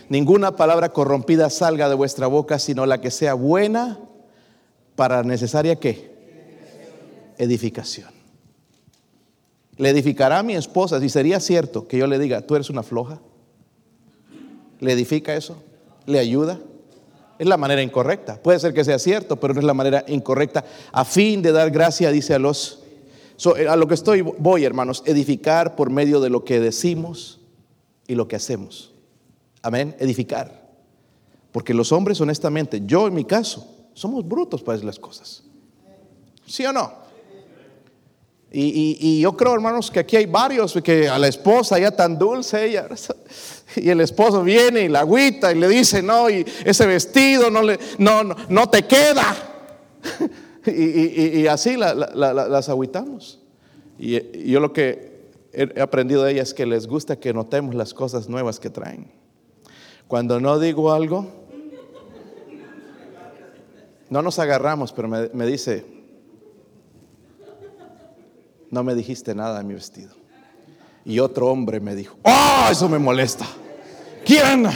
Ninguna 0.08 0.54
palabra 0.54 0.92
corrompida 0.92 1.50
salga 1.50 1.88
de 1.88 1.96
vuestra 1.96 2.28
boca, 2.28 2.60
sino 2.60 2.86
la 2.86 3.00
que 3.00 3.10
sea 3.10 3.34
buena 3.34 3.98
para 4.94 5.24
necesaria 5.24 5.74
qué? 5.74 6.14
Edificación. 7.36 8.15
¿Le 9.78 9.90
edificará 9.90 10.38
a 10.38 10.42
mi 10.42 10.54
esposa 10.54 11.00
si 11.00 11.08
sería 11.08 11.40
cierto 11.40 11.86
que 11.86 11.98
yo 11.98 12.06
le 12.06 12.18
diga, 12.18 12.42
tú 12.42 12.54
eres 12.54 12.70
una 12.70 12.82
floja? 12.82 13.20
¿Le 14.80 14.92
edifica 14.92 15.34
eso? 15.34 15.62
¿Le 16.06 16.18
ayuda? 16.18 16.58
Es 17.38 17.46
la 17.46 17.56
manera 17.56 17.82
incorrecta. 17.82 18.40
Puede 18.42 18.58
ser 18.58 18.72
que 18.72 18.84
sea 18.84 18.98
cierto, 18.98 19.36
pero 19.36 19.52
no 19.52 19.60
es 19.60 19.66
la 19.66 19.74
manera 19.74 20.04
incorrecta. 20.08 20.64
A 20.92 21.04
fin 21.04 21.42
de 21.42 21.52
dar 21.52 21.70
gracia, 21.70 22.10
dice 22.10 22.34
a 22.34 22.38
los... 22.38 22.82
a 23.68 23.76
lo 23.76 23.86
que 23.86 23.94
estoy, 23.94 24.22
voy 24.22 24.64
hermanos, 24.64 25.02
edificar 25.04 25.76
por 25.76 25.90
medio 25.90 26.20
de 26.20 26.30
lo 26.30 26.44
que 26.44 26.58
decimos 26.58 27.40
y 28.06 28.14
lo 28.14 28.28
que 28.28 28.36
hacemos. 28.36 28.92
Amén, 29.62 29.94
edificar. 29.98 30.66
Porque 31.52 31.74
los 31.74 31.92
hombres, 31.92 32.20
honestamente, 32.20 32.82
yo 32.86 33.06
en 33.08 33.14
mi 33.14 33.24
caso, 33.24 33.66
somos 33.92 34.26
brutos 34.26 34.62
para 34.62 34.76
decir 34.76 34.86
las 34.86 34.98
cosas. 34.98 35.42
¿Sí 36.46 36.64
o 36.64 36.72
no? 36.72 37.05
Y, 38.52 39.20
yo 39.20 39.36
creo, 39.36 39.54
hermanos, 39.54 39.90
que 39.90 40.00
aquí 40.00 40.16
hay 40.16 40.26
varios 40.26 40.78
que 40.82 41.08
a 41.08 41.18
la 41.18 41.26
esposa 41.26 41.78
ya 41.78 41.90
tan 41.90 42.16
dulce 42.16 42.64
ella, 42.64 42.88
y 43.76 43.88
el 43.90 44.00
esposo 44.00 44.42
viene 44.42 44.82
y 44.82 44.88
la 44.88 45.00
agüita 45.00 45.52
y 45.52 45.56
le 45.56 45.68
dice, 45.68 46.02
no, 46.02 46.30
y 46.30 46.46
ese 46.64 46.86
vestido 46.86 47.50
no, 47.50 47.60
no, 47.98 48.36
no, 48.48 48.68
te 48.68 48.84
queda. 48.84 49.36
y, 50.66 51.46
así 51.48 51.76
las 51.76 52.68
agüitamos. 52.68 53.40
Y, 53.98 54.48
yo 54.50 54.60
lo 54.60 54.72
que 54.72 55.16
he 55.52 55.80
aprendido 55.80 56.22
de 56.22 56.32
ella 56.32 56.42
es 56.42 56.54
que 56.54 56.66
les 56.66 56.86
gusta 56.86 57.18
que 57.18 57.34
notemos 57.34 57.74
las 57.74 57.94
cosas 57.94 58.28
nuevas 58.28 58.60
que 58.60 58.70
traen. 58.70 59.10
Cuando 60.06 60.38
no 60.38 60.60
digo 60.60 60.92
algo, 60.92 61.26
no 64.08 64.22
nos 64.22 64.38
agarramos, 64.38 64.92
pero 64.92 65.08
me 65.08 65.46
dice, 65.46 65.95
no 68.76 68.84
me 68.84 68.94
dijiste 68.94 69.34
nada 69.34 69.58
de 69.58 69.64
mi 69.64 69.72
vestido. 69.72 70.10
Y 71.02 71.18
otro 71.18 71.48
hombre 71.48 71.80
me 71.80 71.94
dijo, 71.94 72.18
oh, 72.22 72.68
eso 72.70 72.90
me 72.90 72.98
molesta. 72.98 73.46
¿Quién? 74.22 74.66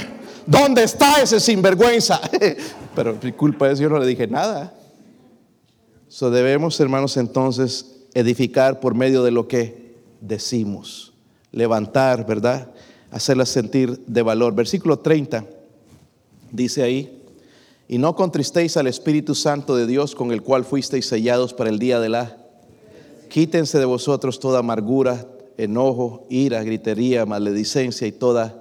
¿Dónde 0.47 0.85
está 0.85 1.21
ese 1.21 1.39
sinvergüenza? 1.39 2.19
Pero 2.97 3.19
mi 3.23 3.33
culpa 3.33 3.71
es 3.71 3.79
yo 3.79 3.91
no 3.91 3.99
le 3.99 4.07
dije 4.07 4.27
nada. 4.27 4.73
So 6.09 6.31
debemos, 6.31 6.81
hermanos, 6.81 7.19
entonces 7.19 8.07
edificar 8.15 8.81
por 8.81 8.95
medio 8.95 9.23
de 9.23 9.33
lo 9.33 9.47
que 9.47 9.99
decimos. 10.23 11.13
Levantar, 11.53 12.27
¿verdad? 12.27 12.71
Hacerla 13.11 13.45
sentir 13.45 14.03
de 14.07 14.23
valor. 14.23 14.55
Versículo 14.55 14.99
30 14.99 15.45
dice 16.53 16.83
ahí, 16.83 17.23
y 17.87 17.99
no 17.99 18.15
contristéis 18.15 18.79
al 18.79 18.87
Espíritu 18.87 19.35
Santo 19.35 19.77
de 19.77 19.87
Dios 19.87 20.15
con 20.15 20.33
el 20.33 20.43
cual 20.43 20.65
fuisteis 20.65 21.07
sellados 21.07 21.53
para 21.53 21.69
el 21.69 21.79
día 21.79 22.01
de 22.01 22.09
la 22.09 22.40
Quítense 23.31 23.79
de 23.79 23.85
vosotros 23.85 24.41
toda 24.41 24.59
amargura, 24.59 25.25
enojo, 25.57 26.27
ira, 26.29 26.65
gritería, 26.65 27.25
maledicencia 27.25 28.09
y 28.09 28.11
toda. 28.11 28.61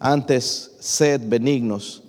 Antes, 0.00 0.74
sed 0.80 1.20
benignos 1.24 2.02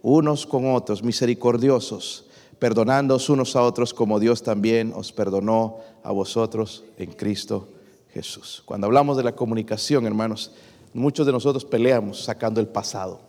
unos 0.00 0.46
con 0.46 0.74
otros, 0.74 1.02
misericordiosos, 1.02 2.24
perdonándoos 2.58 3.28
unos 3.28 3.56
a 3.56 3.62
otros 3.62 3.92
como 3.92 4.18
Dios 4.18 4.42
también 4.42 4.94
os 4.96 5.12
perdonó 5.12 5.80
a 6.02 6.12
vosotros 6.12 6.84
en 6.96 7.12
Cristo 7.12 7.68
Jesús. 8.14 8.62
Cuando 8.64 8.86
hablamos 8.86 9.18
de 9.18 9.24
la 9.24 9.36
comunicación, 9.36 10.06
hermanos, 10.06 10.52
muchos 10.94 11.26
de 11.26 11.32
nosotros 11.32 11.66
peleamos 11.66 12.24
sacando 12.24 12.58
el 12.58 12.68
pasado 12.68 13.27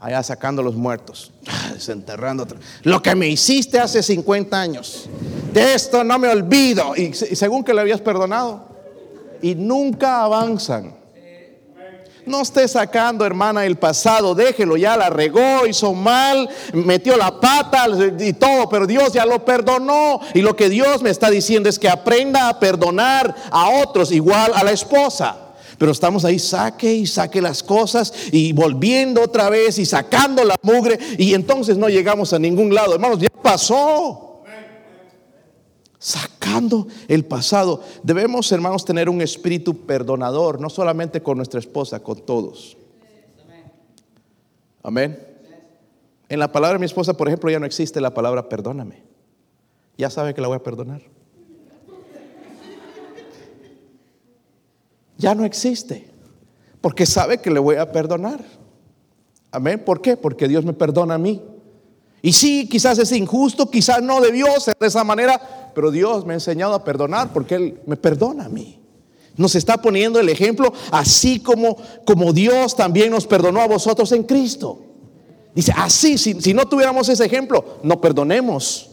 allá 0.00 0.22
sacando 0.22 0.62
los 0.62 0.74
muertos, 0.74 1.30
desenterrando. 1.74 2.46
Lo 2.82 3.02
que 3.02 3.14
me 3.14 3.28
hiciste 3.28 3.78
hace 3.78 4.02
50 4.02 4.60
años, 4.60 5.08
de 5.52 5.74
esto 5.74 6.02
no 6.02 6.18
me 6.18 6.28
olvido. 6.28 6.96
Y, 6.96 7.12
según 7.14 7.62
que 7.62 7.74
le 7.74 7.82
habías 7.82 8.00
perdonado, 8.00 8.66
y 9.42 9.54
nunca 9.54 10.24
avanzan. 10.24 10.98
No 12.26 12.42
esté 12.42 12.68
sacando, 12.68 13.24
hermana, 13.24 13.64
el 13.64 13.76
pasado, 13.76 14.34
déjelo, 14.34 14.76
ya 14.76 14.96
la 14.96 15.08
regó, 15.08 15.66
hizo 15.66 15.94
mal, 15.94 16.48
metió 16.74 17.16
la 17.16 17.40
pata 17.40 17.86
y 18.18 18.34
todo, 18.34 18.68
pero 18.68 18.86
Dios 18.86 19.12
ya 19.12 19.24
lo 19.24 19.44
perdonó. 19.44 20.20
Y 20.34 20.42
lo 20.42 20.54
que 20.54 20.68
Dios 20.68 21.02
me 21.02 21.10
está 21.10 21.30
diciendo 21.30 21.68
es 21.68 21.78
que 21.78 21.88
aprenda 21.88 22.48
a 22.48 22.60
perdonar 22.60 23.34
a 23.50 23.70
otros, 23.82 24.12
igual 24.12 24.52
a 24.54 24.62
la 24.62 24.70
esposa 24.70 25.49
pero 25.80 25.92
estamos 25.92 26.26
ahí, 26.26 26.38
saque 26.38 26.92
y 26.92 27.06
saque 27.06 27.40
las 27.40 27.62
cosas 27.62 28.12
y 28.32 28.52
volviendo 28.52 29.22
otra 29.22 29.48
vez 29.48 29.78
y 29.78 29.86
sacando 29.86 30.44
la 30.44 30.54
mugre 30.60 30.98
y 31.16 31.32
entonces 31.32 31.78
no 31.78 31.88
llegamos 31.88 32.34
a 32.34 32.38
ningún 32.38 32.74
lado. 32.74 32.92
Hermanos, 32.92 33.18
ya 33.18 33.30
pasó. 33.30 34.42
Sacando 35.98 36.86
el 37.08 37.24
pasado. 37.24 37.82
Debemos, 38.02 38.52
hermanos, 38.52 38.84
tener 38.84 39.08
un 39.08 39.22
espíritu 39.22 39.86
perdonador, 39.86 40.60
no 40.60 40.68
solamente 40.68 41.22
con 41.22 41.38
nuestra 41.38 41.60
esposa, 41.60 42.00
con 42.00 42.26
todos. 42.26 42.76
Amén. 44.82 45.18
En 46.28 46.40
la 46.40 46.52
palabra 46.52 46.74
de 46.74 46.80
mi 46.80 46.86
esposa, 46.86 47.14
por 47.14 47.26
ejemplo, 47.26 47.50
ya 47.50 47.58
no 47.58 47.64
existe 47.64 48.02
la 48.02 48.12
palabra 48.12 48.50
perdóname. 48.50 49.02
Ya 49.96 50.10
sabe 50.10 50.34
que 50.34 50.42
la 50.42 50.48
voy 50.48 50.56
a 50.58 50.62
perdonar. 50.62 51.00
Ya 55.20 55.34
no 55.34 55.44
existe. 55.44 56.10
Porque 56.80 57.06
sabe 57.06 57.38
que 57.38 57.50
le 57.50 57.60
voy 57.60 57.76
a 57.76 57.92
perdonar. 57.92 58.40
Amén. 59.52 59.82
¿Por 59.84 60.00
qué? 60.00 60.16
Porque 60.16 60.48
Dios 60.48 60.64
me 60.64 60.72
perdona 60.72 61.14
a 61.14 61.18
mí. 61.18 61.42
Y 62.22 62.32
sí, 62.32 62.68
quizás 62.68 62.98
es 62.98 63.12
injusto, 63.12 63.70
quizás 63.70 64.02
no 64.02 64.20
debió 64.20 64.46
ser 64.60 64.76
de 64.78 64.86
esa 64.86 65.04
manera, 65.04 65.72
pero 65.74 65.90
Dios 65.90 66.26
me 66.26 66.32
ha 66.32 66.36
enseñado 66.36 66.74
a 66.74 66.84
perdonar 66.84 67.32
porque 67.32 67.54
Él 67.54 67.80
me 67.86 67.96
perdona 67.96 68.46
a 68.46 68.48
mí. 68.48 68.78
Nos 69.36 69.54
está 69.54 69.78
poniendo 69.78 70.20
el 70.20 70.28
ejemplo, 70.28 70.72
así 70.90 71.40
como, 71.40 71.76
como 72.04 72.32
Dios 72.32 72.76
también 72.76 73.10
nos 73.10 73.26
perdonó 73.26 73.60
a 73.60 73.68
vosotros 73.68 74.12
en 74.12 74.24
Cristo. 74.24 74.80
Dice, 75.54 75.72
así, 75.76 76.18
si, 76.18 76.40
si 76.40 76.52
no 76.52 76.66
tuviéramos 76.66 77.08
ese 77.08 77.24
ejemplo, 77.24 77.78
no 77.82 78.00
perdonemos. 78.00 78.90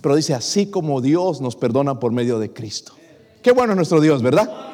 Pero 0.00 0.16
dice, 0.16 0.34
así 0.34 0.66
como 0.66 1.00
Dios 1.00 1.40
nos 1.40 1.56
perdona 1.56 2.00
por 2.00 2.12
medio 2.12 2.38
de 2.38 2.52
Cristo. 2.52 2.94
Qué 3.42 3.52
bueno 3.52 3.72
es 3.72 3.76
nuestro 3.76 4.00
Dios, 4.00 4.22
¿verdad? 4.22 4.71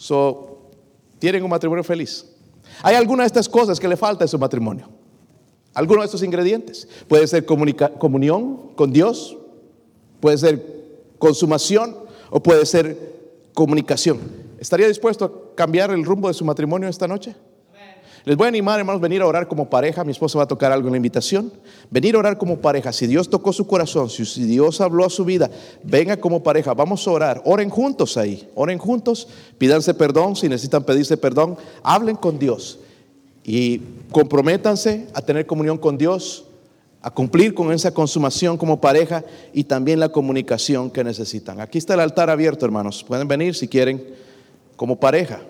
So, 0.00 0.70
¿tienen 1.18 1.44
un 1.44 1.50
matrimonio 1.50 1.84
feliz? 1.84 2.24
¿Hay 2.82 2.94
alguna 2.94 3.24
de 3.24 3.26
estas 3.26 3.46
cosas 3.46 3.78
que 3.78 3.86
le 3.86 3.98
falta 3.98 4.24
a 4.24 4.28
su 4.28 4.38
matrimonio? 4.38 4.88
¿Alguno 5.74 6.00
de 6.00 6.06
estos 6.06 6.22
ingredientes? 6.22 6.88
Puede 7.06 7.26
ser 7.26 7.44
comunión 7.44 8.70
con 8.76 8.94
Dios, 8.94 9.36
puede 10.18 10.38
ser 10.38 10.64
consumación 11.18 11.94
o 12.30 12.42
puede 12.42 12.64
ser 12.64 12.96
comunicación. 13.52 14.20
¿Estaría 14.58 14.88
dispuesto 14.88 15.26
a 15.26 15.54
cambiar 15.54 15.90
el 15.90 16.02
rumbo 16.02 16.28
de 16.28 16.34
su 16.34 16.46
matrimonio 16.46 16.88
esta 16.88 17.06
noche? 17.06 17.36
Les 18.24 18.36
voy 18.36 18.44
a 18.44 18.48
animar, 18.48 18.78
hermanos, 18.78 19.00
venir 19.00 19.22
a 19.22 19.26
orar 19.26 19.48
como 19.48 19.70
pareja. 19.70 20.04
Mi 20.04 20.12
esposa 20.12 20.36
va 20.36 20.44
a 20.44 20.48
tocar 20.48 20.70
algo 20.72 20.88
en 20.88 20.92
la 20.92 20.96
invitación. 20.98 21.52
Venir 21.90 22.14
a 22.16 22.18
orar 22.18 22.36
como 22.36 22.58
pareja. 22.58 22.92
Si 22.92 23.06
Dios 23.06 23.30
tocó 23.30 23.52
su 23.52 23.66
corazón, 23.66 24.10
si 24.10 24.44
Dios 24.44 24.80
habló 24.80 25.06
a 25.06 25.10
su 25.10 25.24
vida, 25.24 25.50
venga 25.82 26.18
como 26.18 26.42
pareja. 26.42 26.74
Vamos 26.74 27.06
a 27.08 27.10
orar. 27.10 27.42
Oren 27.44 27.70
juntos 27.70 28.16
ahí. 28.16 28.48
Oren 28.54 28.78
juntos. 28.78 29.28
Pídanse 29.56 29.94
perdón. 29.94 30.36
Si 30.36 30.48
necesitan 30.48 30.84
pedirse 30.84 31.16
perdón, 31.16 31.56
hablen 31.82 32.16
con 32.16 32.38
Dios. 32.38 32.78
Y 33.42 33.80
comprométanse 34.12 35.06
a 35.14 35.22
tener 35.22 35.46
comunión 35.46 35.78
con 35.78 35.96
Dios, 35.96 36.44
a 37.00 37.10
cumplir 37.10 37.54
con 37.54 37.72
esa 37.72 37.94
consumación 37.94 38.58
como 38.58 38.80
pareja 38.80 39.24
y 39.54 39.64
también 39.64 39.98
la 39.98 40.10
comunicación 40.10 40.90
que 40.90 41.02
necesitan. 41.02 41.60
Aquí 41.60 41.78
está 41.78 41.94
el 41.94 42.00
altar 42.00 42.28
abierto, 42.28 42.66
hermanos. 42.66 43.02
Pueden 43.02 43.26
venir 43.26 43.54
si 43.54 43.66
quieren 43.66 44.04
como 44.76 45.00
pareja. 45.00 45.40